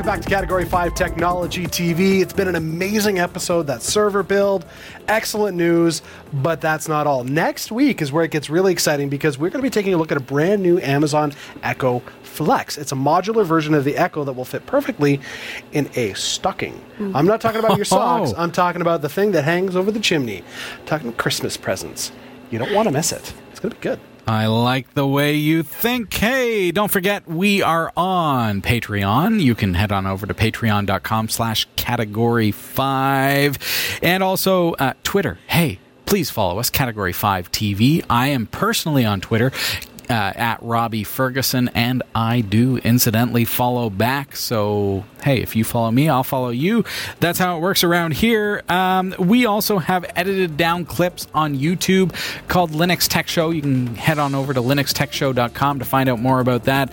Back 0.09 0.21
to 0.21 0.27
Category 0.27 0.65
5 0.65 0.95
Technology 0.95 1.67
TV. 1.67 2.19
It's 2.19 2.33
been 2.33 2.47
an 2.47 2.55
amazing 2.55 3.19
episode. 3.19 3.67
That 3.67 3.83
server 3.83 4.23
build, 4.23 4.65
excellent 5.07 5.55
news, 5.55 6.01
but 6.33 6.61
that's 6.61 6.87
not 6.87 7.05
all. 7.05 7.23
Next 7.23 7.71
week 7.71 8.01
is 8.01 8.11
where 8.11 8.23
it 8.23 8.31
gets 8.31 8.49
really 8.49 8.71
exciting 8.71 9.09
because 9.09 9.37
we're 9.37 9.51
going 9.51 9.61
to 9.61 9.67
be 9.67 9.69
taking 9.69 9.93
a 9.93 9.97
look 9.97 10.11
at 10.11 10.17
a 10.17 10.19
brand 10.19 10.63
new 10.63 10.79
Amazon 10.79 11.31
Echo 11.61 11.99
Flex. 12.23 12.75
It's 12.79 12.91
a 12.91 12.95
modular 12.95 13.45
version 13.45 13.75
of 13.75 13.83
the 13.83 13.97
Echo 13.97 14.23
that 14.23 14.33
will 14.33 14.45
fit 14.45 14.65
perfectly 14.65 15.21
in 15.73 15.87
a 15.93 16.13
stocking. 16.15 16.83
Mm. 16.97 17.11
I'm 17.13 17.27
not 17.27 17.39
talking 17.39 17.59
about 17.59 17.77
your 17.77 17.85
socks, 17.85 18.33
oh. 18.35 18.41
I'm 18.41 18.51
talking 18.51 18.81
about 18.81 19.03
the 19.03 19.09
thing 19.09 19.33
that 19.33 19.43
hangs 19.43 19.75
over 19.75 19.91
the 19.91 19.99
chimney. 19.99 20.39
I'm 20.79 20.85
talking 20.87 21.13
Christmas 21.13 21.55
presents. 21.55 22.11
You 22.49 22.57
don't 22.57 22.73
want 22.73 22.87
to 22.87 22.91
miss 22.91 23.11
it. 23.11 23.31
It's 23.51 23.59
going 23.59 23.73
to 23.73 23.77
be 23.77 23.83
good. 23.83 23.99
I 24.29 24.45
like 24.45 24.93
the 24.93 25.07
way 25.07 25.33
you 25.33 25.63
think. 25.63 26.13
Hey, 26.13 26.69
don't 26.69 26.91
forget 26.91 27.27
we 27.27 27.63
are 27.63 27.91
on 27.97 28.61
Patreon. 28.61 29.41
You 29.41 29.55
can 29.55 29.73
head 29.73 29.91
on 29.91 30.05
over 30.05 30.27
to 30.27 30.35
patreon.com 30.35 31.29
slash 31.29 31.67
category 31.75 32.51
five. 32.51 33.57
And 34.03 34.21
also 34.21 34.73
uh, 34.73 34.93
Twitter. 35.03 35.39
Hey, 35.47 35.79
please 36.05 36.29
follow 36.29 36.59
us, 36.59 36.69
Category 36.69 37.11
5 37.11 37.51
TV. 37.51 38.05
I 38.07 38.27
am 38.27 38.45
personally 38.45 39.03
on 39.03 39.19
Twitter. 39.19 39.51
Uh, 40.09 40.33
at 40.35 40.57
Robbie 40.63 41.03
Ferguson, 41.03 41.69
and 41.75 42.01
I 42.15 42.41
do 42.41 42.77
incidentally 42.77 43.45
follow 43.45 43.91
back. 43.91 44.35
So, 44.35 45.05
hey, 45.23 45.39
if 45.39 45.55
you 45.55 45.63
follow 45.63 45.91
me, 45.91 46.09
I'll 46.09 46.23
follow 46.23 46.49
you. 46.49 46.83
That's 47.19 47.37
how 47.37 47.57
it 47.57 47.59
works 47.59 47.83
around 47.83 48.15
here. 48.15 48.63
Um, 48.69 49.13
we 49.19 49.45
also 49.45 49.77
have 49.77 50.05
edited 50.15 50.57
down 50.57 50.85
clips 50.85 51.27
on 51.35 51.55
YouTube 51.55 52.15
called 52.47 52.71
Linux 52.71 53.07
Tech 53.07 53.27
Show. 53.27 53.51
You 53.51 53.61
can 53.61 53.93
head 53.93 54.17
on 54.17 54.33
over 54.33 54.51
to 54.51 54.61
linuxtechshow.com 54.61 55.77
to 55.77 55.85
find 55.85 56.09
out 56.09 56.19
more 56.19 56.39
about 56.39 56.63
that. 56.63 56.91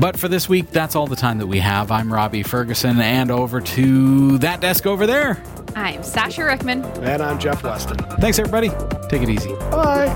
But 0.00 0.18
for 0.18 0.28
this 0.28 0.48
week, 0.48 0.70
that's 0.70 0.96
all 0.96 1.06
the 1.06 1.14
time 1.14 1.36
that 1.38 1.48
we 1.48 1.58
have. 1.58 1.90
I'm 1.90 2.10
Robbie 2.10 2.42
Ferguson, 2.42 2.98
and 3.00 3.30
over 3.30 3.60
to 3.60 4.38
that 4.38 4.62
desk 4.62 4.86
over 4.86 5.06
there. 5.06 5.42
I'm 5.74 6.02
Sasha 6.02 6.42
Rickman. 6.46 6.84
And 7.02 7.22
I'm 7.22 7.38
Jeff 7.38 7.62
Weston. 7.62 7.98
Thanks, 8.18 8.38
everybody. 8.38 8.70
Take 9.10 9.20
it 9.20 9.28
easy. 9.28 9.52
Bye. 9.70 10.06